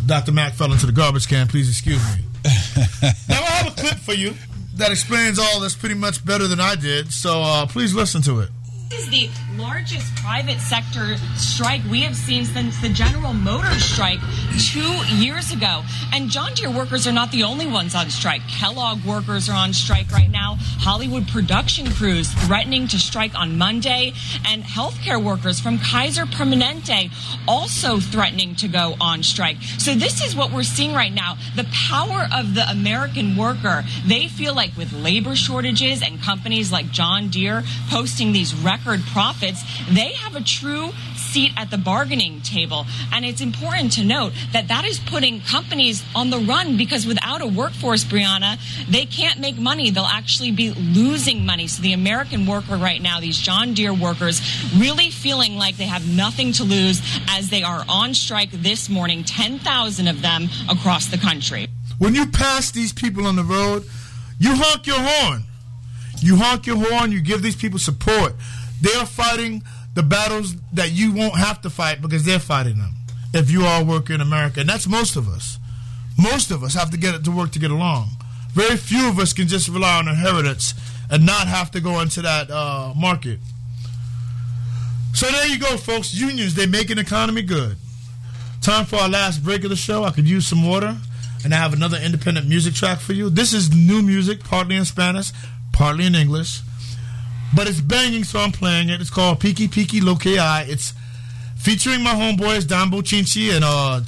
Dr. 0.07 0.33
Mack 0.33 0.55
fell 0.55 0.73
into 0.73 0.87
the 0.87 0.93
garbage 0.93 1.29
can. 1.29 1.47
Please 1.49 1.69
excuse 1.69 2.03
me. 2.17 2.25
now, 3.29 3.41
I 3.43 3.63
have 3.63 3.73
a 3.73 3.81
clip 3.81 3.99
for 3.99 4.15
you 4.15 4.35
that 4.77 4.91
explains 4.91 5.39
all 5.39 5.61
this 5.61 5.75
pretty 5.75 5.97
much 5.97 6.25
better 6.25 6.47
than 6.47 6.61
I 6.61 6.77
did, 6.77 7.13
so 7.13 7.43
uh, 7.43 7.67
please 7.67 7.95
listen 7.95 8.23
to 8.23 8.41
it. 8.41 8.49
This 8.91 9.01
is 9.01 9.11
the 9.11 9.31
largest 9.59 10.15
private 10.17 10.59
sector 10.61 11.17
strike 11.37 11.83
we 11.91 12.03
have 12.03 12.17
seen 12.17 12.47
since 12.47 12.81
the 12.81 12.89
General 12.89 13.35
Motors 13.35 13.85
strike 13.85 14.21
two 14.73 14.93
years 15.17 15.53
ago. 15.53 15.83
And 16.13 16.31
John 16.31 16.55
Deere 16.55 16.71
workers 16.71 17.07
are 17.07 17.13
not 17.13 17.31
the 17.31 17.43
only 17.43 17.67
ones 17.67 17.95
on 17.95 18.09
strike. 18.09 18.41
Kellogg 18.49 19.05
workers 19.05 19.51
are 19.51 19.57
on 19.57 19.75
strike 19.75 20.11
right 20.11 20.31
now. 20.31 20.57
Hollywood 20.59 21.29
production 21.29 21.91
crews 21.91 22.33
threatening 22.47 22.89
to 22.89 22.99
strike 22.99 23.35
on 23.35 23.59
Monday. 23.59 24.15
And 24.47 24.63
healthcare 24.63 25.23
workers 25.23 25.61
from 25.61 25.79
Kaiser 25.79 26.25
Permanente 26.25 27.11
also 27.47 28.01
threatening 28.01 28.55
to 28.57 28.69
go 28.69 28.97
on 29.03 29.23
strike. 29.23 29.59
So 29.79 29.95
this 29.95 30.25
is 30.25 30.35
what 30.35 30.51
we're 30.51 30.63
seeing 30.63 30.95
right 30.95 31.13
now. 31.13 31.37
The 31.57 31.67
power 31.73 32.27
of 32.33 32.55
the 32.55 32.67
American 32.71 33.37
worker. 33.37 33.85
They 34.07 34.29
feel 34.29 34.55
like 34.55 34.77
with 34.79 34.95
labor 34.95 35.37
shortages 35.37 36.03
and 36.03 36.23
companies 36.23 36.73
like 36.73 36.91
John 36.91 37.29
Deere 37.29 37.65
posting 37.91 38.33
these 38.33 38.55
record 38.79 39.05
profits, 39.07 39.63
they 39.91 40.13
have 40.13 40.35
a 40.37 40.41
true 40.41 40.91
seat 41.17 41.53
at 41.57 41.71
the 41.71 41.79
bargaining 41.79 42.41
table. 42.43 42.87
And 43.13 43.25
it's 43.25 43.41
important 43.41 43.93
to 43.93 44.05
note 44.05 44.33
that 44.53 44.69
that 44.69 44.85
is 44.85 44.99
putting 44.99 45.41
companies 45.41 46.05
on 46.15 46.31
the 46.31 46.39
run 46.39 46.77
because 46.77 47.07
without 47.07 47.41
a 47.41 47.47
workforce, 47.47 48.05
Brianna, 48.05 48.59
they 48.89 49.05
can't 49.05 49.41
make 49.41 49.59
money. 49.59 49.91
They'll 49.91 50.05
actually 50.05 50.53
be 50.53 50.71
losing 50.71 51.45
money. 51.45 51.67
So 51.67 51.83
the 51.83 51.93
American 51.93 52.47
worker 52.47 52.77
right 52.77 53.01
now, 53.01 53.21
these 53.21 53.39
John 53.39 53.75
Deere 53.75 53.95
workers, 53.95 54.41
really 54.77 55.11
feeling 55.11 55.57
like 55.57 55.77
they 55.77 55.85
have 55.85 56.09
nothing 56.09 56.53
to 56.53 56.65
lose 56.65 57.01
as 57.29 57.51
they 57.51 57.63
are 57.63 57.85
on 57.89 58.15
strike 58.15 58.51
this 58.51 58.89
morning, 58.89 59.25
10,000 59.25 60.09
of 60.09 60.23
them 60.23 60.49
across 60.69 61.07
the 61.07 61.19
country. 61.19 61.69
When 61.99 62.15
you 62.15 62.27
pass 62.27 62.71
these 62.71 62.93
people 62.93 63.27
on 63.27 63.37
the 63.37 63.45
road, 63.45 63.85
you 64.39 64.55
honk 64.55 64.87
your 64.87 65.01
horn. 65.01 65.45
You 66.21 66.37
honk 66.37 66.67
your 66.67 66.77
horn, 66.77 67.13
you 67.13 67.21
give 67.21 67.43
these 67.43 67.57
people 67.57 67.79
support. 67.79 68.35
They 68.81 68.93
are 68.95 69.07
fighting 69.07 69.63
the 69.95 70.03
battles 70.03 70.57
that 70.73 70.93
you 70.93 71.13
won't 71.13 71.37
have 71.37 71.61
to 71.63 71.71
fight 71.71 72.01
because 72.01 72.25
they're 72.25 72.39
fighting 72.39 72.79
them. 72.79 72.95
If 73.35 73.51
you 73.51 73.65
all 73.65 73.85
work 73.85 74.11
in 74.11 74.21
America, 74.21 74.61
and 74.61 74.69
that's 74.69 74.87
most 74.87 75.17
of 75.17 75.29
us. 75.29 75.59
Most 76.17 76.51
of 76.51 76.63
us 76.63 76.75
have 76.75 76.91
to 76.91 76.97
get 76.97 77.15
it 77.15 77.25
to 77.25 77.31
work 77.31 77.53
to 77.53 77.59
get 77.59 77.71
along. 77.71 78.11
Very 78.53 78.77
few 78.77 79.09
of 79.09 79.19
us 79.19 79.33
can 79.33 79.47
just 79.47 79.69
rely 79.69 79.99
on 79.99 80.09
inheritance 80.09 80.75
and 81.11 81.25
not 81.25 81.47
have 81.47 81.71
to 81.73 81.81
go 81.81 82.01
into 82.01 82.23
that 82.23 82.51
uh, 82.51 82.93
market. 82.97 83.39
So 85.15 85.27
there 85.27 85.47
you 85.47 85.59
go, 85.59 85.77
folks. 85.77 86.15
Unions, 86.15 86.55
they 86.55 86.67
make 86.67 86.91
an 86.91 86.99
economy 86.99 87.43
good. 87.43 87.77
Time 88.61 88.85
for 88.85 88.97
our 88.97 89.09
last 89.09 89.43
break 89.45 89.65
of 89.65 89.71
the 89.71 89.77
show. 89.77 90.05
I 90.05 90.11
could 90.11 90.29
use 90.29 90.47
some 90.47 90.67
water, 90.67 90.97
and 91.45 91.55
I 91.55 91.57
have 91.57 91.73
another 91.73 91.99
independent 91.99 92.49
music 92.49 92.75
track 92.75 92.99
for 92.99 93.13
you. 93.13 93.31
This 93.31 93.53
is 93.53 93.75
new 93.75 94.03
music, 94.03 94.43
partly 94.45 94.77
in 94.77 94.85
Spanish, 94.85 95.33
partly 95.73 96.07
in 96.07 96.15
English 96.15 96.61
but 97.55 97.69
it's 97.69 97.81
banging, 97.81 98.25
so 98.25 98.41
I'm 98.41 98.53
playing 98.53 98.89
it. 98.89 99.01
It's 99.01 99.11
called 99.11 99.41
Peaky 99.41 99.69
Peaky 99.69 100.01
Loke 100.01 100.27
I. 100.27 100.65
It's 100.69 100.95
featuring 101.57 102.03
my 102.03 102.13
homeboys 102.15 102.67
Don 102.67 102.91
Bochinchi 102.91 103.55
and 103.55 103.65
uh, 103.65 104.01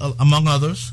uh, 0.00 0.12
among 0.20 0.48
others. 0.48 0.92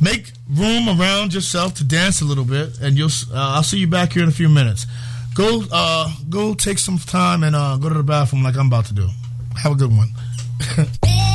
Make 0.00 0.32
room 0.50 0.88
around 0.88 1.32
yourself 1.32 1.74
to 1.74 1.84
dance 1.84 2.20
a 2.20 2.24
little 2.24 2.44
bit, 2.44 2.80
and 2.80 2.96
you'll. 2.96 3.10
Uh, 3.32 3.56
I'll 3.56 3.62
see 3.62 3.78
you 3.78 3.86
back 3.86 4.12
here 4.12 4.22
in 4.22 4.28
a 4.28 4.32
few 4.32 4.48
minutes. 4.48 4.86
Go, 5.34 5.64
uh, 5.70 6.10
go, 6.30 6.54
take 6.54 6.78
some 6.78 6.98
time 6.98 7.42
and 7.42 7.54
uh, 7.54 7.76
go 7.76 7.88
to 7.88 7.94
the 7.94 8.02
bathroom 8.02 8.42
like 8.42 8.56
I'm 8.56 8.68
about 8.68 8.86
to 8.86 8.94
do. 8.94 9.08
Have 9.62 9.72
a 9.72 9.74
good 9.74 9.90
one. 9.90 10.08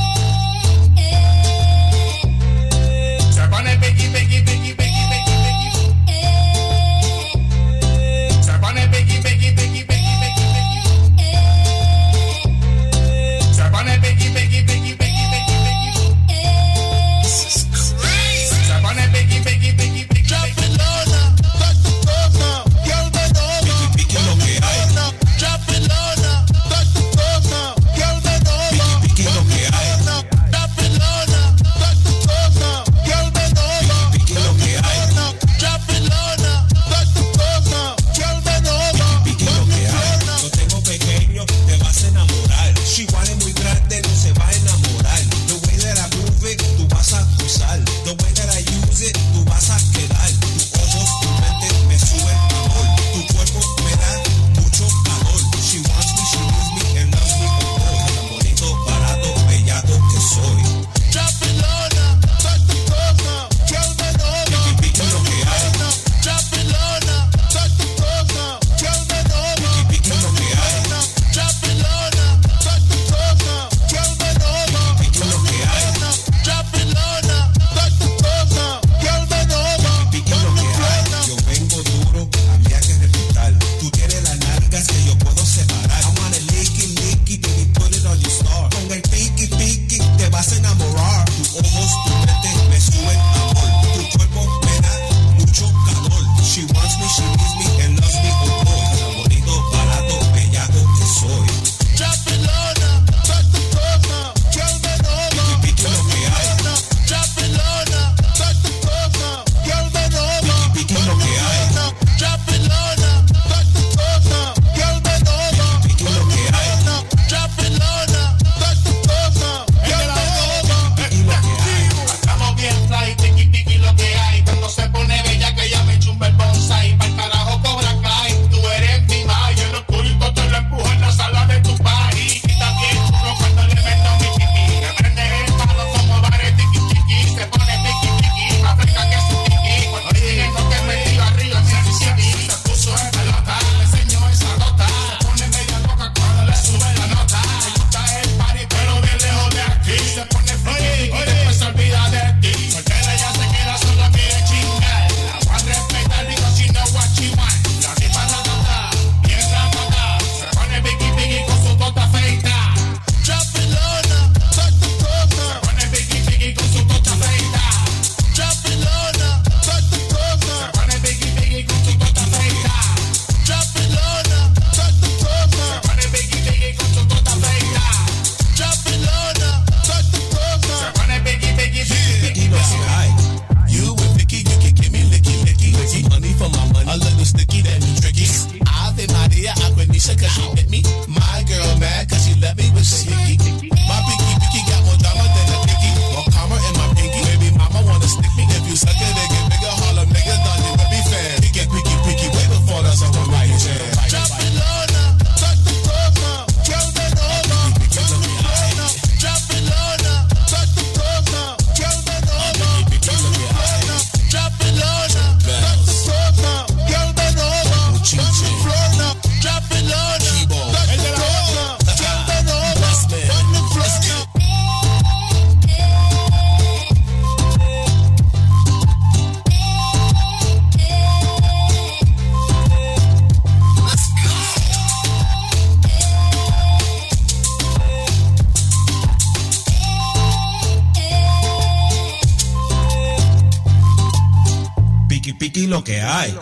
que 245.92 246.00
hay. 246.00 246.34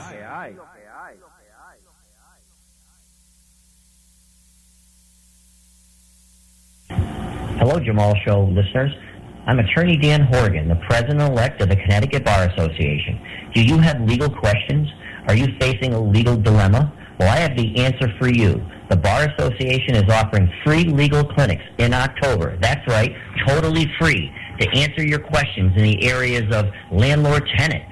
Hello, 7.60 7.80
Jamal 7.84 8.16
Show 8.26 8.44
listeners. 8.46 8.92
I'm 9.48 9.60
attorney 9.60 9.98
Dan 9.98 10.22
Horgan, 10.22 10.70
the 10.70 10.76
president-elect 10.88 11.62
of 11.62 11.70
the 11.70 11.76
Connecticut 11.76 12.24
Bar 12.24 12.50
Association. 12.50 13.20
Do 13.56 13.64
you 13.64 13.80
have 13.80 14.00
legal 14.02 14.30
questions? 14.30 14.88
Are 15.28 15.36
you 15.36 15.48
facing 15.60 15.94
a 15.94 16.00
legal 16.00 16.38
dilemma? 16.38 16.94
Well, 17.20 17.30
I 17.30 17.38
have 17.40 17.58
the 17.58 17.84
answer 17.84 18.08
for 18.20 18.30
you. 18.30 18.64
The 18.90 18.96
Bar 18.96 19.34
Association 19.36 19.96
is 19.96 20.10
offering 20.10 20.50
free 20.64 20.86
legal 20.86 21.24
clinics 21.24 21.64
in 21.80 21.94
October. 21.94 22.58
That's 22.62 22.86
right, 22.88 23.14
totally 23.48 23.92
free 24.00 24.32
to 24.60 24.70
answer 24.70 25.04
your 25.04 25.20
questions 25.20 25.74
in 25.76 25.84
the 25.84 26.08
areas 26.08 26.54
of 26.54 26.68
landlord-tenant, 26.92 27.84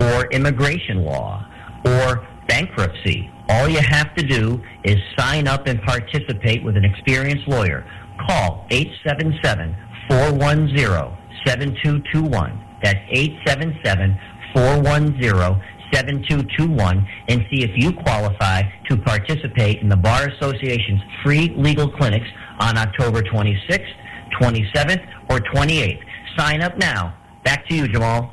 or 0.00 0.26
immigration 0.32 1.04
law 1.04 1.46
or 1.84 2.26
bankruptcy. 2.48 3.30
All 3.48 3.68
you 3.68 3.80
have 3.80 4.14
to 4.14 4.22
do 4.22 4.62
is 4.84 4.96
sign 5.18 5.46
up 5.46 5.66
and 5.66 5.80
participate 5.82 6.62
with 6.64 6.76
an 6.76 6.84
experienced 6.84 7.48
lawyer. 7.48 7.84
Call 8.28 8.66
877 8.70 9.76
410 10.08 11.18
7221. 11.44 12.64
That's 12.82 12.98
877 13.10 14.18
410 14.54 15.62
7221 15.92 17.06
and 17.28 17.44
see 17.50 17.62
if 17.62 17.70
you 17.74 17.92
qualify 17.92 18.62
to 18.88 18.96
participate 18.96 19.80
in 19.80 19.88
the 19.88 19.96
Bar 19.96 20.28
Association's 20.28 21.00
free 21.22 21.52
legal 21.56 21.90
clinics 21.90 22.26
on 22.60 22.78
October 22.78 23.22
26th, 23.22 23.92
27th, 24.40 25.04
or 25.30 25.38
28th. 25.38 26.00
Sign 26.36 26.62
up 26.62 26.78
now. 26.78 27.14
Back 27.44 27.68
to 27.68 27.74
you, 27.76 27.88
Jamal. 27.88 28.32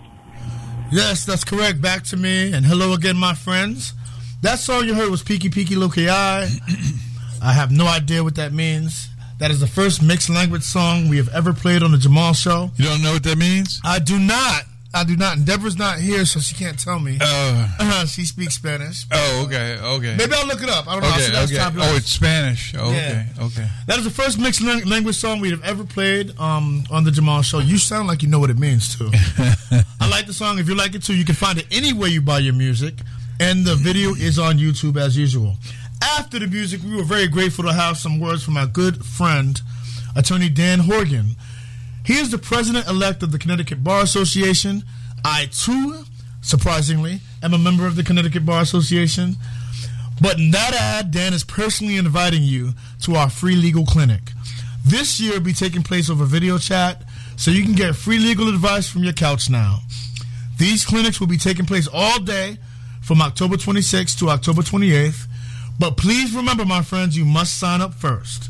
Yes, 0.92 1.24
that's 1.24 1.44
correct. 1.44 1.82
Back 1.82 2.04
to 2.06 2.18
me, 2.18 2.52
and 2.52 2.66
hello 2.66 2.94
again, 2.94 3.16
my 3.16 3.36
friends. 3.36 3.94
That 4.42 4.58
song 4.58 4.86
you 4.86 4.96
heard 4.96 5.12
was 5.12 5.22
Peaky 5.22 5.50
Peaky 5.50 5.76
Look 5.76 5.98
I. 5.98 6.48
I 7.42 7.54
have 7.54 7.72
no 7.72 7.86
idea 7.86 8.24
what 8.24 8.36
that 8.36 8.54
means. 8.54 9.10
That 9.38 9.52
is 9.52 9.60
the 9.60 9.68
first 9.68 10.02
mixed 10.02 10.30
language 10.30 10.64
song 10.64 11.08
we 11.08 11.18
have 11.18 11.30
ever 11.30 11.54
played 11.54 11.84
on 11.84 11.92
the 11.92 11.98
Jamal 11.98 12.34
Show. 12.34 12.72
You 12.76 12.86
don't 12.86 13.04
know 13.04 13.14
what 13.14 13.24
that 13.24 13.38
means? 13.38 13.80
I 13.86 14.00
do 14.00 14.18
not. 14.18 14.64
I 14.94 15.04
do 15.04 15.16
not. 15.16 15.38
And 15.38 15.46
Deborah's 15.46 15.78
not 15.78 16.00
here, 16.00 16.26
so 16.26 16.40
she 16.40 16.56
can't 16.56 16.78
tell 16.80 17.00
me. 17.00 17.18
Oh. 17.22 17.76
Uh, 17.80 18.06
she 18.06 18.26
speaks 18.26 18.56
Spanish. 18.56 19.06
Oh, 19.12 19.44
okay, 19.46 19.78
okay. 19.80 20.16
Maybe 20.18 20.34
I'll 20.34 20.48
look 20.48 20.64
it 20.64 20.70
up. 20.70 20.88
I 20.88 20.94
don't 20.94 21.04
know. 21.04 21.10
Okay, 21.44 21.58
okay. 21.58 21.78
Oh, 21.80 21.96
it's 21.96 22.12
Spanish. 22.12 22.74
Oh, 22.76 22.88
okay, 22.90 23.26
Yeah. 23.38 23.44
okay. 23.46 23.68
That 23.88 24.00
is 24.00 24.04
the 24.06 24.10
first 24.10 24.40
mixed 24.40 24.62
language 24.62 25.16
song 25.16 25.42
we 25.42 25.52
have 25.52 25.64
ever 25.64 25.84
played 25.84 26.38
um, 26.40 26.84
on 26.90 27.04
the 27.04 27.12
Jamal 27.12 27.42
Show. 27.44 27.60
You 27.60 27.78
sound 27.78 28.08
like 28.08 28.24
you 28.24 28.30
know 28.30 28.40
what 28.40 28.50
it 28.50 28.58
means 28.58 28.98
too. 28.98 29.10
I 30.00 30.10
like 30.10 30.26
the 30.26 30.34
song. 30.34 30.58
If 30.60 30.68
you 30.68 30.76
like 30.76 30.96
it 30.96 31.04
too, 31.04 31.16
you 31.16 31.26
can 31.26 31.36
find 31.36 31.60
it 31.60 31.68
anywhere 31.72 32.08
you 32.10 32.22
buy 32.22 32.40
your 32.40 32.54
music, 32.56 32.96
and 33.40 33.66
the 33.66 33.76
video 33.76 34.16
is 34.16 34.40
on 34.40 34.58
YouTube 34.58 34.98
as 35.00 35.16
usual. 35.16 35.56
After 36.02 36.40
the 36.40 36.48
music, 36.48 36.82
we 36.84 36.96
were 36.96 37.04
very 37.04 37.28
grateful 37.28 37.66
to 37.66 37.74
have 37.74 37.98
some 37.98 38.20
words 38.20 38.42
from 38.44 38.58
our 38.58 38.66
good 38.68 39.06
friend, 39.06 39.62
Attorney 40.16 40.50
Dan 40.50 40.80
Horgan. 40.80 41.36
He 42.06 42.14
is 42.14 42.32
the 42.32 42.38
president 42.38 42.88
elect 42.88 43.24
of 43.24 43.32
the 43.32 43.40
Connecticut 43.40 43.84
Bar 43.84 44.02
Association. 44.02 44.84
I 45.24 45.48
too, 45.52 46.04
surprisingly, 46.42 47.22
am 47.44 47.54
a 47.54 47.58
member 47.58 47.86
of 47.86 47.96
the 47.96 48.04
Connecticut 48.04 48.46
Bar 48.46 48.62
Association. 48.62 49.36
But 50.22 50.38
in 50.38 50.52
that 50.52 50.74
ad, 50.74 51.12
Dan 51.12 51.34
is 51.34 51.44
personally 51.44 51.98
inviting 51.98 52.44
you 52.44 52.74
to 53.04 53.16
our 53.16 53.30
free 53.30 53.56
legal 53.56 53.86
clinic. 53.86 54.32
This 54.86 55.20
year 55.20 55.34
will 55.34 55.40
be 55.42 55.54
taking 55.54 55.84
place 55.84 56.10
over 56.10 56.26
video 56.26 56.58
chat, 56.58 57.04
so 57.38 57.52
you 57.52 57.64
can 57.64 57.74
get 57.74 57.96
free 57.96 58.20
legal 58.20 58.50
advice 58.50 58.90
from 58.90 59.04
your 59.04 59.14
couch 59.14 59.50
now. 59.50 59.80
These 60.58 60.86
clinics 60.86 61.20
will 61.20 61.28
be 61.28 61.38
taking 61.38 61.66
place 61.66 61.88
all 61.92 62.20
day 62.20 62.58
from 63.02 63.22
October 63.22 63.56
26th 63.56 64.18
to 64.20 64.30
October 64.30 64.62
28th. 64.62 65.26
But 65.80 65.96
please 65.96 66.36
remember, 66.36 66.66
my 66.66 66.82
friends, 66.82 67.18
you 67.18 67.24
must 67.24 67.58
sign 67.58 67.80
up 67.80 67.94
first. 67.94 68.50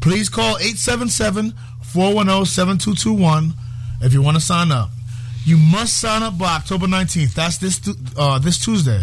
Please 0.00 0.28
call 0.28 0.56
877 0.58 1.52
410 1.92 2.44
7221 2.46 3.54
if 4.02 4.12
you 4.12 4.22
want 4.22 4.36
to 4.36 4.40
sign 4.40 4.70
up. 4.70 4.90
You 5.44 5.56
must 5.56 5.98
sign 5.98 6.22
up 6.22 6.36
by 6.38 6.56
October 6.56 6.86
19th. 6.86 7.34
That's 7.34 7.58
this, 7.58 7.80
uh, 8.16 8.38
this 8.38 8.62
Tuesday. 8.62 9.02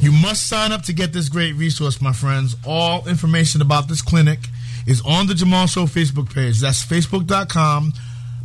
You 0.00 0.12
must 0.12 0.46
sign 0.46 0.72
up 0.72 0.82
to 0.82 0.92
get 0.92 1.12
this 1.12 1.28
great 1.28 1.54
resource, 1.54 2.00
my 2.00 2.12
friends. 2.12 2.56
All 2.66 3.06
information 3.08 3.62
about 3.62 3.88
this 3.88 4.02
clinic 4.02 4.38
is 4.86 5.00
on 5.02 5.26
the 5.26 5.34
Jamal 5.34 5.66
Show 5.66 5.84
Facebook 5.84 6.32
page. 6.32 6.60
That's 6.60 6.84
facebook.com 6.84 7.92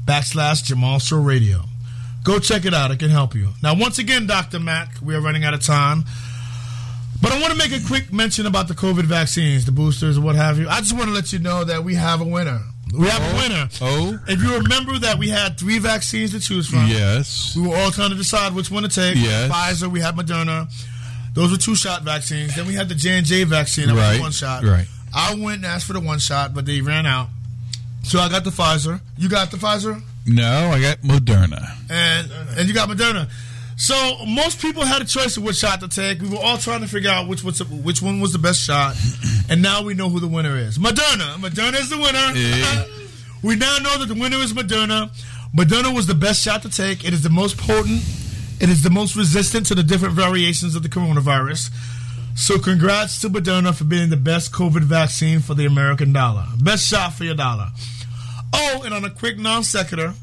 backslash 0.06 0.64
Jamal 0.64 1.00
Show 1.00 1.18
Radio. 1.18 1.62
Go 2.24 2.40
check 2.40 2.66
it 2.66 2.74
out. 2.74 2.92
It 2.92 3.00
can 3.00 3.10
help 3.10 3.36
you. 3.36 3.50
Now, 3.64 3.76
once 3.76 4.00
again, 4.00 4.28
Dr. 4.28 4.60
Mack, 4.60 4.90
we 5.02 5.16
are 5.16 5.22
running 5.22 5.46
out 5.46 5.54
of 5.54 5.64
time. 5.64 6.04
But 7.22 7.32
I 7.32 7.42
want 7.42 7.54
to 7.54 7.58
make 7.58 7.72
a 7.72 7.86
quick 7.86 8.14
mention 8.14 8.46
about 8.46 8.68
the 8.68 8.76
COVID 8.76 9.04
vaccines, 9.04 9.66
the 9.66 9.72
boosters, 9.72 10.20
what 10.20 10.36
have 10.36 10.60
you. 10.60 10.68
I 10.70 10.80
just 10.80 10.94
want 10.94 11.06
to 11.06 11.12
let 11.12 11.34
you 11.34 11.40
know 11.40 11.64
that 11.64 11.84
we 11.84 11.96
have 11.96 12.22
a 12.22 12.26
winner. 12.26 12.62
We 12.94 13.08
have 13.08 13.22
a 13.22 13.36
winner. 13.38 13.70
Oh. 13.82 14.20
oh? 14.20 14.20
If 14.28 14.42
you 14.42 14.56
remember 14.58 14.98
that 15.00 15.18
we 15.18 15.30
had 15.30 15.58
three 15.60 15.80
vaccines 15.80 16.32
to 16.32 16.40
choose 16.40 16.68
from. 16.68 16.88
Yes. 16.88 17.56
We 17.56 17.68
were 17.68 17.76
all 17.76 17.92
trying 17.92 18.12
to 18.12 18.16
decide 18.16 18.54
which 18.54 18.72
one 18.72 18.84
to 18.84 18.90
take. 18.90 19.16
Yes. 19.16 19.52
Pfizer, 19.52 19.88
we 19.92 20.00
had 20.00 20.16
Moderna. 20.16 20.72
Those 21.34 21.52
were 21.52 21.58
two 21.58 21.76
shot 21.76 22.04
vaccines. 22.04 22.56
Then 22.56 22.66
we 22.66 22.74
had 22.74 22.90
the 22.90 22.96
J 22.96 23.18
and 23.18 23.26
J 23.26 23.44
vaccine. 23.44 23.88
That 23.88 23.94
was 23.96 24.04
Right, 24.04 24.20
one 24.20 24.32
shot. 24.32 24.64
right. 24.64 24.88
I 25.14 25.34
went 25.36 25.58
and 25.58 25.66
asked 25.66 25.86
for 25.86 25.94
the 25.94 26.00
one 26.00 26.20
shot, 26.20 26.54
but 26.54 26.66
they 26.66 26.82
ran 26.82 27.06
out. 27.06 27.30
So 28.04 28.20
I 28.20 28.30
got 28.30 28.44
the 28.44 28.50
Pfizer. 28.52 29.02
You 29.18 29.30
got 29.30 29.52
the 29.52 29.58
Pfizer, 29.58 30.02
No, 30.26 30.72
I 30.72 30.82
got 30.82 31.00
Moderna. 31.02 31.70
and 31.90 32.32
and 32.58 32.68
you 32.68 32.74
got 32.74 32.88
Moderna. 32.90 33.30
So 33.80 34.26
most 34.26 34.60
people 34.60 34.84
had 34.84 35.04
a 35.04 35.06
choice 35.06 35.38
of 35.38 35.44
which 35.44 35.58
shot 35.58 35.82
to 35.82 35.88
take. 35.88 36.20
We 36.20 36.30
were 36.30 36.40
all 36.40 36.58
trying 36.58 36.82
to 36.82 36.88
figure 36.88 37.12
out 37.12 37.28
which 37.28 37.44
was 37.44 37.64
which 37.64 38.02
one 38.02 38.20
was 38.20 38.34
the 38.34 38.40
best 38.40 38.60
shot, 38.60 38.96
and 39.50 39.62
now 39.62 39.84
we 39.84 39.94
know 39.94 40.10
who 40.10 40.20
the 40.20 40.28
winner 40.28 40.58
is. 40.58 40.80
Moderna. 40.80 41.36
Moderna 41.36 41.80
is 41.80 41.90
the 41.90 41.98
winner. 41.98 42.34
Yeah. 42.36 42.86
we 43.44 43.56
now 43.56 43.78
know 43.78 44.00
that 44.00 44.08
the 44.08 44.20
winner 44.20 44.38
is 44.38 44.52
Moderna. 44.52 45.12
Moderna 45.56 45.96
was 45.96 46.08
the 46.08 46.16
best 46.16 46.42
shot 46.42 46.64
to 46.64 46.70
take. 46.70 47.06
It 47.06 47.14
is 47.14 47.22
the 47.22 47.30
most 47.30 47.58
potent. 47.58 48.02
It 48.60 48.70
is 48.70 48.82
the 48.82 48.90
most 48.90 49.16
resistant 49.16 49.68
to 49.68 49.76
the 49.76 49.84
different 49.84 50.16
variations 50.16 50.76
of 50.76 50.82
the 50.82 50.90
coronavirus. 50.90 51.70
So 52.36 52.58
congrats 52.58 53.22
to 53.22 53.30
Moderna 53.30 53.76
for 53.76 53.84
being 53.84 54.10
the 54.10 54.18
best 54.18 54.52
COVID 54.52 54.82
vaccine 54.82 55.40
for 55.40 55.54
the 55.54 55.66
American 55.66 56.14
dollar. 56.14 56.46
Best 56.60 56.88
shot 56.88 57.14
for 57.14 57.24
your 57.26 57.36
dollar. 57.36 57.70
Oh, 58.54 58.82
and 58.84 58.94
on 58.94 59.06
a 59.06 59.12
quick 59.12 59.38
non 59.38 59.64
sequitur, 59.64 60.14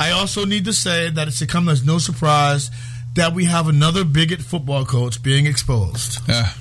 I 0.00 0.12
also 0.12 0.46
need 0.46 0.64
to 0.64 0.72
say 0.72 1.10
that 1.10 1.28
it's 1.28 1.36
should 1.36 1.50
come 1.50 1.68
as 1.68 1.84
no 1.84 1.98
surprise 1.98 2.70
that 3.14 3.34
we 3.34 3.44
have 3.44 3.68
another 3.68 4.02
bigot 4.02 4.40
football 4.40 4.86
coach 4.86 5.22
being 5.22 5.44
exposed. 5.46 6.18
Uh, 6.26 6.52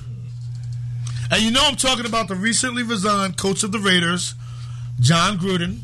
And 1.32 1.42
you 1.44 1.50
know 1.52 1.62
I'm 1.64 1.76
talking 1.78 2.06
about 2.06 2.28
the 2.28 2.36
recently 2.36 2.84
resigned 2.84 3.38
coach 3.38 3.64
of 3.64 3.72
the 3.72 3.80
Raiders, 3.80 4.34
Jon 5.00 5.38
Gruden. 5.38 5.80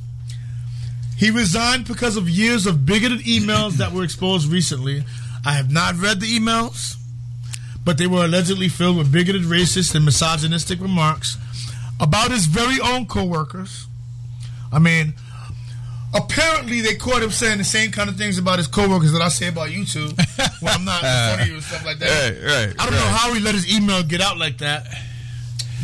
He 1.17 1.31
resigned 1.31 1.87
because 1.87 2.17
of 2.17 2.27
years 2.29 2.65
of 2.65 2.85
bigoted 2.85 3.19
emails 3.21 3.73
that 3.77 3.93
were 3.93 4.03
exposed 4.03 4.51
recently. 4.51 5.05
I 5.45 5.53
have 5.53 5.71
not 5.71 5.95
read 5.95 6.19
the 6.19 6.27
emails, 6.27 6.95
but 7.85 7.97
they 7.97 8.07
were 8.07 8.25
allegedly 8.25 8.67
filled 8.67 8.97
with 8.97 9.13
bigoted, 9.13 9.43
racist, 9.43 9.95
and 9.95 10.03
misogynistic 10.03 10.81
remarks 10.81 11.37
about 12.01 12.31
his 12.31 12.47
very 12.47 12.81
own 12.81 13.05
coworkers. 13.05 13.85
I 14.73 14.79
mean, 14.79 15.13
apparently 16.15 16.81
they 16.81 16.95
caught 16.95 17.21
him 17.21 17.31
saying 17.31 17.57
the 17.57 17.63
same 17.63 17.91
kind 17.91 18.09
of 18.09 18.17
things 18.17 18.37
about 18.37 18.57
his 18.57 18.67
coworkers 18.67 19.11
that 19.11 19.21
I 19.21 19.27
say 19.27 19.47
about 19.49 19.71
you 19.71 19.85
two 19.85 20.07
when 20.59 20.73
I'm 20.73 20.85
not 20.85 21.03
in 21.03 21.35
front 21.35 21.49
you 21.49 21.55
and 21.55 21.63
stuff 21.63 21.85
like 21.85 21.99
that. 21.99 22.05
Right, 22.45 22.67
right, 22.67 22.75
I 22.79 22.85
don't 22.85 22.95
know 22.95 22.99
how 22.99 23.33
he 23.33 23.39
let 23.39 23.55
his 23.55 23.75
email 23.75 24.01
get 24.03 24.21
out 24.21 24.37
like 24.37 24.59
that. 24.59 24.87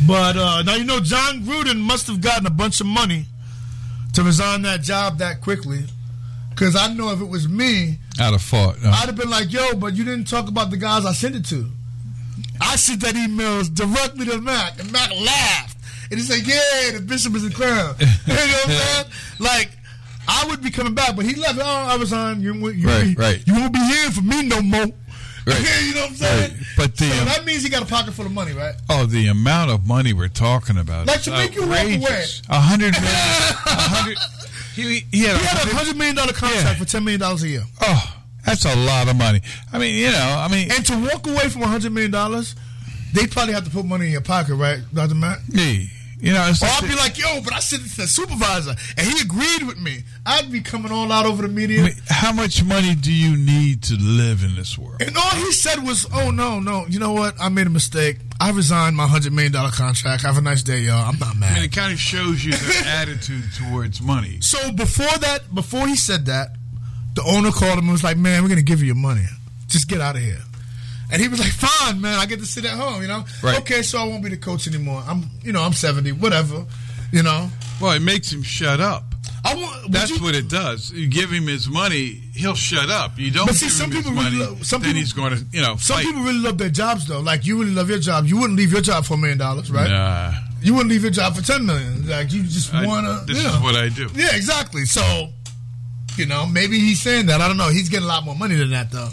But 0.06 0.36
uh, 0.36 0.62
now 0.62 0.74
you 0.74 0.84
know 0.84 1.00
Jon 1.00 1.42
Gruden 1.42 1.80
must 1.80 2.06
have 2.08 2.20
gotten 2.20 2.46
a 2.46 2.50
bunch 2.50 2.80
of 2.80 2.86
money 2.86 3.26
to 4.14 4.22
resign 4.22 4.62
that 4.62 4.82
job 4.82 5.18
that 5.18 5.40
quickly. 5.40 5.84
Because 6.50 6.76
I 6.76 6.92
know 6.92 7.10
if 7.12 7.20
it 7.20 7.28
was 7.28 7.48
me, 7.48 7.98
I'd 8.20 8.32
have 8.32 8.42
fought. 8.42 8.82
No. 8.82 8.90
I'd 8.90 9.06
have 9.06 9.16
been 9.16 9.30
like, 9.30 9.52
yo, 9.52 9.74
but 9.74 9.94
you 9.94 10.04
didn't 10.04 10.24
talk 10.24 10.48
about 10.48 10.70
the 10.70 10.76
guys 10.76 11.06
I 11.06 11.12
sent 11.12 11.34
it 11.34 11.46
to. 11.46 11.70
I 12.60 12.76
sent 12.76 13.00
that 13.02 13.16
email 13.16 13.62
directly 13.64 14.26
to 14.26 14.40
Mack, 14.40 14.78
and 14.78 14.92
Mack 14.92 15.10
laughed. 15.10 15.78
And 16.10 16.20
he 16.20 16.26
said, 16.26 16.46
yeah, 16.46 16.98
the 16.98 17.04
bishop 17.04 17.34
is 17.34 17.46
a 17.46 17.50
clown." 17.50 17.94
you 18.00 18.06
know 18.06 18.34
what 18.34 18.64
I'm 18.66 18.70
saying? 18.70 19.06
Like, 19.38 19.70
I 20.28 20.46
would 20.48 20.62
be 20.62 20.70
coming 20.70 20.94
back, 20.94 21.16
but 21.16 21.24
he 21.24 21.34
left. 21.34 21.58
Oh, 21.60 21.64
I 21.64 21.96
was 21.96 22.12
on. 22.12 22.40
You, 22.40 22.54
you, 22.70 22.86
Right, 22.88 23.06
you, 23.06 23.14
right. 23.16 23.42
you 23.46 23.54
won't 23.54 23.72
be 23.72 23.80
hearing 23.80 24.10
from 24.12 24.28
me 24.28 24.42
no 24.44 24.62
more. 24.62 24.86
Right. 25.44 25.82
you 25.84 25.94
know 25.94 26.02
what 26.02 26.10
I'm 26.10 26.16
saying? 26.16 26.52
Right. 26.52 26.62
But 26.76 26.96
the 26.96 27.06
So 27.10 27.18
um, 27.20 27.24
that 27.26 27.44
means 27.44 27.64
he 27.64 27.68
got 27.68 27.82
a 27.82 27.86
pocket 27.86 28.14
full 28.14 28.26
of 28.26 28.32
money, 28.32 28.52
right? 28.52 28.74
oh, 28.90 29.06
the 29.06 29.26
amount 29.26 29.72
of 29.72 29.86
money 29.86 30.12
we're 30.12 30.28
talking 30.28 30.78
about 30.78 31.08
Like 31.08 31.22
to 31.22 31.32
make 31.32 31.54
you 31.56 31.62
walk 31.62 31.78
outrageous. 31.78 32.42
A 32.48 32.60
hundred 32.60 32.92
million. 32.92 33.08
A 33.08 33.10
hundred. 33.66 34.18
He, 34.76 35.00
he 35.10 35.24
had, 35.24 35.36
He 35.38 35.44
had 35.44 35.66
a 35.68 35.74
hundred. 35.74 35.96
million 35.96 36.14
dollar 36.16 36.32
contract 36.32 36.64
Yeah. 36.64 36.74
for 36.76 36.84
ten 36.84 37.02
million 37.04 37.20
dollars 37.20 37.42
a 37.42 37.48
year. 37.48 37.64
Oh, 37.80 38.16
that's 38.46 38.64
a 38.64 38.76
lot 38.86 39.08
of 39.08 39.16
money. 39.16 39.42
I 39.72 39.78
mean, 39.78 39.96
you 39.96 40.12
know, 40.12 40.36
I 40.38 40.48
mean, 40.48 40.70
And 40.70 40.86
to 40.86 40.98
walk 41.12 41.26
away 41.26 41.48
from 41.48 41.62
a 41.62 41.66
hundred 41.66 41.92
million 41.92 42.12
dollars, 42.12 42.54
they 43.12 43.26
probably 43.26 43.54
have 43.54 43.64
to 43.64 43.70
put 43.70 43.84
money 43.84 44.06
in 44.06 44.12
your 44.12 44.20
pocket, 44.20 44.54
right, 44.54 44.78
Doctor 44.94 45.16
Mack? 45.16 45.40
hey, 45.52 45.88
you 46.22 46.32
know, 46.32 46.40
Or 46.40 46.52
I'd 46.66 46.88
be 46.88 46.94
like, 46.94 47.18
yo, 47.18 47.40
but 47.42 47.52
I 47.52 47.58
said 47.58 47.80
it 47.80 47.90
to 47.90 47.96
the 47.96 48.06
supervisor, 48.06 48.74
and 48.96 49.06
he 49.06 49.20
agreed 49.20 49.64
with 49.64 49.78
me. 49.80 50.04
I'd 50.24 50.50
be 50.52 50.60
coming 50.60 50.92
all 50.92 51.10
out 51.10 51.26
over 51.26 51.42
the 51.42 51.48
I 51.48 51.50
media. 51.50 51.82
mean, 51.82 51.94
how 52.08 52.32
much 52.32 52.62
money 52.64 52.94
do 52.94 53.12
you 53.12 53.36
need 53.36 53.82
to 53.84 53.94
live 53.96 54.44
in 54.44 54.54
this 54.54 54.78
world? 54.78 55.02
And 55.02 55.16
all 55.16 55.30
he 55.30 55.50
said 55.52 55.82
was, 55.84 56.06
"Oh 56.14 56.30
no, 56.30 56.60
no, 56.60 56.86
you 56.86 56.98
know 57.00 57.12
what? 57.12 57.34
I 57.40 57.48
made 57.48 57.66
a 57.66 57.70
mistake. 57.70 58.18
I 58.40 58.52
resigned 58.52 58.96
my 58.96 59.06
hundred 59.08 59.32
million 59.32 59.52
dollar 59.52 59.70
contract. 59.72 60.22
Have 60.22 60.38
a 60.38 60.40
nice 60.40 60.62
day, 60.62 60.78
y'all. 60.80 61.08
I'm 61.10 61.18
not 61.18 61.30
I 61.30 61.32
mean, 61.32 61.40
mad." 61.40 61.64
it 61.64 61.72
kind 61.72 61.92
of 61.92 61.98
shows 61.98 62.44
you 62.44 62.52
their 62.52 62.82
attitude 62.86 63.44
towards 63.58 64.00
money. 64.00 64.38
So 64.40 64.70
before 64.72 65.18
that, 65.18 65.52
before 65.54 65.88
he 65.88 65.96
said 65.96 66.26
that, 66.26 66.50
the 67.14 67.22
owner 67.24 67.50
called 67.50 67.74
him 67.78 67.84
and 67.86 67.92
was 67.92 68.04
like, 68.04 68.16
"Man, 68.16 68.42
we're 68.42 68.48
gonna 68.48 68.62
give 68.62 68.78
you 68.80 68.86
your 68.86 68.94
money. 68.94 69.26
Just 69.66 69.88
get 69.88 70.00
out 70.00 70.14
of 70.14 70.22
here." 70.22 70.38
And 71.12 71.20
he 71.22 71.28
was 71.28 71.38
like, 71.38 71.52
"Fine, 71.52 72.00
man. 72.00 72.18
I 72.18 72.26
get 72.26 72.40
to 72.40 72.46
sit 72.46 72.64
at 72.64 72.70
home. 72.72 73.02
You 73.02 73.08
know. 73.08 73.24
Right. 73.42 73.58
Okay, 73.60 73.82
so 73.82 73.98
I 73.98 74.04
won't 74.04 74.24
be 74.24 74.30
the 74.30 74.36
coach 74.38 74.66
anymore. 74.66 75.04
I'm, 75.06 75.24
you 75.42 75.52
know, 75.52 75.62
I'm 75.62 75.74
70, 75.74 76.12
whatever. 76.12 76.64
You 77.12 77.22
know." 77.22 77.48
Well, 77.80 77.92
it 77.92 78.00
makes 78.02 78.32
him 78.32 78.42
shut 78.42 78.80
up. 78.80 79.04
I 79.44 79.54
want. 79.56 79.90
That's 79.92 80.10
you- 80.10 80.22
what 80.22 80.34
it 80.34 80.48
does. 80.48 80.90
You 80.92 81.08
give 81.08 81.30
him 81.30 81.46
his 81.48 81.68
money, 81.68 82.22
he'll 82.32 82.54
shut 82.54 82.88
up. 82.90 83.18
You 83.18 83.30
don't 83.30 83.46
But 83.46 83.56
see, 83.56 83.66
give 83.66 83.72
some 83.72 83.90
people 83.90 84.12
really 84.12 84.24
money, 84.24 84.36
love- 84.38 84.64
some 84.64 84.80
then 84.82 84.90
people- 84.92 85.00
he's 85.00 85.12
going 85.12 85.36
to, 85.36 85.44
you 85.52 85.60
know, 85.60 85.76
Some 85.76 85.96
fight. 85.96 86.06
people 86.06 86.22
really 86.22 86.38
love 86.38 86.58
their 86.58 86.70
jobs 86.70 87.06
though. 87.06 87.20
Like 87.20 87.44
you 87.44 87.58
really 87.58 87.72
love 87.74 87.90
your 87.90 87.98
job. 87.98 88.26
You 88.26 88.36
wouldn't 88.38 88.56
leave 88.56 88.72
your 88.72 88.80
job 88.82 89.04
for 89.04 89.14
a 89.14 89.16
million 89.18 89.38
dollars, 89.38 89.70
right? 89.70 89.90
Nah. 89.90 90.32
You 90.62 90.74
wouldn't 90.74 90.90
leave 90.90 91.02
your 91.02 91.10
job 91.10 91.34
for 91.34 91.42
ten 91.42 91.66
million. 91.66 92.06
Like 92.08 92.32
you 92.32 92.44
just 92.44 92.72
wanna. 92.72 93.24
this 93.26 93.42
yeah. 93.42 93.56
is 93.56 93.60
what 93.62 93.74
I 93.74 93.88
do. 93.88 94.08
Yeah, 94.14 94.34
exactly. 94.36 94.84
So, 94.86 95.02
you 96.16 96.26
know, 96.26 96.46
maybe 96.46 96.78
he's 96.78 97.00
saying 97.02 97.26
that. 97.26 97.40
I 97.40 97.48
don't 97.48 97.56
know. 97.56 97.68
He's 97.68 97.88
getting 97.88 98.04
a 98.04 98.08
lot 98.08 98.24
more 98.24 98.36
money 98.36 98.54
than 98.54 98.70
that 98.70 98.92
though. 98.92 99.10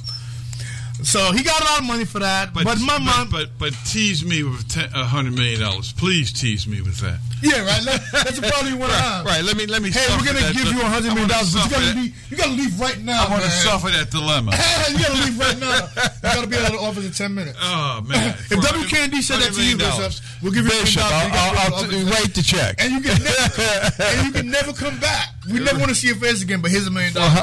So 1.04 1.32
he 1.32 1.44
got 1.44 1.62
a 1.62 1.66
lot 1.66 1.80
of 1.80 1.86
money 1.86 2.04
for 2.06 2.20
that. 2.20 2.54
But, 2.54 2.66
but 2.66 2.78
my 2.82 3.00
mom, 3.00 3.30
but 3.32 3.50
but 3.58 3.74
tease 3.86 4.24
me 4.26 4.44
with 4.44 4.66
a 4.78 5.06
hundred 5.06 5.34
million 5.34 5.60
dollars. 5.62 5.94
Please 5.94 6.34
tease 6.34 6.68
me 6.68 6.82
with 6.82 6.98
that. 6.98 7.20
yeah, 7.42 7.64
right. 7.64 7.82
That- 7.88 8.04
That's 8.12 8.40
probably 8.40 8.74
what 8.74 8.74
you 8.74 8.78
want 8.78 8.92
to 8.92 8.98
have. 9.00 9.26
Right. 9.26 9.44
Let 9.44 9.56
me 9.56 9.66
let 9.66 9.82
me. 9.82 9.92
Hey, 9.92 10.06
we're 10.12 10.26
gonna 10.26 10.40
that 10.44 10.54
give 10.54 10.68
you 10.68 10.82
a 10.82 10.86
hundred 10.86 11.12
I 11.12 11.16
million 11.16 11.30
wanna 11.32 11.40
dollars, 11.40 11.54
but 11.56 11.64
you 11.64 11.72
gotta 11.72 11.86
that- 11.86 11.96
leave. 11.96 12.14
You 12.30 12.36
gotta 12.38 12.52
leave 12.52 12.80
right 12.80 13.00
now. 13.00 13.26
I 13.26 13.30
want 13.32 13.44
to 13.44 13.50
man. 13.50 13.64
suffer 13.64 13.90
that 13.96 14.12
dilemma. 14.12 14.52
you 14.92 15.00
gotta 15.00 15.20
leave 15.24 15.40
right 15.40 15.58
now. 15.58 15.88
You 15.88 16.36
gotta 16.36 16.48
be 16.48 16.58
out 16.58 16.68
of 16.68 16.74
the 16.76 16.84
office 16.84 17.06
in 17.08 17.12
ten 17.16 17.34
minutes. 17.34 17.58
Oh 17.62 18.02
man! 18.06 18.36
If 18.52 18.60
WKND 18.60 19.24
said 19.24 19.40
that 19.40 19.54
to 19.56 19.64
you, 19.64 19.78
Bishop, 19.78 20.14
we'll 20.44 20.52
give 20.52 20.66
you 20.68 20.72
a 20.76 20.84
Bishop, 20.84 21.00
million 21.02 21.32
dollars. 21.32 21.32
I'll, 21.32 21.32
You 21.32 21.40
I'll, 21.40 21.54
gotta 21.56 21.64
I'll 21.64 21.70
be 21.70 21.76
out 21.80 21.84
of 21.84 21.90
the 21.90 21.96
office. 22.12 22.20
write 22.20 22.34
the 22.36 22.44
check. 22.44 22.76
and 22.84 22.92
you 22.92 23.02
can 23.02 23.18
never, 23.24 23.64
and 24.04 24.18
you 24.28 24.32
can 24.36 24.48
never 24.52 24.74
come 24.74 25.00
back. 25.00 25.32
We 25.48 25.60
never 25.64 25.80
want 25.80 25.90
to 25.90 25.96
see 25.96 26.08
your 26.08 26.18
face 26.20 26.44
again. 26.44 26.60
But 26.62 26.72
here's 26.72 26.88
a 26.88 26.92
million 26.92 27.14
dollars. 27.14 27.40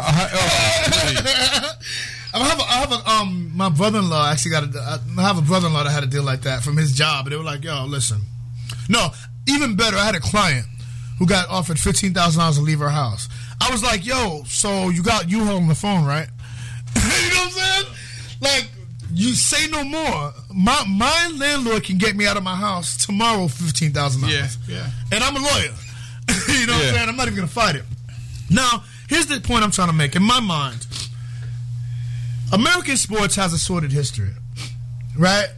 I 2.42 2.48
have 2.48 2.58
a, 2.58 2.62
I 2.62 2.74
have 2.74 2.92
a 2.92 3.10
um 3.10 3.50
my 3.54 3.68
brother-in-law 3.68 4.30
actually 4.30 4.50
got 4.52 4.64
a 4.64 5.00
I 5.18 5.22
have 5.22 5.38
a 5.38 5.42
brother-in-law 5.42 5.84
that 5.84 5.90
had 5.90 6.02
a 6.04 6.06
deal 6.06 6.22
like 6.22 6.42
that 6.42 6.62
from 6.62 6.76
his 6.76 6.92
job, 6.92 7.26
and 7.26 7.32
they 7.32 7.36
were 7.36 7.42
like, 7.44 7.64
"Yo, 7.64 7.84
listen, 7.86 8.20
no, 8.88 9.08
even 9.48 9.76
better. 9.76 9.96
I 9.96 10.04
had 10.04 10.14
a 10.14 10.20
client 10.20 10.66
who 11.18 11.26
got 11.26 11.48
offered 11.48 11.78
fifteen 11.78 12.12
thousand 12.14 12.40
dollars 12.40 12.56
to 12.56 12.62
leave 12.62 12.78
her 12.80 12.90
house. 12.90 13.28
I 13.60 13.70
was 13.70 13.82
like, 13.82 14.04
"Yo, 14.04 14.42
so 14.46 14.90
you 14.90 15.02
got 15.02 15.30
you 15.30 15.40
on 15.42 15.66
the 15.68 15.74
phone, 15.74 16.04
right? 16.04 16.28
you 16.96 17.02
know 17.02 17.36
what 17.36 17.44
I'm 17.46 17.50
saying? 17.50 17.94
Like, 18.40 18.70
you 19.12 19.34
say 19.34 19.66
no 19.70 19.82
more. 19.84 20.32
My 20.54 20.84
my 20.86 21.30
landlord 21.38 21.84
can 21.84 21.96
get 21.98 22.16
me 22.16 22.26
out 22.26 22.36
of 22.36 22.42
my 22.42 22.54
house 22.56 23.04
tomorrow, 23.06 23.48
fifteen 23.48 23.92
thousand 23.92 24.28
Yeah, 24.28 24.36
dollars. 24.36 24.58
yeah. 24.68 24.90
And 25.12 25.24
I'm 25.24 25.36
a 25.36 25.40
lawyer. 25.40 25.74
you 26.48 26.66
know 26.66 26.74
what 26.74 26.84
I'm 26.86 26.94
saying? 26.94 27.08
I'm 27.08 27.16
not 27.16 27.26
even 27.28 27.36
gonna 27.36 27.46
fight 27.48 27.76
it. 27.76 27.84
Now, 28.50 28.84
here's 29.08 29.26
the 29.26 29.40
point 29.40 29.64
I'm 29.64 29.70
trying 29.70 29.88
to 29.88 29.94
make. 29.94 30.14
In 30.16 30.22
my 30.22 30.40
mind, 30.40 30.85
American 32.52 32.96
sports 32.96 33.36
has 33.36 33.52
a 33.52 33.58
sordid 33.58 33.92
history, 33.92 34.30
right? 35.18 35.48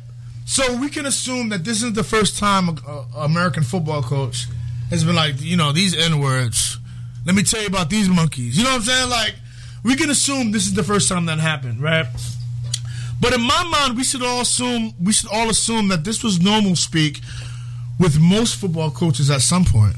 So 0.47 0.76
we 0.76 0.89
can 0.89 1.07
assume 1.07 1.51
that 1.51 1.64
this 1.64 1.82
is 1.82 1.93
the 1.93 2.05
first 2.05 2.39
time 2.39 2.70
a, 2.70 3.05
a 3.16 3.24
American 3.24 3.62
football 3.62 4.03
coach 4.03 4.47
has 4.91 5.05
been 5.05 5.14
like, 5.14 5.41
you 5.41 5.57
know, 5.57 5.72
these 5.72 5.97
N 5.97 6.20
words. 6.20 6.78
Let 7.26 7.34
me 7.34 7.43
tell 7.43 7.61
you 7.61 7.66
about 7.66 7.91
these 7.91 8.09
monkeys. 8.09 8.57
You 8.57 8.64
know 8.64 8.70
what 8.70 8.76
I'm 8.76 8.82
saying? 8.82 9.11
Like, 9.11 9.34
we 9.84 9.97
can 9.97 10.09
assume 10.09 10.51
this 10.51 10.66
is 10.66 10.74
the 10.74 10.82
first 10.82 11.09
time 11.09 11.26
that 11.26 11.39
happened, 11.39 11.82
right? 11.82 12.07
But 13.20 13.34
in 13.34 13.43
my 13.43 13.64
mind, 13.64 13.97
we 13.97 14.05
should 14.05 14.22
all 14.22 14.41
assume 14.41 14.95
we 15.03 15.12
should 15.12 15.28
all 15.30 15.51
assume 15.51 15.89
that 15.89 16.05
this 16.05 16.22
was 16.24 16.41
normal 16.41 16.76
speak 16.76 17.20
with 17.99 18.18
most 18.18 18.57
football 18.57 18.91
coaches 18.91 19.30
at 19.30 19.43
some 19.43 19.64
point. 19.64 19.97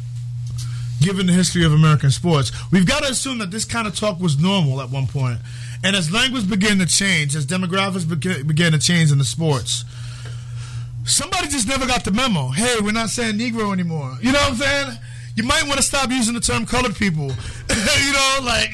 Given 1.01 1.27
the 1.27 1.33
history 1.33 1.65
of 1.65 1.73
American 1.73 2.11
sports, 2.11 2.51
we've 2.73 2.87
got 2.87 3.05
to 3.05 3.11
assume 3.11 3.39
that 3.39 3.51
this 3.51 3.65
kind 3.65 3.87
of 3.87 3.95
talk 3.95 4.21
was 4.21 4.39
normal 4.39 4.81
at 4.83 4.91
one 4.91 5.07
point. 5.07 5.39
And 5.83 5.97
as 5.97 6.13
language 6.13 6.49
began 6.49 6.79
to 6.79 6.87
change, 6.87 7.35
as 7.35 7.47
demographics 7.47 8.07
began, 8.47 8.73
to 8.73 8.79
change 8.79 9.11
in 9.13 9.19
the 9.19 9.25
sports, 9.25 9.85
somebody 11.05 11.49
just 11.49 11.67
never 11.67 11.87
got 11.87 12.05
the 12.05 12.11
memo. 12.11 12.49
Hey, 12.49 12.77
we're 12.83 12.93
not 12.93 13.09
saying 13.11 13.37
Negro 13.39 13.73
anymore. 13.73 14.17
You 14.21 14.33
know 14.33 14.41
what 14.41 14.51
I'm 14.53 14.57
saying? 14.57 14.99
You 15.37 15.45
might 15.45 15.65
want 15.65 15.77
to 15.79 15.83
stop 15.83 16.11
using 16.11 16.35
the 16.35 16.41
term 16.41 16.67
colored 16.67 16.97
people. 16.97 17.29
you 17.71 18.13
know, 18.13 18.39
like 18.43 18.71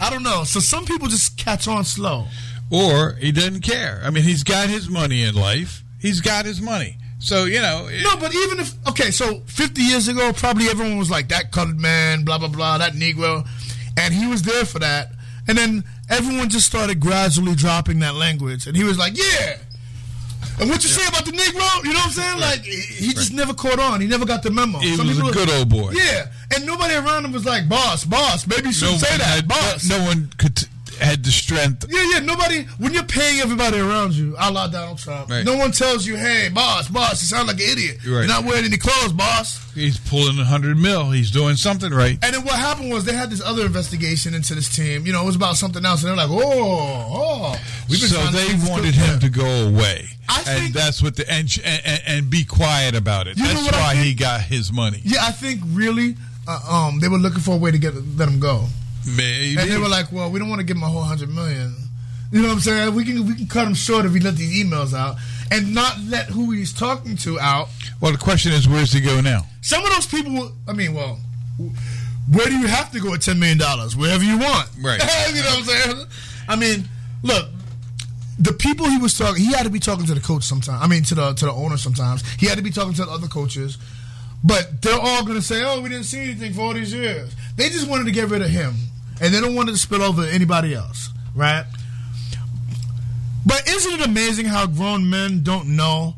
I 0.00 0.10
don't 0.10 0.22
know. 0.22 0.44
So 0.44 0.60
some 0.60 0.84
people 0.84 1.08
just 1.08 1.38
catch 1.38 1.66
on 1.66 1.84
slow. 1.84 2.26
or 2.70 3.14
he 3.14 3.32
doesn't 3.32 3.62
care. 3.62 4.00
I 4.04 4.10
mean, 4.10 4.24
he's 4.24 4.44
got 4.44 4.68
his 4.68 4.88
money 4.90 5.22
in 5.24 5.34
life. 5.34 5.82
He's 6.00 6.20
got 6.20 6.44
his 6.44 6.60
money. 6.60 6.98
So 7.20 7.44
you 7.46 7.60
know, 7.60 7.88
No, 8.02 8.16
but 8.20 8.34
even 8.34 8.60
if 8.60 8.74
okay, 8.88 9.10
so 9.10 9.40
50 9.46 9.80
years 9.80 10.08
ago, 10.08 10.32
probably 10.32 10.66
everyone 10.68 10.98
was 10.98 11.10
like 11.10 11.28
that 11.28 11.52
colored 11.52 11.80
man, 11.80 12.24
blah 12.24 12.38
blah 12.38 12.48
blah, 12.48 12.78
that 12.78 12.92
Negro, 12.92 13.48
and 13.96 14.12
he 14.12 14.26
was 14.26 14.42
there 14.42 14.64
for 14.64 14.78
that. 14.80 15.12
And 15.48 15.56
then 15.56 15.82
everyone 16.08 16.48
just 16.48 16.66
started 16.66 17.00
gradually 17.00 17.54
dropping 17.54 18.00
that 18.00 18.14
language, 18.14 18.66
and 18.66 18.76
he 18.76 18.84
was 18.84 18.98
like, 18.98 19.16
"Yeah." 19.16 19.56
And 20.60 20.68
what 20.68 20.82
you 20.82 20.90
say 20.90 21.06
about 21.08 21.24
the 21.24 21.32
Negro? 21.32 21.84
You 21.84 21.92
know 21.92 22.00
what 22.00 22.06
I'm 22.06 22.12
saying? 22.12 22.40
Like 22.40 22.60
he 22.62 23.12
just 23.12 23.32
never 23.32 23.54
caught 23.54 23.78
on. 23.78 24.00
He 24.00 24.06
never 24.08 24.24
got 24.24 24.42
the 24.42 24.50
memo. 24.50 24.78
he 24.78 24.96
Some 24.96 25.06
was 25.06 25.18
a 25.18 25.22
good 25.22 25.50
old 25.50 25.68
boy. 25.68 25.92
Yeah, 25.92 26.26
and 26.54 26.66
nobody 26.66 26.94
around 26.94 27.24
him 27.24 27.32
was 27.32 27.44
like, 27.44 27.68
"Boss, 27.68 28.04
boss, 28.04 28.46
maybe 28.46 28.62
you 28.62 28.66
no 28.68 28.72
shouldn't 28.72 29.00
say 29.00 29.16
that, 29.18 29.22
had, 29.22 29.48
boss." 29.48 29.88
no 29.88 30.02
one 30.04 30.30
could 30.38 30.56
t- 30.56 30.66
had 31.00 31.24
the 31.24 31.30
strength. 31.30 31.86
Yeah, 31.88 32.02
yeah. 32.12 32.18
Nobody. 32.20 32.62
When 32.78 32.92
you're 32.94 33.02
paying 33.04 33.40
everybody 33.40 33.78
around 33.78 34.12
you, 34.14 34.34
a 34.38 34.50
la 34.50 34.66
Donald 34.68 34.98
Trump, 34.98 35.30
Right. 35.30 35.44
no 35.44 35.56
one 35.56 35.72
tells 35.72 36.06
you, 36.06 36.16
"Hey, 36.16 36.48
boss, 36.48 36.88
boss, 36.88 37.20
you 37.22 37.28
sound 37.28 37.48
like 37.48 37.56
an 37.60 37.68
idiot. 37.68 37.98
You're 38.04 38.16
right. 38.18 38.26
You're 38.26 38.34
not 38.34 38.44
wearing 38.44 38.64
any 38.64 38.76
clothes, 38.76 39.12
boss." 39.12 39.60
He's 39.74 39.96
pulling 39.98 40.38
a 40.40 40.44
hundred 40.44 40.76
mil. 40.76 41.10
He's 41.10 41.30
doing 41.30 41.54
something 41.56 41.92
right. 41.92 42.18
And 42.22 42.34
then 42.34 42.44
what 42.44 42.54
happened 42.56 42.92
was 42.92 43.04
they 43.04 43.12
had 43.14 43.30
this 43.30 43.40
other 43.40 43.64
investigation 43.64 44.34
into 44.34 44.54
this 44.54 44.68
team. 44.68 45.06
You 45.06 45.12
know, 45.12 45.22
it 45.22 45.26
was 45.26 45.36
about 45.36 45.56
something 45.56 45.84
else, 45.84 46.02
and 46.02 46.08
they're 46.10 46.16
like, 46.16 46.30
"Oh, 46.30 46.42
oh." 47.52 47.60
We've 47.88 48.00
been 48.00 48.08
So 48.08 48.26
they 48.26 48.54
wanted 48.68 48.94
him 48.94 49.20
to 49.20 49.28
go 49.30 49.46
away, 49.68 50.08
I 50.28 50.38
and 50.38 50.46
think- 50.62 50.74
that's 50.74 51.02
what 51.02 51.16
the 51.16 51.30
and, 51.30 51.48
and 51.64 52.02
and 52.06 52.30
be 52.30 52.44
quiet 52.44 52.94
about 52.94 53.28
it. 53.28 53.36
That's 53.38 53.70
why 53.72 53.94
he 53.94 54.14
got 54.14 54.42
his 54.42 54.72
money. 54.72 55.00
Yeah, 55.04 55.24
I 55.24 55.30
think 55.32 55.60
really, 55.68 56.16
uh, 56.46 56.58
um, 56.68 57.00
they 57.00 57.08
were 57.08 57.18
looking 57.18 57.40
for 57.40 57.54
a 57.54 57.56
way 57.58 57.70
to 57.70 57.78
get 57.78 57.94
let 58.16 58.28
him 58.28 58.40
go, 58.40 58.68
Maybe. 59.06 59.56
and 59.60 59.70
they 59.70 59.78
were 59.78 59.88
like, 59.88 60.12
"Well, 60.12 60.30
we 60.30 60.38
don't 60.38 60.48
want 60.48 60.60
to 60.60 60.66
give 60.66 60.76
him 60.76 60.82
a 60.82 60.88
whole 60.88 61.02
hundred 61.02 61.30
million. 61.30 61.74
You 62.30 62.42
know 62.42 62.48
what 62.48 62.54
I'm 62.54 62.60
saying? 62.60 62.94
We 62.94 63.04
can 63.04 63.26
we 63.26 63.34
can 63.34 63.46
cut 63.46 63.66
him 63.66 63.74
short 63.74 64.04
if 64.04 64.12
we 64.12 64.20
let 64.20 64.36
these 64.36 64.62
emails 64.64 64.92
out 64.92 65.16
and 65.50 65.74
not 65.74 65.98
let 66.08 66.26
who 66.26 66.50
he's 66.50 66.72
talking 66.72 67.16
to 67.18 67.38
out." 67.40 67.68
well, 68.00 68.12
the 68.12 68.18
question 68.18 68.52
is, 68.52 68.68
where's 68.68 68.92
he 68.92 69.00
go 69.00 69.20
now? 69.20 69.44
Some 69.60 69.84
of 69.84 69.90
those 69.90 70.06
people, 70.06 70.52
I 70.68 70.72
mean, 70.72 70.94
well, 70.94 71.18
where 72.32 72.46
do 72.46 72.56
you 72.56 72.66
have 72.66 72.92
to 72.92 73.00
go 73.00 73.14
at 73.14 73.22
ten 73.22 73.38
million 73.38 73.58
dollars? 73.58 73.96
Wherever 73.96 74.22
you 74.22 74.38
want, 74.38 74.68
Right. 74.82 75.00
you 75.34 75.42
know 75.42 75.48
what 75.50 75.58
I'm 75.58 75.64
saying? 75.64 76.06
I 76.48 76.56
mean, 76.56 76.88
look, 77.22 77.48
the 78.38 78.52
people 78.52 78.88
he 78.88 78.98
was 78.98 79.16
talking, 79.16 79.42
he 79.42 79.52
had 79.52 79.64
to 79.64 79.70
be 79.70 79.80
talking 79.80 80.06
to 80.06 80.14
the 80.14 80.20
coach 80.20 80.44
sometimes. 80.44 80.82
I 80.82 80.86
mean, 80.86 81.02
to 81.04 81.14
the 81.14 81.32
to 81.32 81.46
the 81.46 81.52
owner 81.52 81.76
sometimes. 81.76 82.22
He 82.34 82.46
had 82.46 82.56
to 82.58 82.62
be 82.62 82.70
talking 82.70 82.92
to 82.94 83.04
the 83.04 83.10
other 83.10 83.26
coaches, 83.26 83.78
but 84.44 84.82
they're 84.82 84.98
all 84.98 85.22
going 85.22 85.36
to 85.38 85.42
say, 85.42 85.62
"Oh, 85.64 85.80
we 85.80 85.88
didn't 85.88 86.04
see 86.04 86.20
anything 86.20 86.52
for 86.52 86.62
all 86.62 86.74
these 86.74 86.92
years." 86.92 87.34
They 87.56 87.68
just 87.68 87.88
wanted 87.88 88.04
to 88.04 88.12
get 88.12 88.28
rid 88.28 88.42
of 88.42 88.50
him, 88.50 88.74
and 89.20 89.34
they 89.34 89.40
don't 89.40 89.54
want 89.54 89.68
to 89.68 89.76
spill 89.76 90.02
over 90.02 90.24
anybody 90.24 90.74
else, 90.74 91.10
right? 91.34 91.64
But 93.44 93.66
isn't 93.68 94.00
it 94.00 94.06
amazing 94.06 94.46
how 94.46 94.66
grown 94.66 95.08
men 95.08 95.42
don't 95.42 95.76
know? 95.76 96.14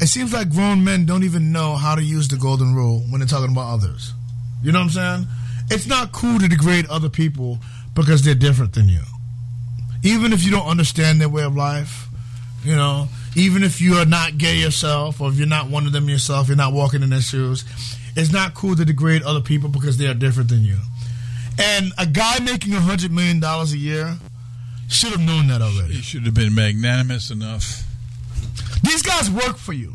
It 0.00 0.06
seems 0.06 0.32
like 0.32 0.50
grown 0.50 0.84
men 0.84 1.06
don't 1.06 1.24
even 1.24 1.52
know 1.52 1.76
how 1.76 1.94
to 1.94 2.02
use 2.02 2.28
the 2.28 2.36
golden 2.36 2.74
rule 2.74 3.00
when 3.10 3.20
they're 3.20 3.28
talking 3.28 3.52
about 3.52 3.72
others. 3.72 4.12
You 4.62 4.72
know 4.72 4.78
what 4.78 4.84
I'm 4.84 4.90
saying? 4.90 5.26
It's 5.70 5.86
not 5.86 6.12
cool 6.12 6.38
to 6.38 6.48
degrade 6.48 6.86
other 6.86 7.08
people 7.08 7.58
because 7.94 8.22
they're 8.22 8.34
different 8.34 8.72
than 8.74 8.88
you. 8.88 9.02
Even 10.02 10.32
if 10.32 10.44
you 10.44 10.50
don't 10.50 10.66
understand 10.66 11.20
their 11.20 11.28
way 11.28 11.42
of 11.42 11.56
life, 11.56 12.08
you 12.64 12.74
know, 12.74 13.08
even 13.36 13.62
if 13.62 13.80
you 13.80 13.94
are 13.94 14.06
not 14.06 14.38
gay 14.38 14.56
yourself 14.56 15.20
or 15.20 15.28
if 15.28 15.36
you're 15.36 15.46
not 15.46 15.68
one 15.68 15.86
of 15.86 15.92
them 15.92 16.08
yourself, 16.08 16.48
you're 16.48 16.56
not 16.56 16.72
walking 16.72 17.02
in 17.02 17.10
their 17.10 17.20
shoes, 17.20 17.64
it's 18.16 18.32
not 18.32 18.54
cool 18.54 18.76
to 18.76 18.84
degrade 18.84 19.22
other 19.22 19.40
people 19.40 19.68
because 19.68 19.96
they 19.96 20.06
are 20.06 20.14
different 20.14 20.48
than 20.48 20.62
you. 20.64 20.78
And 21.58 21.92
a 21.98 22.06
guy 22.06 22.38
making 22.40 22.74
a 22.74 22.80
hundred 22.80 23.12
million 23.12 23.40
dollars 23.40 23.72
a 23.72 23.78
year 23.78 24.16
should 24.88 25.10
have 25.10 25.20
known 25.20 25.48
that 25.48 25.62
already. 25.62 25.94
He 25.94 26.02
should 26.02 26.24
have 26.24 26.34
been 26.34 26.54
magnanimous 26.54 27.30
enough. 27.30 27.82
These 28.82 29.02
guys 29.02 29.30
work 29.30 29.56
for 29.56 29.72
you. 29.72 29.94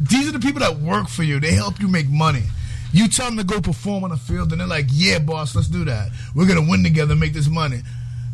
These 0.00 0.28
are 0.28 0.32
the 0.32 0.40
people 0.40 0.60
that 0.60 0.78
work 0.78 1.08
for 1.08 1.22
you. 1.22 1.40
They 1.40 1.52
help 1.52 1.80
you 1.80 1.88
make 1.88 2.08
money. 2.08 2.44
You 2.92 3.08
tell 3.08 3.26
them 3.26 3.38
to 3.38 3.44
go 3.44 3.60
perform 3.60 4.04
on 4.04 4.10
the 4.10 4.16
field, 4.16 4.52
and 4.52 4.60
they're 4.60 4.68
like, 4.68 4.86
"Yeah, 4.90 5.18
boss, 5.18 5.54
let's 5.54 5.68
do 5.68 5.84
that. 5.86 6.10
We're 6.34 6.46
gonna 6.46 6.68
win 6.68 6.82
together, 6.82 7.12
and 7.12 7.20
make 7.20 7.32
this 7.32 7.48
money." 7.48 7.82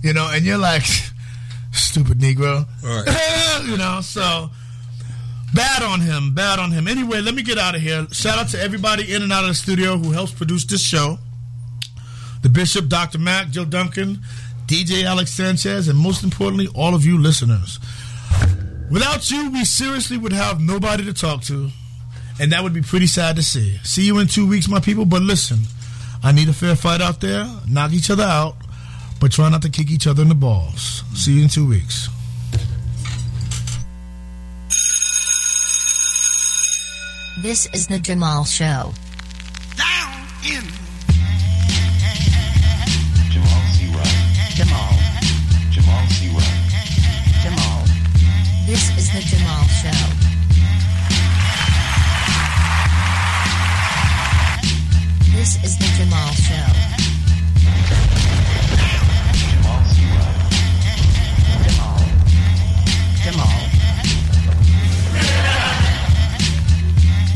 You 0.03 0.12
know, 0.12 0.28
and 0.30 0.45
you're 0.45 0.59
like, 0.59 0.84
"Stupid 1.73 2.19
Negro," 2.19 2.66
Right. 2.83 3.64
you 3.66 3.77
know. 3.77 4.01
So 4.01 4.51
bad 5.55 5.83
on 5.83 6.01
him, 6.01 6.35
bad 6.35 6.59
on 6.59 6.71
him. 6.71 6.89
Anyway, 6.89 7.21
let 7.21 7.35
me 7.35 7.43
get 7.43 7.59
out 7.59 7.75
of 7.75 7.81
here. 7.81 8.07
Shout 8.12 8.39
out 8.39 8.49
to 8.51 8.61
everybody 8.61 9.12
in 9.14 9.23
and 9.23 9.33
out 9.33 9.43
of 9.45 9.49
the 9.49 9.55
studio 9.55 9.97
who 9.97 10.12
helps 10.12 10.33
produce 10.33 10.64
this 10.64 10.83
show. 10.83 11.19
The 12.43 12.49
Bishop, 12.49 12.89
Dr. 12.89 13.19
Mack, 13.19 13.51
Joe 13.51 13.64
Duncan, 13.64 14.21
DJ 14.66 15.05
Alex 15.05 15.33
Sanchez, 15.33 15.89
and 15.89 15.99
most 15.99 16.23
importantly, 16.23 16.69
all 16.75 16.95
of 16.95 17.05
you 17.05 17.19
listeners. 17.19 17.81
Without 18.91 19.31
you, 19.31 19.51
we 19.51 19.64
seriously 19.64 20.16
would 20.16 20.33
have 20.33 20.61
nobody 20.61 21.05
to 21.05 21.12
talk 21.12 21.43
to, 21.43 21.71
and 22.41 22.53
that 22.53 22.62
would 22.62 22.73
be 22.73 22.81
pretty 22.83 23.07
sad 23.07 23.37
to 23.37 23.43
see. 23.43 23.79
See 23.83 24.07
you 24.07 24.19
in 24.19 24.29
two 24.29 24.47
weeks, 24.49 24.69
my 24.69 24.81
people. 24.81 25.05
But 25.05 25.23
listen, 25.23 25.59
I 26.23 26.33
need 26.33 26.49
a 26.49 26.53
fair 26.53 26.77
fight 26.77 27.01
out 27.01 27.21
there. 27.21 27.47
Knock 27.69 27.93
each 27.93 28.11
other 28.11 28.25
out, 28.25 28.57
but 29.21 29.33
try 29.33 29.49
not 29.49 29.62
to 29.62 29.69
kick 29.69 29.91
each 29.91 30.07
other 30.07 30.23
in 30.23 30.29
the 30.29 30.35
balls. 30.35 31.03
See 31.14 31.33
you 31.33 31.43
in 31.43 31.49
two 31.49 31.69
weeks. 31.69 32.09
This 37.41 37.69
is 37.73 37.87
the 37.87 37.99
Jamal 38.01 38.45
Show. 38.45 38.93
Down 39.77 40.12
in 40.45 40.64
Jamal 43.31 43.62
Zero. 43.75 44.03
Jamal. 44.59 44.93
Jamal 45.71 46.07
Zero. 46.09 46.43
Jamal. 47.43 47.85
This 48.66 48.91
is 48.99 49.12
the 49.12 49.21
Jamal 49.21 49.64
Show. 49.69 50.29
This 55.37 55.62
is 55.62 55.79
the 55.79 55.87
Jamal 55.97 56.33
Show. 56.33 56.88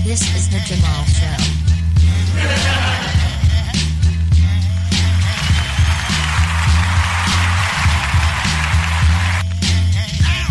This 0.05 0.20
is 0.34 0.48
the 0.50 0.59
Jamal 0.66 1.05
Show. 1.05 1.36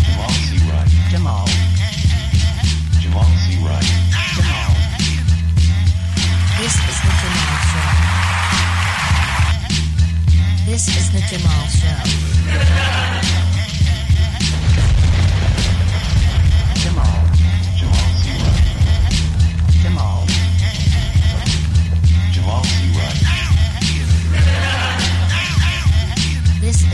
Jamal 0.06 0.32
Siwa. 0.48 0.80
Jamal. 1.12 1.46
Jamal 3.02 3.30
Siwa. 3.44 3.76
Jamal. 4.36 4.72
This 6.58 6.76
is 6.90 6.98
the 7.04 7.12
Jamal 7.20 7.56
Show. 7.72 7.92
This 10.66 10.84
is 10.96 11.06
the 11.12 11.22
Jamal 11.28 11.68
Show. 11.68 13.21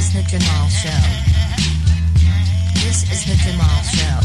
Is 0.08 0.14
the 0.14 0.38
Jamal 0.38 0.70
Show. 0.70 0.90
This 2.76 3.04
is 3.12 3.26
the 3.26 3.36
Jamal 3.44 3.84
Show. 3.84 4.20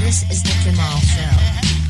This 0.00 0.30
is 0.30 0.42
the 0.42 0.54
Jamal 0.64 0.98
Show. 1.00 1.85